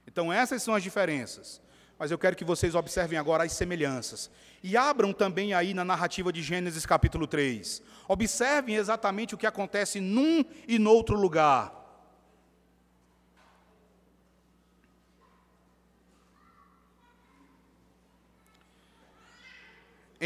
Então, 0.06 0.32
essas 0.32 0.62
são 0.62 0.74
as 0.74 0.82
diferenças. 0.82 1.60
Mas 1.98 2.10
eu 2.10 2.18
quero 2.18 2.36
que 2.36 2.44
vocês 2.44 2.74
observem 2.74 3.18
agora 3.18 3.44
as 3.44 3.52
semelhanças. 3.52 4.30
E 4.62 4.76
abram 4.76 5.12
também 5.12 5.54
aí 5.54 5.72
na 5.72 5.84
narrativa 5.84 6.32
de 6.32 6.42
Gênesis 6.42 6.84
capítulo 6.84 7.26
3. 7.26 7.82
Observem 8.08 8.76
exatamente 8.76 9.34
o 9.34 9.38
que 9.38 9.46
acontece 9.46 10.00
num 10.00 10.44
e 10.66 10.78
no 10.78 10.90
outro 10.90 11.16
lugar. 11.16 11.83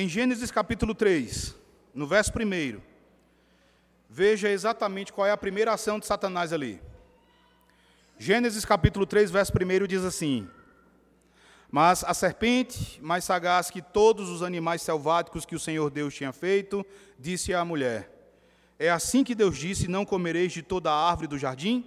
Em 0.01 0.09
Gênesis 0.09 0.53
capítulo 0.53 0.95
3, 0.95 1.57
no 1.93 2.07
verso 2.07 2.31
1, 2.31 2.81
veja 4.09 4.49
exatamente 4.49 5.13
qual 5.13 5.27
é 5.27 5.33
a 5.33 5.37
primeira 5.37 5.73
ação 5.73 5.99
de 5.99 6.07
Satanás 6.07 6.53
ali. 6.53 6.81
Gênesis 8.17 8.65
capítulo 8.65 9.05
3, 9.05 9.29
verso 9.29 9.53
1 9.53 9.87
diz 9.89 10.05
assim: 10.05 10.49
Mas 11.69 12.05
a 12.05 12.15
serpente, 12.15 13.01
mais 13.03 13.25
sagaz 13.25 13.73
que 13.73 13.83
todos 13.83 14.29
os 14.29 14.41
animais 14.41 14.83
selváticos 14.83 15.45
que 15.45 15.57
o 15.57 15.59
Senhor 15.59 15.91
Deus 15.91 16.15
tinha 16.15 16.33
feito, 16.33 16.87
disse 17.19 17.53
à 17.53 17.65
mulher: 17.65 18.09
É 18.79 18.91
assim 18.91 19.25
que 19.25 19.35
Deus 19.35 19.59
disse: 19.59 19.89
Não 19.89 20.05
comereis 20.05 20.53
de 20.53 20.63
toda 20.63 20.93
a 20.93 21.11
árvore 21.11 21.27
do 21.27 21.37
jardim? 21.37 21.85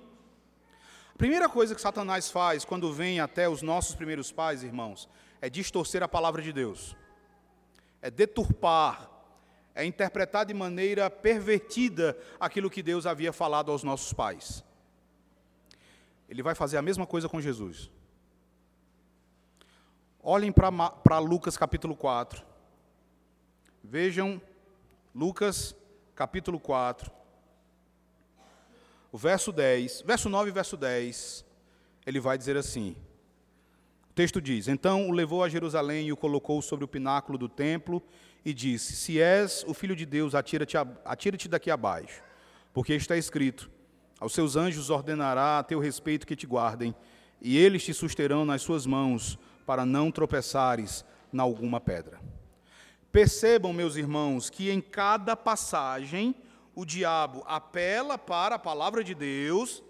A 1.15 1.17
primeira 1.17 1.47
coisa 1.47 1.73
que 1.73 1.79
Satanás 1.79 2.29
faz 2.29 2.65
quando 2.65 2.91
vem 2.91 3.21
até 3.21 3.47
os 3.47 3.61
nossos 3.61 3.95
primeiros 3.95 4.33
pais, 4.33 4.63
irmãos, 4.63 5.07
é 5.39 5.49
distorcer 5.49 6.03
a 6.03 6.09
palavra 6.09 6.41
de 6.41 6.51
Deus 6.51 6.99
é 8.01 8.09
deturpar, 8.09 9.09
é 9.75 9.85
interpretar 9.85 10.45
de 10.45 10.53
maneira 10.53 11.09
pervertida 11.09 12.17
aquilo 12.39 12.69
que 12.69 12.81
Deus 12.81 13.05
havia 13.05 13.31
falado 13.31 13.71
aos 13.71 13.83
nossos 13.83 14.11
pais. 14.11 14.63
Ele 16.27 16.41
vai 16.41 16.55
fazer 16.55 16.77
a 16.77 16.81
mesma 16.81 17.05
coisa 17.05 17.29
com 17.29 17.39
Jesus. 17.39 17.91
Olhem 20.23 20.51
para 20.51 21.19
Lucas 21.19 21.57
capítulo 21.57 21.95
4. 21.95 22.43
Vejam 23.83 24.41
Lucas 25.13 25.75
capítulo 26.15 26.59
4. 26.59 27.11
O 29.11 29.17
verso 29.17 29.51
10, 29.51 30.03
verso 30.03 30.29
9 30.29 30.49
e 30.49 30.53
verso 30.53 30.77
10, 30.77 31.43
ele 32.05 32.19
vai 32.19 32.37
dizer 32.37 32.55
assim: 32.55 32.95
o 34.11 34.13
texto 34.13 34.41
diz: 34.41 34.67
Então 34.67 35.07
o 35.07 35.13
levou 35.13 35.41
a 35.41 35.47
Jerusalém 35.47 36.07
e 36.07 36.11
o 36.11 36.17
colocou 36.17 36.61
sobre 36.61 36.83
o 36.83 36.87
pináculo 36.87 37.37
do 37.37 37.47
templo 37.47 38.03
e 38.43 38.53
disse: 38.53 38.93
Se 38.93 39.21
és 39.21 39.63
o 39.65 39.73
filho 39.73 39.95
de 39.95 40.05
Deus, 40.05 40.35
atira-te 40.35 40.75
atira 41.05 41.37
daqui 41.49 41.71
abaixo, 41.71 42.21
porque 42.73 42.93
está 42.93 43.15
escrito: 43.15 43.71
Aos 44.19 44.33
seus 44.33 44.57
anjos 44.57 44.89
ordenará 44.89 45.59
a 45.59 45.63
teu 45.63 45.79
respeito 45.79 46.27
que 46.27 46.35
te 46.35 46.45
guardem, 46.45 46.93
e 47.41 47.57
eles 47.57 47.85
te 47.85 47.93
susterão 47.93 48.43
nas 48.43 48.61
suas 48.61 48.85
mãos, 48.85 49.39
para 49.65 49.85
não 49.85 50.11
tropeçares 50.11 51.05
na 51.31 51.43
alguma 51.43 51.79
pedra. 51.79 52.19
Percebam, 53.13 53.71
meus 53.71 53.95
irmãos, 53.95 54.49
que 54.49 54.69
em 54.69 54.81
cada 54.81 55.37
passagem 55.37 56.35
o 56.75 56.83
diabo 56.83 57.45
apela 57.47 58.17
para 58.17 58.55
a 58.55 58.59
palavra 58.59 59.05
de 59.05 59.15
Deus 59.15 59.81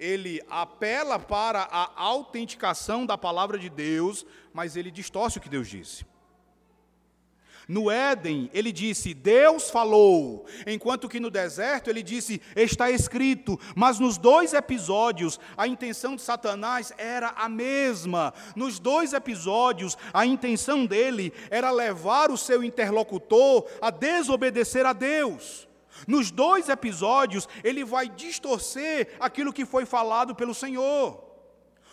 ele 0.00 0.40
apela 0.48 1.18
para 1.18 1.60
a 1.60 1.90
autenticação 1.94 3.04
da 3.04 3.18
palavra 3.18 3.58
de 3.58 3.68
Deus, 3.68 4.24
mas 4.52 4.74
ele 4.74 4.90
distorce 4.90 5.36
o 5.36 5.40
que 5.40 5.48
Deus 5.48 5.68
disse. 5.68 6.08
No 7.68 7.88
Éden, 7.88 8.50
ele 8.52 8.72
disse: 8.72 9.14
Deus 9.14 9.70
falou, 9.70 10.44
enquanto 10.66 11.08
que 11.08 11.20
no 11.20 11.30
deserto 11.30 11.88
ele 11.88 12.02
disse: 12.02 12.42
Está 12.56 12.90
escrito. 12.90 13.60
Mas 13.76 14.00
nos 14.00 14.18
dois 14.18 14.54
episódios, 14.54 15.38
a 15.56 15.68
intenção 15.68 16.16
de 16.16 16.22
Satanás 16.22 16.92
era 16.98 17.28
a 17.36 17.48
mesma. 17.48 18.34
Nos 18.56 18.80
dois 18.80 19.12
episódios, 19.12 19.96
a 20.12 20.26
intenção 20.26 20.84
dele 20.84 21.32
era 21.48 21.70
levar 21.70 22.32
o 22.32 22.36
seu 22.36 22.64
interlocutor 22.64 23.64
a 23.80 23.90
desobedecer 23.90 24.84
a 24.84 24.92
Deus. 24.92 25.69
Nos 26.06 26.30
dois 26.30 26.68
episódios, 26.68 27.48
ele 27.62 27.84
vai 27.84 28.08
distorcer 28.08 29.16
aquilo 29.20 29.52
que 29.52 29.64
foi 29.64 29.84
falado 29.84 30.34
pelo 30.34 30.54
Senhor. 30.54 31.30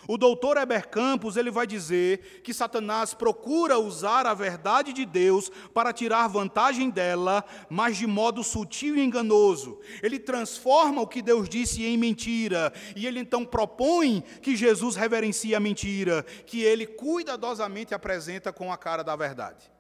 O 0.08 0.18
doutor 0.18 0.56
Heber 0.56 0.88
Campos, 0.88 1.36
ele 1.36 1.52
vai 1.52 1.68
dizer 1.68 2.42
que 2.42 2.54
Satanás 2.54 3.14
procura 3.14 3.78
usar 3.78 4.26
a 4.26 4.34
verdade 4.34 4.94
de 4.94 5.06
Deus 5.06 5.52
para 5.74 5.92
tirar 5.92 6.28
vantagem 6.28 6.90
dela, 6.90 7.44
mas 7.70 7.98
de 7.98 8.08
modo 8.08 8.42
sutil 8.42 8.96
e 8.96 9.02
enganoso. 9.04 9.80
Ele 10.02 10.18
transforma 10.18 11.02
o 11.02 11.08
que 11.08 11.22
Deus 11.22 11.50
disse 11.50 11.84
em 11.84 11.98
mentira, 11.98 12.72
e 12.96 13.06
ele 13.06 13.20
então 13.20 13.44
propõe 13.44 14.24
que 14.42 14.56
Jesus 14.56 14.96
reverencie 14.96 15.54
a 15.54 15.60
mentira, 15.60 16.24
que 16.46 16.64
ele 16.64 16.88
cuidadosamente 16.88 17.94
apresenta 17.94 18.54
com 18.54 18.72
a 18.72 18.78
cara 18.78 19.04
da 19.04 19.16
verdade. 19.16 19.77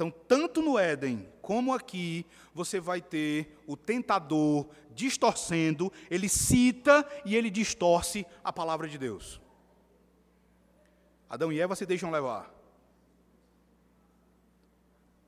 Então, 0.00 0.10
tanto 0.10 0.62
no 0.62 0.78
Éden 0.78 1.28
como 1.42 1.74
aqui, 1.74 2.24
você 2.54 2.80
vai 2.80 3.02
ter 3.02 3.54
o 3.66 3.76
tentador 3.76 4.66
distorcendo, 4.94 5.92
ele 6.10 6.26
cita 6.26 7.06
e 7.22 7.36
ele 7.36 7.50
distorce 7.50 8.26
a 8.42 8.50
palavra 8.50 8.88
de 8.88 8.96
Deus. 8.96 9.38
Adão 11.28 11.52
e 11.52 11.60
Eva 11.60 11.76
se 11.76 11.84
deixam 11.84 12.10
levar. 12.10 12.50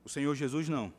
O 0.02 0.08
Senhor 0.08 0.34
Jesus 0.34 0.70
não. 0.70 0.90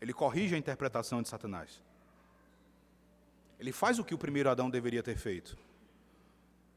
Ele 0.00 0.12
corrige 0.12 0.54
a 0.54 0.58
interpretação 0.58 1.20
de 1.20 1.28
Satanás. 1.28 1.82
Ele 3.58 3.72
faz 3.72 3.98
o 3.98 4.04
que 4.04 4.14
o 4.14 4.18
primeiro 4.18 4.48
Adão 4.48 4.70
deveria 4.70 5.02
ter 5.02 5.18
feito. 5.18 5.58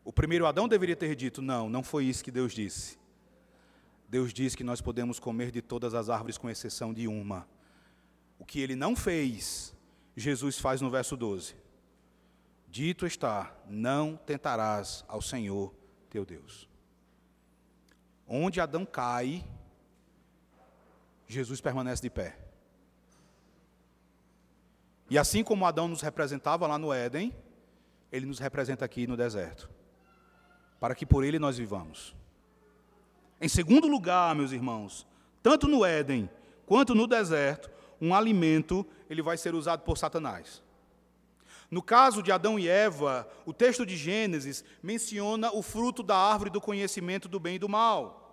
O 0.03 0.11
primeiro 0.11 0.47
Adão 0.47 0.67
deveria 0.67 0.95
ter 0.95 1.15
dito: 1.15 1.43
Não, 1.43 1.69
não 1.69 1.83
foi 1.83 2.05
isso 2.05 2.23
que 2.23 2.31
Deus 2.31 2.53
disse. 2.53 2.97
Deus 4.07 4.33
diz 4.33 4.55
que 4.55 4.63
nós 4.63 4.79
podemos 4.79 5.19
comer 5.19 5.51
de 5.51 5.61
todas 5.61 5.93
as 5.93 6.09
árvores, 6.09 6.37
com 6.37 6.49
exceção 6.49 6.93
de 6.93 7.07
uma. 7.07 7.47
O 8.39 8.45
que 8.45 8.59
ele 8.61 8.75
não 8.75 8.95
fez, 8.95 9.75
Jesus 10.15 10.57
faz 10.57 10.79
no 10.79 10.89
verso 10.89 11.17
12. 11.17 11.55
Dito 12.69 13.05
está: 13.05 13.53
não 13.67 14.15
tentarás 14.15 15.03
ao 15.07 15.21
Senhor 15.21 15.73
teu 16.09 16.25
Deus. 16.25 16.69
Onde 18.27 18.61
Adão 18.61 18.85
cai, 18.85 19.45
Jesus 21.27 21.59
permanece 21.59 22.01
de 22.01 22.09
pé. 22.09 22.37
E 25.09 25.17
assim 25.17 25.43
como 25.43 25.65
Adão 25.65 25.87
nos 25.87 26.01
representava 26.01 26.67
lá 26.67 26.77
no 26.77 26.93
Éden, 26.93 27.33
ele 28.11 28.25
nos 28.25 28.39
representa 28.39 28.83
aqui 28.83 29.07
no 29.07 29.17
deserto, 29.17 29.69
para 30.79 30.95
que 30.95 31.05
por 31.05 31.23
ele 31.23 31.39
nós 31.39 31.57
vivamos. 31.57 32.15
Em 33.39 33.47
segundo 33.47 33.87
lugar, 33.87 34.33
meus 34.35 34.51
irmãos, 34.51 35.05
tanto 35.43 35.67
no 35.67 35.85
Éden 35.85 36.29
quanto 36.65 36.95
no 36.95 37.05
deserto, 37.05 37.69
um 38.01 38.13
alimento 38.13 38.85
ele 39.09 39.21
vai 39.21 39.37
ser 39.37 39.53
usado 39.53 39.83
por 39.83 39.97
Satanás. 39.97 40.61
No 41.69 41.81
caso 41.81 42.23
de 42.23 42.31
Adão 42.31 42.57
e 42.57 42.67
Eva, 42.67 43.27
o 43.45 43.53
texto 43.53 43.85
de 43.85 43.95
Gênesis 43.95 44.63
menciona 44.81 45.51
o 45.51 45.61
fruto 45.61 46.01
da 46.01 46.15
árvore 46.15 46.49
do 46.49 46.61
conhecimento 46.61 47.27
do 47.27 47.39
bem 47.39 47.55
e 47.55 47.59
do 47.59 47.69
mal. 47.69 48.27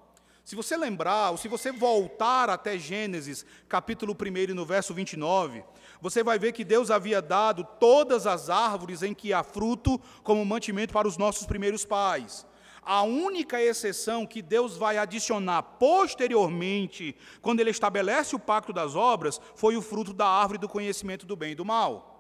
Se 0.45 0.55
você 0.55 0.77
lembrar, 0.77 1.31
ou 1.31 1.37
se 1.37 1.49
você 1.49 1.73
voltar 1.73 2.49
até 2.49 2.79
Gênesis, 2.79 3.45
capítulo 3.69 4.15
1, 4.15 4.55
no 4.55 4.65
verso 4.65 4.95
29, 4.95 5.65
você 6.01 6.23
vai 6.23 6.39
ver 6.39 6.53
que 6.53 6.65
Deus 6.65 6.91
havia 6.91 7.21
dado 7.21 7.65
todas 7.81 8.27
as 8.27 8.51
árvores 8.51 9.03
em 9.03 9.15
que 9.15 9.33
há 9.33 9.43
fruto 9.43 10.01
como 10.23 10.45
mantimento 10.45 10.93
para 10.93 11.09
os 11.09 11.17
nossos 11.17 11.47
primeiros 11.47 11.85
pais. 11.85 12.47
A 12.85 13.03
única 13.03 13.62
exceção 13.62 14.26
que 14.26 14.43
Deus 14.43 14.76
vai 14.76 14.99
adicionar 14.99 15.62
posteriormente, 15.62 17.16
quando 17.41 17.61
ele 17.61 17.70
estabelece 17.70 18.37
o 18.37 18.39
pacto 18.39 18.72
das 18.72 18.95
obras, 18.95 19.41
foi 19.55 19.76
o 19.76 19.82
fruto 19.82 20.12
da 20.12 20.26
árvore 20.26 20.59
do 20.59 20.68
conhecimento 20.68 21.24
do 21.24 21.37
bem 21.37 21.53
e 21.53 21.55
do 21.55 21.64
mal. 21.64 22.14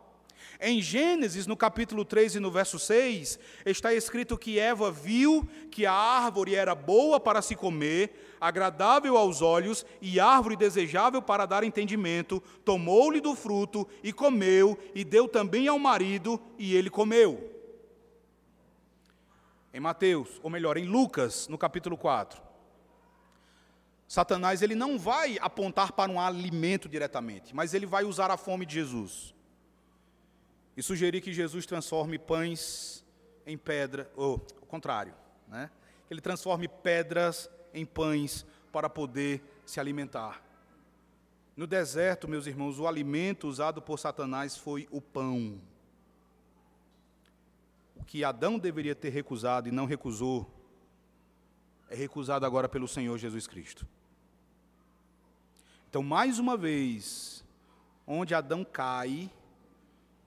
Em 0.60 0.80
Gênesis, 0.80 1.46
no 1.46 1.56
capítulo 1.56 2.04
3 2.04 2.36
e 2.36 2.40
no 2.40 2.50
verso 2.50 2.78
6, 2.78 3.38
está 3.66 3.92
escrito 3.92 4.38
que 4.38 4.58
Eva 4.58 4.90
viu 4.90 5.46
que 5.70 5.84
a 5.84 5.92
árvore 5.92 6.54
era 6.54 6.74
boa 6.74 7.18
para 7.18 7.42
se 7.42 7.54
comer, 7.54 8.36
agradável 8.40 9.16
aos 9.16 9.42
olhos 9.42 9.84
e 10.00 10.20
árvore 10.20 10.56
desejável 10.56 11.20
para 11.20 11.46
dar 11.46 11.64
entendimento, 11.64 12.42
tomou-lhe 12.64 13.20
do 13.20 13.34
fruto 13.34 13.86
e 14.02 14.12
comeu, 14.12 14.78
e 14.94 15.04
deu 15.04 15.28
também 15.28 15.68
ao 15.68 15.78
marido, 15.78 16.40
e 16.58 16.74
ele 16.74 16.88
comeu. 16.88 17.53
Em 19.74 19.80
Mateus, 19.80 20.40
ou 20.40 20.48
melhor, 20.48 20.76
em 20.76 20.86
Lucas, 20.86 21.48
no 21.48 21.58
capítulo 21.58 21.98
4, 21.98 22.40
Satanás 24.06 24.62
ele 24.62 24.76
não 24.76 24.96
vai 24.96 25.36
apontar 25.40 25.90
para 25.90 26.12
um 26.12 26.20
alimento 26.20 26.88
diretamente, 26.88 27.52
mas 27.52 27.74
ele 27.74 27.84
vai 27.84 28.04
usar 28.04 28.30
a 28.30 28.36
fome 28.36 28.64
de 28.64 28.74
Jesus 28.74 29.34
e 30.76 30.82
sugerir 30.82 31.20
que 31.20 31.32
Jesus 31.32 31.66
transforme 31.66 32.20
pães 32.20 33.04
em 33.44 33.58
pedra, 33.58 34.08
ou 34.14 34.46
o 34.62 34.66
contrário, 34.66 35.12
né? 35.48 35.68
que 36.06 36.14
ele 36.14 36.20
transforme 36.20 36.68
pedras 36.68 37.50
em 37.72 37.84
pães 37.84 38.46
para 38.70 38.88
poder 38.88 39.42
se 39.66 39.80
alimentar. 39.80 40.40
No 41.56 41.66
deserto, 41.66 42.28
meus 42.28 42.46
irmãos, 42.46 42.78
o 42.78 42.86
alimento 42.86 43.48
usado 43.48 43.82
por 43.82 43.98
Satanás 43.98 44.56
foi 44.56 44.86
o 44.92 45.00
pão. 45.00 45.60
Que 48.06 48.24
Adão 48.24 48.58
deveria 48.58 48.94
ter 48.94 49.10
recusado 49.10 49.68
e 49.68 49.72
não 49.72 49.86
recusou, 49.86 50.50
é 51.88 51.94
recusado 51.94 52.44
agora 52.44 52.68
pelo 52.68 52.88
Senhor 52.88 53.16
Jesus 53.18 53.46
Cristo. 53.46 53.86
Então, 55.88 56.02
mais 56.02 56.38
uma 56.38 56.56
vez, 56.56 57.44
onde 58.06 58.34
Adão 58.34 58.64
cai, 58.64 59.30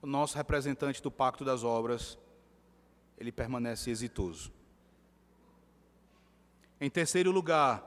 o 0.00 0.06
nosso 0.06 0.36
representante 0.36 1.02
do 1.02 1.10
Pacto 1.10 1.44
das 1.44 1.64
Obras, 1.64 2.18
ele 3.18 3.32
permanece 3.32 3.90
exitoso. 3.90 4.50
Em 6.80 6.88
terceiro 6.88 7.30
lugar, 7.30 7.82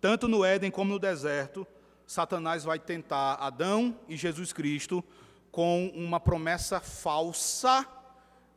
tanto 0.00 0.26
no 0.26 0.44
Éden 0.44 0.70
como 0.70 0.92
no 0.92 0.98
deserto, 0.98 1.66
Satanás 2.06 2.64
vai 2.64 2.78
tentar 2.78 3.34
Adão 3.34 3.96
e 4.08 4.16
Jesus 4.16 4.52
Cristo 4.52 5.04
com 5.52 5.88
uma 5.94 6.18
promessa 6.18 6.80
falsa 6.80 7.86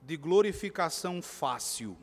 de 0.06 0.18
glorificação 0.18 1.22
fácil. 1.22 1.98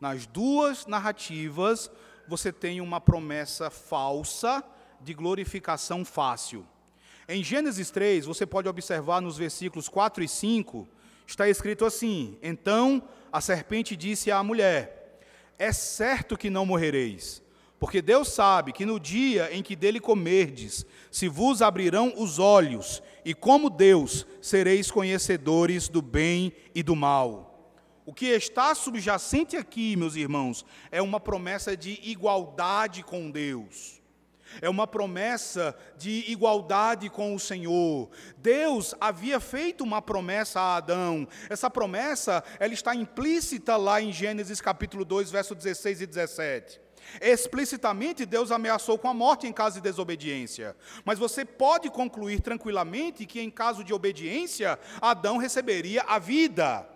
Nas 0.00 0.26
duas 0.26 0.86
narrativas, 0.86 1.90
você 2.26 2.52
tem 2.52 2.80
uma 2.80 3.00
promessa 3.00 3.70
falsa 3.70 4.64
de 5.00 5.14
glorificação 5.14 6.04
fácil. 6.04 6.66
Em 7.28 7.44
Gênesis 7.44 7.90
3, 7.90 8.26
você 8.26 8.44
pode 8.44 8.68
observar 8.68 9.20
nos 9.20 9.36
versículos 9.36 9.88
4 9.88 10.24
e 10.24 10.28
5, 10.28 10.88
está 11.26 11.48
escrito 11.48 11.84
assim: 11.84 12.38
Então 12.42 13.02
a 13.32 13.40
serpente 13.40 13.94
disse 13.94 14.30
à 14.30 14.42
mulher: 14.42 15.20
É 15.58 15.72
certo 15.72 16.36
que 16.36 16.50
não 16.50 16.66
morrereis, 16.66 17.42
porque 17.80 18.02
Deus 18.02 18.28
sabe 18.28 18.74
que 18.74 18.84
no 18.84 19.00
dia 19.00 19.48
em 19.50 19.62
que 19.62 19.74
dele 19.74 19.98
comerdes, 19.98 20.84
se 21.10 21.28
vos 21.28 21.62
abrirão 21.62 22.12
os 22.14 22.38
olhos, 22.38 23.02
e 23.24 23.32
como 23.32 23.70
Deus 23.70 24.26
sereis 24.42 24.90
conhecedores 24.90 25.88
do 25.88 26.02
bem 26.02 26.52
e 26.74 26.82
do 26.82 26.94
mal. 26.94 27.74
O 28.04 28.12
que 28.12 28.26
está 28.26 28.74
subjacente 28.74 29.56
aqui, 29.56 29.96
meus 29.96 30.14
irmãos, 30.14 30.64
é 30.90 31.00
uma 31.00 31.18
promessa 31.18 31.74
de 31.74 31.98
igualdade 32.02 33.02
com 33.02 33.30
Deus 33.30 34.00
é 34.60 34.68
uma 34.68 34.86
promessa 34.86 35.76
de 35.96 36.24
igualdade 36.26 37.08
com 37.08 37.34
o 37.34 37.38
Senhor. 37.38 38.10
Deus 38.38 38.94
havia 39.00 39.38
feito 39.38 39.84
uma 39.84 40.02
promessa 40.02 40.60
a 40.60 40.76
Adão. 40.76 41.28
Essa 41.48 41.70
promessa, 41.70 42.42
ela 42.58 42.74
está 42.74 42.94
implícita 42.94 43.76
lá 43.76 44.00
em 44.00 44.12
Gênesis 44.12 44.60
capítulo 44.60 45.04
2, 45.04 45.30
verso 45.30 45.54
16 45.54 46.00
e 46.02 46.06
17. 46.06 46.80
Explicitamente, 47.20 48.26
Deus 48.26 48.50
ameaçou 48.50 48.98
com 48.98 49.08
a 49.08 49.14
morte 49.14 49.46
em 49.46 49.52
caso 49.52 49.76
de 49.76 49.82
desobediência. 49.82 50.76
Mas 51.04 51.18
você 51.18 51.44
pode 51.44 51.90
concluir 51.90 52.40
tranquilamente 52.40 53.26
que, 53.26 53.40
em 53.40 53.50
caso 53.50 53.82
de 53.82 53.92
obediência, 53.92 54.78
Adão 55.00 55.36
receberia 55.36 56.02
a 56.02 56.18
vida. 56.18 56.86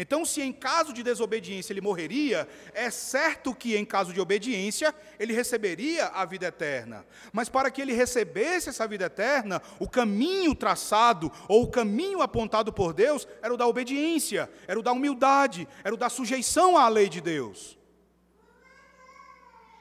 Então, 0.00 0.24
se 0.24 0.40
em 0.40 0.52
caso 0.52 0.92
de 0.92 1.02
desobediência 1.02 1.72
ele 1.72 1.80
morreria, 1.80 2.48
é 2.72 2.88
certo 2.88 3.52
que 3.52 3.76
em 3.76 3.84
caso 3.84 4.12
de 4.12 4.20
obediência 4.20 4.94
ele 5.18 5.32
receberia 5.32 6.06
a 6.06 6.24
vida 6.24 6.46
eterna. 6.46 7.04
Mas 7.32 7.48
para 7.48 7.68
que 7.68 7.82
ele 7.82 7.92
recebesse 7.92 8.68
essa 8.68 8.86
vida 8.86 9.06
eterna, 9.06 9.60
o 9.80 9.88
caminho 9.88 10.54
traçado 10.54 11.32
ou 11.48 11.64
o 11.64 11.70
caminho 11.70 12.22
apontado 12.22 12.72
por 12.72 12.92
Deus 12.92 13.26
era 13.42 13.52
o 13.52 13.56
da 13.56 13.66
obediência, 13.66 14.48
era 14.68 14.78
o 14.78 14.84
da 14.84 14.92
humildade, 14.92 15.66
era 15.82 15.92
o 15.92 15.98
da 15.98 16.08
sujeição 16.08 16.78
à 16.78 16.88
lei 16.88 17.08
de 17.08 17.20
Deus. 17.20 17.77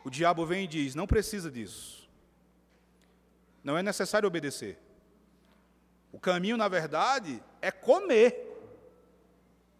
O 0.07 0.09
diabo 0.09 0.45
vem 0.45 0.63
e 0.63 0.67
diz: 0.67 0.95
não 0.95 1.05
precisa 1.05 1.51
disso. 1.51 2.09
Não 3.61 3.77
é 3.77 3.83
necessário 3.83 4.25
obedecer. 4.25 4.79
O 6.13 6.17
caminho, 6.17 6.55
na 6.55 6.69
verdade, 6.69 7.43
é 7.61 7.71
comer. 7.71 8.57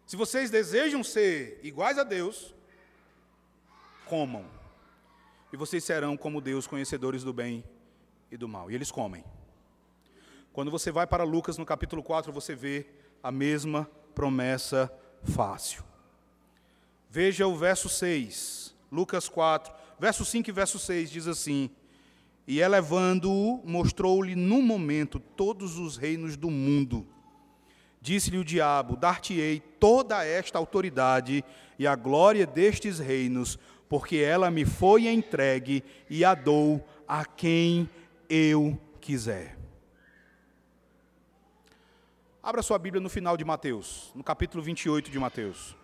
Se 0.04 0.16
vocês 0.16 0.50
desejam 0.50 1.02
ser 1.02 1.58
iguais 1.62 1.96
a 1.96 2.04
Deus, 2.04 2.54
comam. 4.04 4.44
E 5.50 5.56
vocês 5.56 5.82
serão 5.82 6.14
como 6.14 6.42
Deus, 6.42 6.66
conhecedores 6.66 7.24
do 7.24 7.32
bem 7.32 7.64
e 8.30 8.36
do 8.36 8.46
mal. 8.46 8.70
E 8.70 8.74
eles 8.74 8.90
comem. 8.90 9.24
Quando 10.52 10.70
você 10.70 10.90
vai 10.90 11.06
para 11.06 11.24
Lucas 11.24 11.56
no 11.56 11.64
capítulo 11.64 12.02
4, 12.02 12.30
você 12.30 12.54
vê 12.54 12.86
a 13.22 13.32
mesma 13.32 13.90
promessa 14.14 14.92
fácil. 15.24 15.82
Veja 17.08 17.46
o 17.46 17.56
verso 17.56 17.88
6, 17.88 18.76
Lucas 18.92 19.26
4, 19.26 19.87
verso 19.98 20.24
5 20.24 20.48
e 20.48 20.52
verso 20.52 20.78
6 20.78 21.10
diz 21.10 21.26
assim: 21.26 21.70
E 22.46 22.60
elevando-o, 22.60 23.62
mostrou-lhe 23.64 24.34
no 24.34 24.62
momento 24.62 25.18
todos 25.18 25.78
os 25.78 25.96
reinos 25.96 26.36
do 26.36 26.50
mundo 26.50 27.06
Disse-lhe 28.00 28.38
o 28.38 28.44
diabo: 28.44 28.96
Dar-te-ei 28.96 29.60
toda 29.60 30.24
esta 30.24 30.58
autoridade 30.58 31.44
e 31.78 31.86
a 31.86 31.94
glória 31.94 32.46
destes 32.46 32.98
reinos, 32.98 33.58
porque 33.88 34.16
ela 34.16 34.50
me 34.50 34.64
foi 34.64 35.08
entregue 35.08 35.84
e 36.08 36.24
a 36.24 36.34
dou 36.34 36.86
a 37.06 37.24
quem 37.24 37.88
eu 38.28 38.78
quiser. 39.00 39.56
Abra 42.42 42.62
sua 42.62 42.78
Bíblia 42.78 43.00
no 43.00 43.10
final 43.10 43.36
de 43.36 43.44
Mateus, 43.44 44.10
no 44.14 44.24
capítulo 44.24 44.62
28 44.62 45.10
de 45.10 45.18
Mateus. 45.18 45.77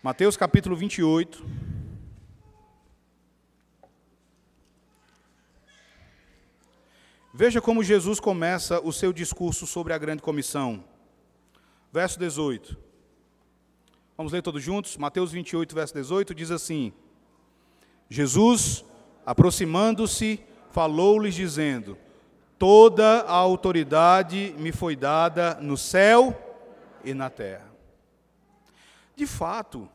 Mateus 0.00 0.36
capítulo 0.36 0.76
28. 0.76 1.44
Veja 7.34 7.60
como 7.60 7.82
Jesus 7.82 8.20
começa 8.20 8.80
o 8.80 8.92
seu 8.92 9.12
discurso 9.12 9.66
sobre 9.66 9.92
a 9.92 9.98
grande 9.98 10.22
comissão. 10.22 10.84
Verso 11.92 12.16
18. 12.16 12.76
Vamos 14.16 14.32
ler 14.32 14.40
todos 14.40 14.62
juntos? 14.62 14.96
Mateus 14.96 15.32
28, 15.32 15.74
verso 15.74 15.94
18 15.94 16.32
diz 16.32 16.52
assim: 16.52 16.92
Jesus, 18.08 18.84
aproximando-se, 19.26 20.40
falou-lhes 20.70 21.34
dizendo: 21.34 21.98
Toda 22.56 23.22
a 23.22 23.34
autoridade 23.34 24.54
me 24.58 24.70
foi 24.70 24.94
dada 24.94 25.58
no 25.60 25.76
céu 25.76 26.40
e 27.04 27.12
na 27.12 27.28
terra. 27.28 27.67
De 29.18 29.26
fato, 29.26 29.90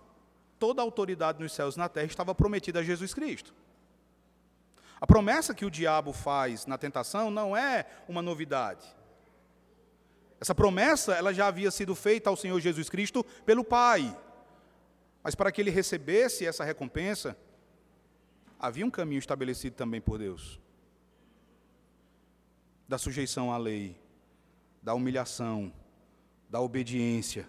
toda 0.60 0.82
a 0.82 0.84
autoridade 0.84 1.42
nos 1.42 1.54
céus 1.54 1.76
e 1.76 1.78
na 1.78 1.88
terra 1.88 2.08
estava 2.08 2.36
prometida 2.36 2.82
a 2.82 2.84
Jesus 2.84 3.14
Cristo. 3.14 3.54
A 5.00 5.08
promessa 5.08 5.56
que 5.56 5.64
o 5.64 5.72
diabo 5.72 6.12
faz 6.12 6.66
na 6.66 6.78
tentação 6.78 7.32
não 7.32 7.56
é 7.56 7.86
uma 8.06 8.22
novidade. 8.22 8.86
Essa 10.42 10.54
promessa, 10.54 11.14
ela 11.14 11.34
já 11.34 11.48
havia 11.48 11.72
sido 11.72 11.96
feita 11.96 12.30
ao 12.30 12.36
Senhor 12.36 12.60
Jesus 12.60 12.90
Cristo 12.90 13.24
pelo 13.46 13.64
Pai. 13.64 14.14
Mas 15.24 15.36
para 15.36 15.54
que 15.54 15.62
ele 15.62 15.72
recebesse 15.72 16.46
essa 16.46 16.66
recompensa, 16.66 17.38
havia 18.60 18.86
um 18.86 18.92
caminho 18.92 19.20
estabelecido 19.20 19.78
também 19.78 20.02
por 20.02 20.20
Deus. 20.20 20.60
da 22.90 22.98
sujeição 22.98 23.54
à 23.54 23.58
lei, 23.58 23.98
da 24.82 24.94
humilhação, 24.94 25.74
da 26.50 26.60
obediência, 26.60 27.48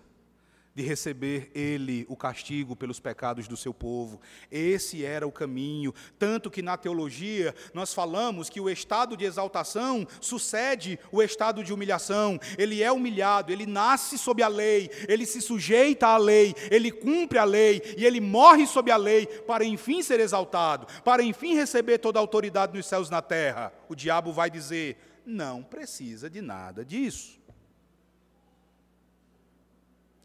de 0.74 0.82
receber 0.82 1.50
ele 1.54 2.04
o 2.08 2.16
castigo 2.16 2.74
pelos 2.74 2.98
pecados 2.98 3.46
do 3.46 3.56
seu 3.56 3.72
povo. 3.72 4.20
Esse 4.50 5.04
era 5.04 5.26
o 5.26 5.32
caminho, 5.32 5.94
tanto 6.18 6.50
que 6.50 6.62
na 6.62 6.76
teologia 6.76 7.54
nós 7.72 7.94
falamos 7.94 8.50
que 8.50 8.60
o 8.60 8.68
estado 8.68 9.16
de 9.16 9.24
exaltação 9.24 10.06
sucede 10.20 10.98
o 11.12 11.22
estado 11.22 11.62
de 11.62 11.72
humilhação. 11.72 12.40
Ele 12.58 12.82
é 12.82 12.90
humilhado, 12.90 13.52
ele 13.52 13.66
nasce 13.66 14.18
sob 14.18 14.42
a 14.42 14.48
lei, 14.48 14.90
ele 15.08 15.24
se 15.24 15.40
sujeita 15.40 16.08
à 16.08 16.16
lei, 16.16 16.54
ele 16.70 16.90
cumpre 16.90 17.38
a 17.38 17.44
lei 17.44 17.80
e 17.96 18.04
ele 18.04 18.20
morre 18.20 18.66
sob 18.66 18.90
a 18.90 18.96
lei 18.96 19.26
para 19.26 19.64
enfim 19.64 20.02
ser 20.02 20.18
exaltado, 20.18 20.86
para 21.04 21.22
enfim 21.22 21.54
receber 21.54 21.98
toda 21.98 22.18
a 22.18 22.22
autoridade 22.22 22.76
nos 22.76 22.86
céus 22.86 23.08
e 23.08 23.12
na 23.12 23.22
terra. 23.22 23.72
O 23.88 23.94
diabo 23.94 24.32
vai 24.32 24.50
dizer: 24.50 24.96
"Não 25.24 25.62
precisa 25.62 26.28
de 26.28 26.42
nada 26.42 26.84
disso". 26.84 27.43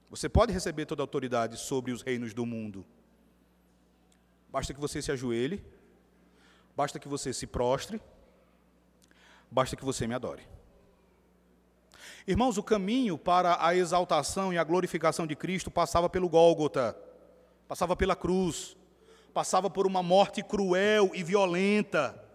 Você 0.09 0.27
pode 0.27 0.51
receber 0.51 0.85
toda 0.85 1.03
a 1.03 1.05
autoridade 1.05 1.57
sobre 1.57 1.91
os 1.91 2.01
reinos 2.01 2.33
do 2.33 2.45
mundo. 2.45 2.85
Basta 4.51 4.73
que 4.73 4.79
você 4.79 5.01
se 5.01 5.11
ajoelhe, 5.11 5.63
basta 6.75 6.99
que 6.99 7.07
você 7.07 7.31
se 7.31 7.45
prostre, 7.45 8.01
basta 9.51 9.75
que 9.75 9.85
você 9.85 10.07
me 10.07 10.15
adore. 10.15 10.47
Irmãos, 12.27 12.57
o 12.57 12.63
caminho 12.63 13.17
para 13.17 13.63
a 13.63 13.75
exaltação 13.75 14.51
e 14.51 14.57
a 14.57 14.63
glorificação 14.63 15.27
de 15.27 15.35
Cristo 15.35 15.69
passava 15.69 16.09
pelo 16.09 16.27
Gólgota, 16.27 16.97
passava 17.67 17.95
pela 17.95 18.15
cruz, 18.15 18.75
passava 19.33 19.69
por 19.69 19.85
uma 19.85 20.01
morte 20.01 20.41
cruel 20.41 21.11
e 21.13 21.23
violenta 21.23 22.28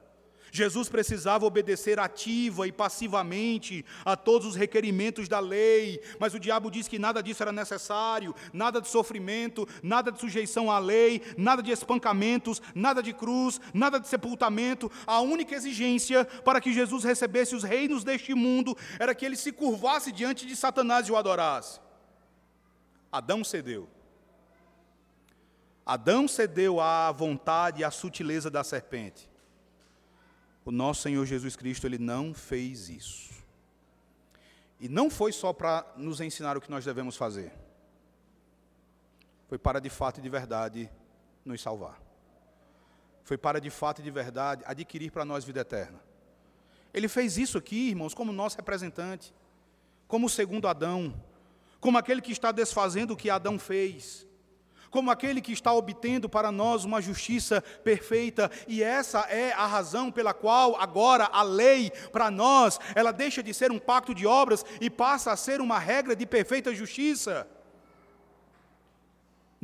Jesus 0.54 0.88
precisava 0.88 1.44
obedecer 1.44 1.98
ativa 1.98 2.64
e 2.64 2.70
passivamente 2.70 3.84
a 4.04 4.14
todos 4.14 4.46
os 4.46 4.54
requerimentos 4.54 5.28
da 5.28 5.40
lei, 5.40 6.00
mas 6.20 6.32
o 6.32 6.38
diabo 6.38 6.70
disse 6.70 6.88
que 6.88 6.96
nada 6.96 7.20
disso 7.20 7.42
era 7.42 7.50
necessário, 7.50 8.32
nada 8.52 8.80
de 8.80 8.86
sofrimento, 8.86 9.66
nada 9.82 10.12
de 10.12 10.20
sujeição 10.20 10.70
à 10.70 10.78
lei, 10.78 11.20
nada 11.36 11.60
de 11.60 11.72
espancamentos, 11.72 12.62
nada 12.72 13.02
de 13.02 13.12
cruz, 13.12 13.60
nada 13.74 13.98
de 13.98 14.06
sepultamento. 14.06 14.88
A 15.04 15.20
única 15.20 15.56
exigência 15.56 16.24
para 16.24 16.60
que 16.60 16.72
Jesus 16.72 17.02
recebesse 17.02 17.56
os 17.56 17.64
reinos 17.64 18.04
deste 18.04 18.32
mundo 18.32 18.76
era 19.00 19.12
que 19.12 19.26
ele 19.26 19.36
se 19.36 19.50
curvasse 19.50 20.12
diante 20.12 20.46
de 20.46 20.54
Satanás 20.54 21.08
e 21.08 21.10
o 21.10 21.16
adorasse. 21.16 21.80
Adão 23.10 23.42
cedeu. 23.42 23.88
Adão 25.84 26.28
cedeu 26.28 26.80
à 26.80 27.10
vontade 27.10 27.80
e 27.80 27.84
à 27.84 27.90
sutileza 27.90 28.48
da 28.48 28.62
serpente. 28.62 29.33
O 30.64 30.70
nosso 30.70 31.02
Senhor 31.02 31.24
Jesus 31.26 31.56
Cristo, 31.56 31.86
ele 31.86 31.98
não 31.98 32.32
fez 32.32 32.88
isso. 32.88 33.34
E 34.80 34.88
não 34.88 35.10
foi 35.10 35.32
só 35.32 35.52
para 35.52 35.86
nos 35.96 36.20
ensinar 36.20 36.56
o 36.56 36.60
que 36.60 36.70
nós 36.70 36.84
devemos 36.84 37.16
fazer. 37.16 37.52
Foi 39.48 39.58
para 39.58 39.80
de 39.80 39.90
fato 39.90 40.18
e 40.18 40.22
de 40.22 40.28
verdade 40.28 40.90
nos 41.44 41.60
salvar. 41.60 42.00
Foi 43.24 43.36
para 43.38 43.60
de 43.60 43.70
fato 43.70 44.00
e 44.00 44.04
de 44.04 44.10
verdade 44.10 44.62
adquirir 44.66 45.10
para 45.10 45.24
nós 45.24 45.44
vida 45.44 45.60
eterna. 45.60 46.00
Ele 46.92 47.08
fez 47.08 47.36
isso 47.36 47.58
aqui, 47.58 47.90
irmãos, 47.90 48.14
como 48.14 48.32
nosso 48.32 48.56
representante, 48.56 49.34
como 50.06 50.26
o 50.26 50.30
segundo 50.30 50.68
Adão, 50.68 51.14
como 51.80 51.98
aquele 51.98 52.22
que 52.22 52.32
está 52.32 52.52
desfazendo 52.52 53.14
o 53.14 53.16
que 53.16 53.28
Adão 53.28 53.58
fez 53.58 54.26
como 54.94 55.10
aquele 55.10 55.40
que 55.40 55.50
está 55.50 55.72
obtendo 55.72 56.28
para 56.28 56.52
nós 56.52 56.84
uma 56.84 57.02
justiça 57.02 57.60
perfeita, 57.82 58.48
e 58.68 58.80
essa 58.80 59.22
é 59.22 59.52
a 59.52 59.66
razão 59.66 60.08
pela 60.08 60.32
qual 60.32 60.80
agora 60.80 61.28
a 61.32 61.42
lei 61.42 61.90
para 62.12 62.30
nós, 62.30 62.78
ela 62.94 63.10
deixa 63.10 63.42
de 63.42 63.52
ser 63.52 63.72
um 63.72 63.78
pacto 63.80 64.14
de 64.14 64.24
obras 64.24 64.64
e 64.80 64.88
passa 64.88 65.32
a 65.32 65.36
ser 65.36 65.60
uma 65.60 65.80
regra 65.80 66.14
de 66.14 66.24
perfeita 66.24 66.72
justiça. 66.72 67.44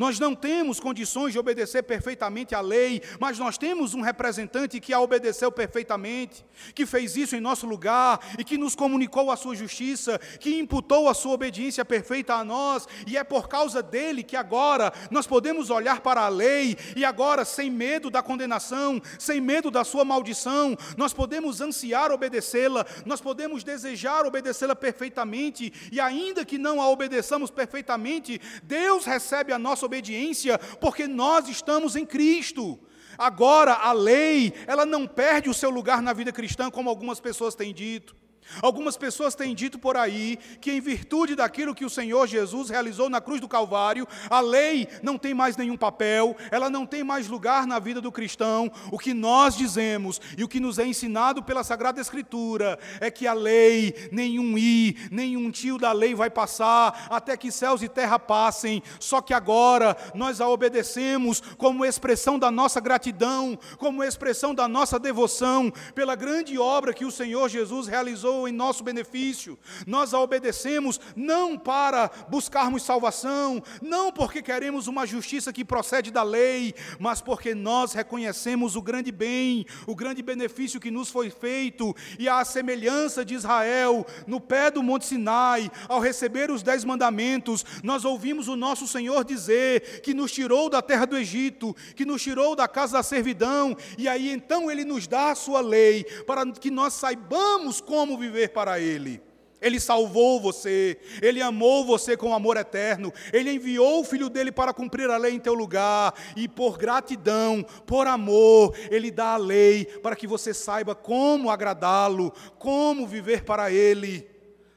Nós 0.01 0.19
não 0.19 0.35
temos 0.35 0.81
condições 0.81 1.35
de 1.35 1.39
obedecer 1.39 1.83
perfeitamente 1.83 2.55
à 2.55 2.63
lei, 2.63 3.03
mas 3.19 3.39
nós 3.39 3.59
temos 3.59 3.93
um 3.93 4.01
representante 4.01 4.81
que 4.81 4.95
a 4.95 4.99
obedeceu 4.99 5.53
perfeitamente, 5.53 6.43
que 6.75 6.87
fez 6.87 7.19
isso 7.19 7.37
em 7.37 7.41
nosso 7.41 7.67
lugar 7.67 8.19
e 8.39 8.43
que 8.43 8.57
nos 8.57 8.75
comunicou 8.75 9.31
a 9.31 9.37
sua 9.37 9.55
justiça, 9.55 10.19
que 10.41 10.59
imputou 10.59 11.07
a 11.07 11.13
sua 11.13 11.35
obediência 11.35 11.85
perfeita 11.85 12.33
a 12.33 12.43
nós, 12.43 12.89
e 13.07 13.19
é 13.19 13.23
por 13.23 13.47
causa 13.47 13.83
dele 13.83 14.23
que 14.23 14.37
agora 14.37 14.91
nós 15.11 15.27
podemos 15.27 15.69
olhar 15.69 16.01
para 16.01 16.23
a 16.23 16.31
lei 16.31 16.79
e 16.97 17.05
agora, 17.05 17.45
sem 17.45 17.71
medo 17.71 18.09
da 18.09 18.23
condenação, 18.23 19.03
sem 19.19 19.39
medo 19.39 19.71
da 19.71 19.85
sua 19.85 20.03
maldição, 20.03 20.79
nós 20.97 21.13
podemos 21.13 21.61
ansiar 21.61 22.11
obedecê-la, 22.11 22.87
nós 23.05 23.21
podemos 23.21 23.63
desejar 23.63 24.25
obedecê-la 24.25 24.75
perfeitamente, 24.75 25.71
e 25.93 26.01
ainda 26.01 26.43
que 26.43 26.57
não 26.57 26.81
a 26.81 26.89
obedeçamos 26.89 27.51
perfeitamente, 27.51 28.41
Deus 28.63 29.05
recebe 29.05 29.53
a 29.53 29.59
nossa 29.59 29.90
obediência, 29.91 30.59
porque 30.81 31.09
nós 31.09 31.49
estamos 31.49 31.97
em 31.97 32.07
Cristo. 32.07 32.79
Agora, 33.19 33.75
a 33.75 33.93
lei, 33.93 34.55
ela 34.67 34.87
não 34.87 35.07
perde 35.07 35.51
o 35.51 35.55
seu 35.55 35.69
lugar 35.69 36.01
na 36.01 36.13
vida 36.13 36.33
cristã, 36.33 36.71
como 36.71 36.89
algumas 36.89 37.21
pessoas 37.21 37.55
têm 37.55 37.75
dito. 37.75 38.17
Algumas 38.63 38.97
pessoas 38.97 39.35
têm 39.35 39.55
dito 39.55 39.79
por 39.79 39.97
aí 39.97 40.39
que, 40.61 40.71
em 40.71 40.81
virtude 40.81 41.35
daquilo 41.35 41.75
que 41.75 41.85
o 41.85 41.91
Senhor 41.91 42.27
Jesus 42.27 42.71
realizou 42.71 43.09
na 43.09 43.21
cruz 43.21 43.41
do 43.41 43.49
Calvário, 43.49 44.07
a 44.29 44.41
lei 44.41 44.89
não 45.03 45.17
tem 45.17 45.35
mais 45.35 45.57
nenhum 45.57 45.77
papel, 45.77 46.37
ela 46.51 46.69
não 46.69 46.87
tem 46.87 47.05
mais 47.05 47.29
lugar 47.29 47.67
na 47.67 47.79
vida 47.79 48.01
do 48.01 48.13
cristão. 48.13 48.71
O 48.91 48.99
que 48.99 49.15
nós 49.15 49.57
dizemos 49.57 50.21
e 50.37 50.45
o 50.45 50.49
que 50.49 50.61
nos 50.61 50.79
é 50.79 50.87
ensinado 50.87 51.43
pela 51.43 51.65
Sagrada 51.65 52.01
Escritura 52.01 52.79
é 53.01 53.11
que 53.11 53.27
a 53.27 53.33
lei, 53.33 54.09
nenhum 54.11 54.57
i, 54.59 54.97
nenhum 55.11 55.51
tio 55.51 55.79
da 55.79 55.93
lei 55.93 56.15
vai 56.15 56.31
passar 56.31 57.07
até 57.11 57.37
que 57.37 57.51
céus 57.51 57.83
e 57.83 57.89
terra 57.89 58.19
passem. 58.19 58.83
Só 58.99 59.21
que 59.21 59.35
agora 59.35 59.97
nós 60.15 60.41
a 60.41 60.49
obedecemos 60.49 61.41
como 61.57 61.85
expressão 61.85 62.39
da 62.39 62.51
nossa 62.51 62.81
gratidão, 62.81 63.59
como 63.79 64.05
expressão 64.05 64.55
da 64.55 64.69
nossa 64.69 64.99
devoção 64.99 65.73
pela 65.95 66.15
grande 66.15 66.59
obra 66.59 66.95
que 66.95 67.05
o 67.05 67.11
Senhor 67.11 67.49
Jesus 67.49 67.87
realizou 67.87 68.40
em 68.47 68.53
nosso 68.53 68.85
benefício. 68.85 69.59
Nós 69.87 70.15
a 70.15 70.21
obedecemos 70.21 71.01
não 71.17 71.59
para 71.59 72.11
buscarmos 72.29 72.83
salvação, 72.83 73.63
não 73.81 74.13
porque 74.13 74.43
queremos 74.43 74.87
uma 74.87 75.07
justiça 75.07 75.53
que 75.53 75.65
procede 75.65 76.11
da 76.11 76.23
lei, 76.23 76.75
mas 76.99 77.21
porque 77.21 77.55
nós 77.55 77.93
reconhecemos 77.93 78.77
o 78.77 78.83
grande 78.83 79.13
bem, 79.13 79.67
o 79.87 79.95
grande 79.95 80.23
benefício 80.23 80.81
que 80.81 80.91
nos 80.91 81.11
foi 81.11 81.31
feito, 81.31 81.95
e 82.19 82.29
a 82.29 82.45
semelhança 82.45 83.25
de 83.25 83.35
Israel, 83.35 84.07
no 84.27 84.41
pé 84.41 84.71
do 84.71 84.83
Monte 84.83 85.07
Sinai, 85.07 85.71
ao 85.89 86.01
receber 86.01 86.51
os 86.51 86.63
dez 86.63 86.85
mandamentos, 86.85 87.65
nós 87.83 88.05
ouvimos 88.05 88.49
o 88.49 88.57
nosso 88.57 88.87
Senhor 88.87 89.25
dizer 89.25 90.01
que 90.03 90.15
nos 90.15 90.33
tirou 90.33 90.69
da 90.69 90.83
terra 90.83 91.05
do 91.05 91.17
Egito, 91.17 91.75
que 91.95 92.05
nos 92.05 92.23
tirou 92.23 92.55
da 92.55 92.69
casa 92.69 92.99
da 92.99 93.03
servidão, 93.03 93.77
e 93.97 94.09
aí 94.09 94.31
então 94.31 94.71
Ele 94.71 94.85
nos 94.85 95.07
dá 95.07 95.31
a 95.31 95.35
sua 95.35 95.61
lei, 95.61 96.05
para 96.27 96.47
que 96.53 96.71
nós 96.71 96.95
saibamos 96.95 97.81
como 97.81 98.20
viver 98.21 98.51
para 98.51 98.79
Ele. 98.79 99.21
Ele 99.61 99.79
salvou 99.79 100.41
você, 100.41 100.99
Ele 101.21 101.43
amou 101.43 101.85
você 101.85 102.17
com 102.17 102.35
amor 102.35 102.57
eterno, 102.57 103.13
Ele 103.33 103.53
enviou 103.53 104.01
o 104.01 104.05
Filho 104.05 104.31
dele 104.31 104.51
para 104.51 104.73
cumprir 104.73 105.11
a 105.11 105.19
lei 105.19 105.35
em 105.35 105.39
teu 105.39 105.55
lugar, 105.55 106.15
e 106.35 106.49
por 106.49 106.79
gratidão, 106.79 107.65
por 107.87 108.07
amor, 108.07 108.75
Ele 108.91 109.11
dá 109.11 109.35
a 109.35 109.37
lei 109.37 109.85
para 109.85 110.17
que 110.17 110.27
você 110.27 110.55
saiba 110.55 110.95
como 110.95 111.51
agradá-lo, 111.51 112.33
como 112.59 113.07
viver 113.07 113.45
para 113.45 113.71
Ele. 113.71 114.27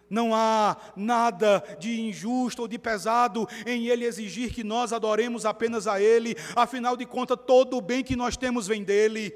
Não 0.09 0.35
há 0.35 0.77
nada 0.95 1.63
de 1.79 2.01
injusto 2.01 2.63
ou 2.63 2.67
de 2.67 2.77
pesado 2.77 3.47
em 3.65 3.87
Ele 3.87 4.05
exigir 4.05 4.53
que 4.53 4.63
nós 4.63 4.93
adoremos 4.93 5.45
apenas 5.45 5.87
a 5.87 5.99
Ele, 5.99 6.35
afinal 6.55 6.97
de 6.97 7.05
contas, 7.05 7.37
todo 7.47 7.77
o 7.77 7.81
bem 7.81 8.03
que 8.03 8.15
nós 8.15 8.37
temos 8.37 8.67
vem 8.67 8.83
dEle. 8.83 9.33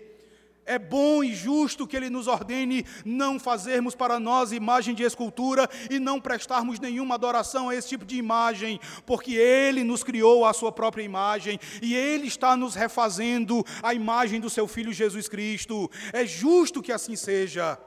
É 0.68 0.78
bom 0.78 1.24
e 1.24 1.34
justo 1.34 1.88
que 1.88 1.96
Ele 1.96 2.10
nos 2.10 2.28
ordene 2.28 2.86
não 3.06 3.40
fazermos 3.40 3.96
para 3.96 4.20
nós 4.20 4.52
imagem 4.52 4.94
de 4.94 5.02
escultura 5.02 5.70
e 5.90 5.98
não 5.98 6.20
prestarmos 6.20 6.78
nenhuma 6.78 7.16
adoração 7.16 7.70
a 7.70 7.76
esse 7.76 7.88
tipo 7.88 8.04
de 8.04 8.18
imagem, 8.18 8.78
porque 9.06 9.34
Ele 9.36 9.86
nos 9.86 10.04
criou 10.04 10.46
a 10.46 10.52
Sua 10.52 10.70
própria 10.70 11.04
imagem 11.04 11.58
e 11.82 11.96
Ele 11.96 12.28
está 12.28 12.58
nos 12.58 12.76
refazendo 12.76 13.64
a 13.82 13.94
imagem 13.94 14.42
do 14.42 14.50
Seu 14.50 14.68
Filho 14.68 14.92
Jesus 14.92 15.30
Cristo. 15.30 15.90
É 16.12 16.26
justo 16.26 16.84
que 16.84 16.92
assim 16.92 17.16
seja, 17.16 17.80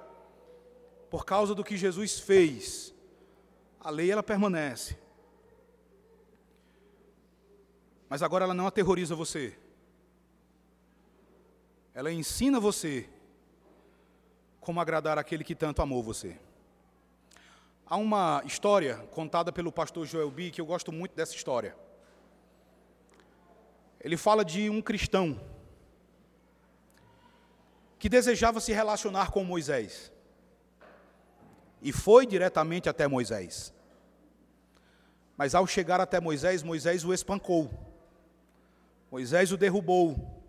por 1.11 1.27
causa 1.27 1.55
do 1.55 1.63
que 1.63 1.77
Jesus 1.77 2.19
fez. 2.19 2.95
A 3.79 3.91
lei 3.91 4.11
ela 4.11 4.23
permanece, 4.23 4.97
mas 8.09 8.23
agora 8.23 8.45
ela 8.45 8.55
não 8.55 8.67
aterroriza 8.67 9.15
você. 9.15 9.55
Ela 11.95 12.13
ensina 12.13 12.61
você 12.61 13.09
como 14.61 14.81
agradar 14.81 15.19
aquele 15.19 15.43
que 15.43 15.55
tanto 15.55 15.83
amou 15.83 16.03
você. 16.03 16.39
Há 17.87 17.97
uma 17.97 18.43
história 18.45 18.97
contada 19.11 19.51
pelo 19.53 19.73
pastor 19.73 20.07
Joel 20.07 20.31
B, 20.31 20.51
que 20.51 20.61
eu 20.61 20.67
gosto 20.67 20.93
muito 20.93 21.17
dessa 21.17 21.35
história. 21.35 21.77
Ele 24.01 24.17
fala 24.17 24.45
de 24.45 24.71
um 24.71 24.81
cristão 24.81 25.41
que 27.99 28.09
desejava 28.09 28.61
se 28.61 28.73
relacionar 28.73 29.31
com 29.31 29.45
Moisés. 29.45 30.13
e 31.83 31.93
foi 31.93 32.27
diretamente 32.27 32.89
até 32.89 33.09
Moisés. 33.09 33.73
Mas 35.37 35.55
ao 35.55 35.67
chegar 35.67 36.01
até 36.01 36.21
Moisés, 36.21 36.63
Moisés 36.63 37.05
o 37.05 37.15
espancou. 37.15 37.71
Moisés 39.11 39.51
o 39.51 39.57
derrubou. 39.57 40.40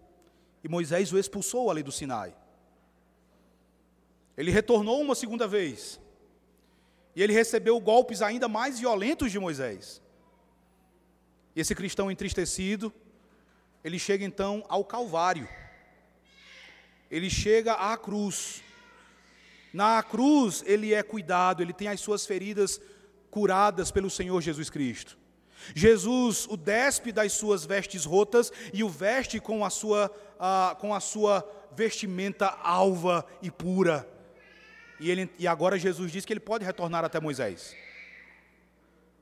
E 0.64 0.68
Moisés 0.68 1.12
o 1.12 1.18
expulsou 1.18 1.72
ali 1.72 1.82
do 1.82 1.92
Sinai. 1.92 2.36
Ele 4.38 4.52
retornou 4.52 5.02
uma 5.02 5.16
segunda 5.16 5.48
vez. 5.48 6.00
E 7.16 7.22
ele 7.22 7.34
recebeu 7.34 7.80
golpes 7.80 8.22
ainda 8.22 8.48
mais 8.48 8.80
violentos 8.80 9.32
de 9.32 9.40
Moisés. 9.40 10.02
E 11.56 11.60
esse 11.60 11.76
cristão 11.76 12.10
entristecido, 12.10 12.94
ele 13.84 14.00
chega 14.00 14.24
então 14.24 14.64
ao 14.70 14.86
Calvário. 14.86 15.48
Ele 17.10 17.30
chega 17.30 17.74
à 17.74 17.98
cruz. 17.98 18.64
Na 19.74 20.02
cruz, 20.02 20.64
ele 20.66 20.94
é 20.94 21.04
cuidado, 21.04 21.62
ele 21.62 21.74
tem 21.74 21.88
as 21.88 22.00
suas 22.00 22.26
feridas 22.26 22.80
curadas 23.30 23.92
pelo 23.92 24.10
Senhor 24.10 24.40
Jesus 24.42 24.70
Cristo. 24.70 25.18
Jesus 25.76 26.48
o 26.48 26.58
despe 26.58 27.12
das 27.12 27.34
suas 27.34 27.66
vestes 27.66 28.06
rotas 28.06 28.52
e 28.74 28.84
o 28.84 28.90
veste 28.90 29.40
com 29.40 29.64
a 29.64 29.70
sua, 29.70 30.10
com 30.80 30.94
a 30.94 31.00
sua 31.00 31.48
vestimenta 31.74 32.48
alva 32.48 33.26
e 33.42 33.50
pura. 33.50 34.08
E, 35.00 35.10
ele, 35.10 35.30
e 35.40 35.48
agora 35.48 35.80
Jesus 35.80 36.12
diz 36.12 36.26
que 36.26 36.34
ele 36.34 36.40
pode 36.40 36.64
retornar 36.64 37.04
até 37.04 37.20
Moisés. 37.20 37.76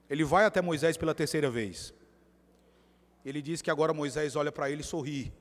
Ele 0.09 0.23
vai 0.23 0.45
até 0.45 0.61
Moisés 0.61 0.97
pela 0.97 1.13
terceira 1.13 1.49
vez. 1.49 1.93
Ele 3.23 3.41
diz 3.41 3.61
que 3.61 3.69
agora 3.69 3.93
Moisés 3.93 4.35
olha 4.35 4.51
para 4.51 4.69
ele 4.69 4.81
e 4.81 4.83
sorri 4.83 5.31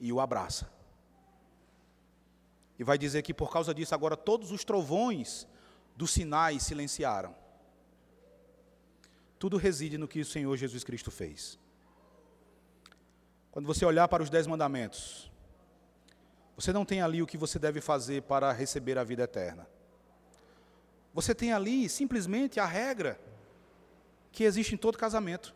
e 0.00 0.12
o 0.12 0.20
abraça. 0.20 0.70
E 2.78 2.84
vai 2.84 2.98
dizer 2.98 3.22
que 3.22 3.34
por 3.34 3.50
causa 3.52 3.74
disso 3.74 3.94
agora 3.94 4.16
todos 4.16 4.50
os 4.50 4.64
trovões 4.64 5.46
do 5.94 6.06
Sinai 6.06 6.58
silenciaram. 6.60 7.34
Tudo 9.38 9.56
reside 9.56 9.98
no 9.98 10.08
que 10.08 10.20
o 10.20 10.24
Senhor 10.24 10.56
Jesus 10.56 10.82
Cristo 10.82 11.10
fez. 11.10 11.58
Quando 13.50 13.66
você 13.66 13.84
olhar 13.84 14.08
para 14.08 14.22
os 14.22 14.30
dez 14.30 14.46
mandamentos, 14.46 15.30
você 16.56 16.72
não 16.72 16.84
tem 16.84 17.02
ali 17.02 17.22
o 17.22 17.26
que 17.26 17.36
você 17.36 17.58
deve 17.58 17.80
fazer 17.80 18.22
para 18.22 18.52
receber 18.52 18.98
a 18.98 19.04
vida 19.04 19.24
eterna. 19.24 19.66
Você 21.12 21.34
tem 21.34 21.52
ali 21.52 21.88
simplesmente 21.88 22.60
a 22.60 22.66
regra 22.66 23.18
que 24.32 24.44
existe 24.44 24.74
em 24.74 24.78
todo 24.78 24.98
casamento. 24.98 25.54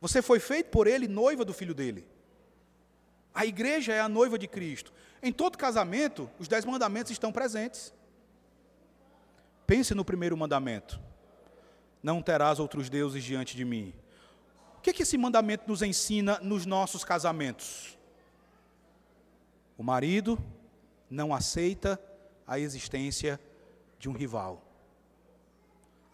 Você 0.00 0.20
foi 0.20 0.38
feito 0.38 0.70
por 0.70 0.86
ele 0.86 1.08
noiva 1.08 1.44
do 1.44 1.54
filho 1.54 1.74
dele. 1.74 2.06
A 3.34 3.46
igreja 3.46 3.92
é 3.92 4.00
a 4.00 4.08
noiva 4.08 4.38
de 4.38 4.46
Cristo. 4.46 4.92
Em 5.22 5.32
todo 5.32 5.56
casamento, 5.56 6.30
os 6.38 6.46
dez 6.46 6.64
mandamentos 6.64 7.10
estão 7.10 7.32
presentes. 7.32 7.92
Pense 9.66 9.94
no 9.94 10.04
primeiro 10.04 10.36
mandamento: 10.36 11.00
Não 12.04 12.20
terás 12.20 12.60
outros 12.60 12.90
deuses 12.90 13.24
diante 13.24 13.56
de 13.56 13.64
mim. 13.64 13.94
O 14.76 14.82
que, 14.82 14.90
é 14.90 14.92
que 14.92 15.04
esse 15.04 15.16
mandamento 15.16 15.64
nos 15.66 15.80
ensina 15.80 16.38
nos 16.40 16.66
nossos 16.66 17.02
casamentos? 17.02 17.96
O 19.78 19.82
marido 19.82 20.38
não 21.08 21.34
aceita 21.34 21.98
a 22.46 22.58
existência 22.58 23.40
de 23.98 24.10
um 24.10 24.12
rival. 24.12 24.62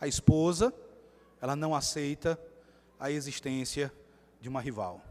A 0.01 0.07
esposa, 0.07 0.73
ela 1.43 1.57
não 1.57 1.75
aceita 1.75 2.41
a 3.01 3.11
existência 3.11 3.93
de 4.41 4.49
uma 4.49 4.61
rival. 4.61 5.03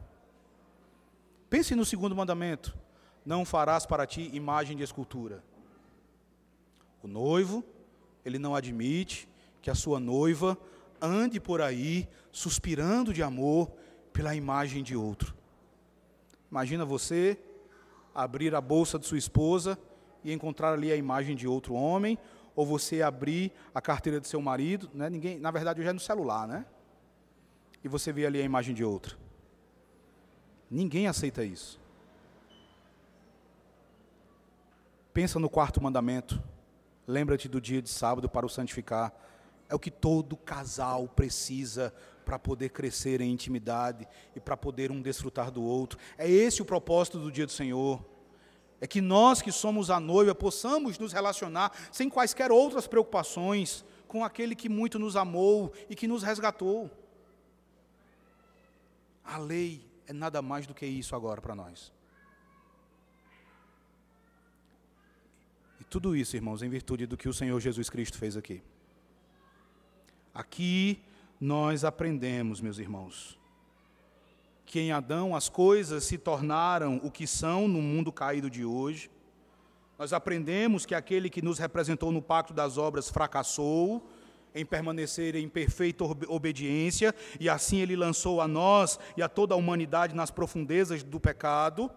Pense 1.49 1.75
no 1.75 1.83
segundo 1.83 2.15
mandamento: 2.15 2.73
não 3.25 3.43
farás 3.43 3.85
para 3.85 4.07
ti 4.07 4.29
imagem 4.33 4.77
de 4.77 4.83
escultura. 4.83 5.43
O 7.03 7.07
noivo, 7.07 7.65
ele 8.23 8.39
não 8.39 8.55
admite 8.55 9.27
que 9.61 9.69
a 9.69 9.75
sua 9.75 9.99
noiva 9.99 10.57
ande 11.01 11.39
por 11.39 11.61
aí 11.61 12.07
suspirando 12.31 13.13
de 13.13 13.23
amor 13.23 13.71
pela 14.11 14.35
imagem 14.35 14.83
de 14.83 14.95
outro. 14.95 15.35
Imagina 16.51 16.83
você 16.83 17.37
abrir 18.13 18.55
a 18.55 18.61
bolsa 18.61 18.97
de 18.97 19.05
sua 19.05 19.17
esposa 19.17 19.77
e 20.23 20.33
encontrar 20.33 20.73
ali 20.73 20.91
a 20.91 20.95
imagem 20.95 21.35
de 21.35 21.47
outro 21.47 21.73
homem, 21.73 22.17
ou 22.55 22.65
você 22.65 23.01
abrir 23.01 23.53
a 23.73 23.81
carteira 23.81 24.19
do 24.19 24.27
seu 24.27 24.41
marido, 24.41 24.89
né? 24.93 25.09
Ninguém, 25.09 25.39
na 25.39 25.49
verdade, 25.51 25.79
hoje 25.79 25.89
é 25.89 25.93
no 25.93 25.99
celular, 25.99 26.47
né? 26.47 26.65
E 27.83 27.87
você 27.87 28.11
vê 28.11 28.25
ali 28.25 28.41
a 28.41 28.43
imagem 28.43 28.75
de 28.75 28.83
outro. 28.83 29.17
Ninguém 30.69 31.07
aceita 31.07 31.43
isso. 31.43 31.79
Pensa 35.13 35.39
no 35.39 35.49
quarto 35.49 35.81
mandamento. 35.81 36.41
Lembra-te 37.07 37.47
do 37.47 37.61
dia 37.61 37.81
de 37.81 37.89
sábado 37.89 38.27
para 38.27 38.45
o 38.45 38.49
santificar. 38.49 39.13
É 39.69 39.75
o 39.75 39.79
que 39.79 39.91
todo 39.91 40.35
casal 40.35 41.07
precisa 41.07 41.93
para 42.25 42.37
poder 42.37 42.69
crescer 42.69 43.21
em 43.21 43.31
intimidade 43.31 44.07
e 44.35 44.39
para 44.39 44.57
poder 44.57 44.91
um 44.91 45.01
desfrutar 45.01 45.49
do 45.49 45.63
outro. 45.63 45.97
É 46.17 46.29
esse 46.29 46.61
o 46.61 46.65
propósito 46.65 47.19
do 47.19 47.31
dia 47.31 47.45
do 47.45 47.51
Senhor. 47.51 48.03
É 48.81 48.87
que 48.87 49.01
nós 49.01 49.41
que 49.41 49.51
somos 49.51 49.89
a 49.89 49.99
noiva 49.99 50.33
possamos 50.33 50.97
nos 50.97 51.13
relacionar 51.13 51.71
sem 51.91 52.09
quaisquer 52.09 52.51
outras 52.51 52.87
preocupações 52.87 53.85
com 54.07 54.23
aquele 54.23 54.55
que 54.55 54.69
muito 54.69 54.97
nos 54.97 55.15
amou 55.15 55.73
e 55.89 55.95
que 55.95 56.07
nos 56.07 56.23
resgatou. 56.23 56.89
A 59.23 59.37
lei 59.37 59.85
é 60.07 60.13
nada 60.13 60.41
mais 60.41 60.65
do 60.65 60.73
que 60.73 60.85
isso 60.85 61.15
agora 61.15 61.39
para 61.41 61.53
nós. 61.53 61.91
E 65.79 65.83
tudo 65.83 66.15
isso, 66.15 66.35
irmãos, 66.35 66.63
em 66.63 66.69
virtude 66.69 67.05
do 67.05 67.15
que 67.15 67.29
o 67.29 67.33
Senhor 67.33 67.59
Jesus 67.59 67.89
Cristo 67.89 68.17
fez 68.17 68.35
aqui. 68.35 68.63
Aqui 70.33 71.01
nós 71.39 71.83
aprendemos, 71.83 72.61
meus 72.61 72.77
irmãos, 72.77 73.39
que 74.65 74.79
em 74.79 74.91
Adão 74.91 75.35
as 75.35 75.49
coisas 75.49 76.03
se 76.03 76.17
tornaram 76.17 76.99
o 77.03 77.09
que 77.09 77.25
são 77.25 77.67
no 77.67 77.81
mundo 77.81 78.11
caído 78.11 78.49
de 78.49 78.63
hoje. 78.63 79.09
Nós 79.97 80.13
aprendemos 80.13 80.85
que 80.85 80.93
aquele 80.93 81.29
que 81.29 81.41
nos 81.41 81.57
representou 81.57 82.11
no 82.11 82.21
pacto 82.21 82.53
das 82.53 82.77
obras 82.77 83.09
fracassou 83.09 84.07
em 84.53 84.65
permanecer 84.65 85.35
em 85.35 85.47
perfeita 85.47 86.03
obediência, 86.27 87.13
e 87.39 87.47
assim 87.49 87.77
ele 87.77 87.95
lançou 87.95 88.41
a 88.41 88.47
nós 88.47 88.99
e 89.15 89.21
a 89.21 89.29
toda 89.29 89.53
a 89.53 89.57
humanidade 89.57 90.15
nas 90.15 90.31
profundezas 90.31 91.03
do 91.03 91.19
pecado. 91.19 91.89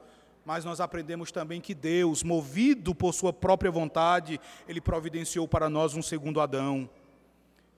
Mas 0.45 0.65
nós 0.65 0.81
aprendemos 0.81 1.31
também 1.31 1.61
que 1.61 1.75
Deus, 1.75 2.23
movido 2.23 2.95
por 2.95 3.15
sua 3.15 3.33
própria 3.33 3.71
vontade, 3.71 4.41
ele 4.67 4.81
providenciou 4.81 5.47
para 5.47 5.71
nós 5.71 5.95
um 5.95 6.03
segundo 6.03 6.41
Adão 6.41 6.91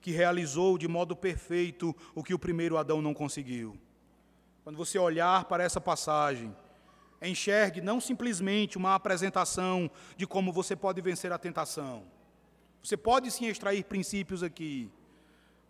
que 0.05 0.11
realizou 0.11 0.77
de 0.77 0.87
modo 0.87 1.15
perfeito 1.15 1.95
o 2.13 2.23
que 2.23 2.31
o 2.31 2.37
primeiro 2.37 2.77
Adão 2.77 3.01
não 3.01 3.11
conseguiu. 3.11 3.75
Quando 4.63 4.77
você 4.77 4.99
olhar 4.99 5.45
para 5.45 5.63
essa 5.63 5.81
passagem, 5.81 6.55
enxergue 7.19 7.81
não 7.81 7.99
simplesmente 7.99 8.77
uma 8.77 8.93
apresentação 8.93 9.89
de 10.15 10.27
como 10.27 10.53
você 10.53 10.75
pode 10.75 11.01
vencer 11.01 11.31
a 11.31 11.39
tentação. 11.39 12.03
Você 12.83 12.95
pode 12.95 13.31
sim 13.31 13.47
extrair 13.47 13.83
princípios 13.85 14.43
aqui, 14.43 14.91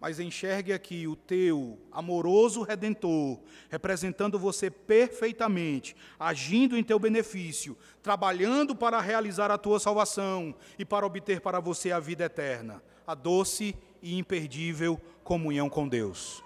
mas 0.02 0.20
enxergue 0.20 0.74
aqui 0.74 1.08
o 1.08 1.16
teu 1.16 1.80
amoroso 1.90 2.62
redentor, 2.62 3.40
representando 3.70 4.38
você 4.38 4.70
perfeitamente, 4.70 5.96
agindo 6.20 6.78
em 6.78 6.84
teu 6.84 7.00
benefício, 7.00 7.78
trabalhando 8.04 8.76
para 8.76 9.00
realizar 9.00 9.50
a 9.50 9.58
tua 9.58 9.80
salvação 9.80 10.54
e 10.78 10.84
para 10.84 11.06
obter 11.06 11.40
para 11.40 11.62
você 11.62 11.94
a 11.94 12.02
vida 12.02 12.26
eterna, 12.26 12.84
a 13.08 13.16
doce 13.16 13.74
e 14.06 14.20
imperdível 14.20 15.02
comunhão 15.24 15.68
com 15.68 15.88
Deus. 15.88 16.44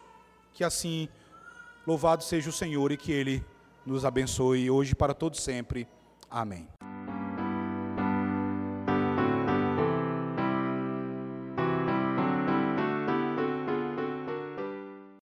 Que 0.53 0.63
assim, 0.63 1.09
louvado 1.85 2.23
seja 2.23 2.49
o 2.49 2.53
Senhor 2.53 2.89
e 2.93 2.97
que 2.97 3.11
Ele 3.11 3.43
nos 3.85 4.05
abençoe 4.05 4.71
hoje 4.71 4.95
para 4.95 5.13
todo 5.13 5.35
sempre. 5.35 5.85
Amém. 6.31 6.78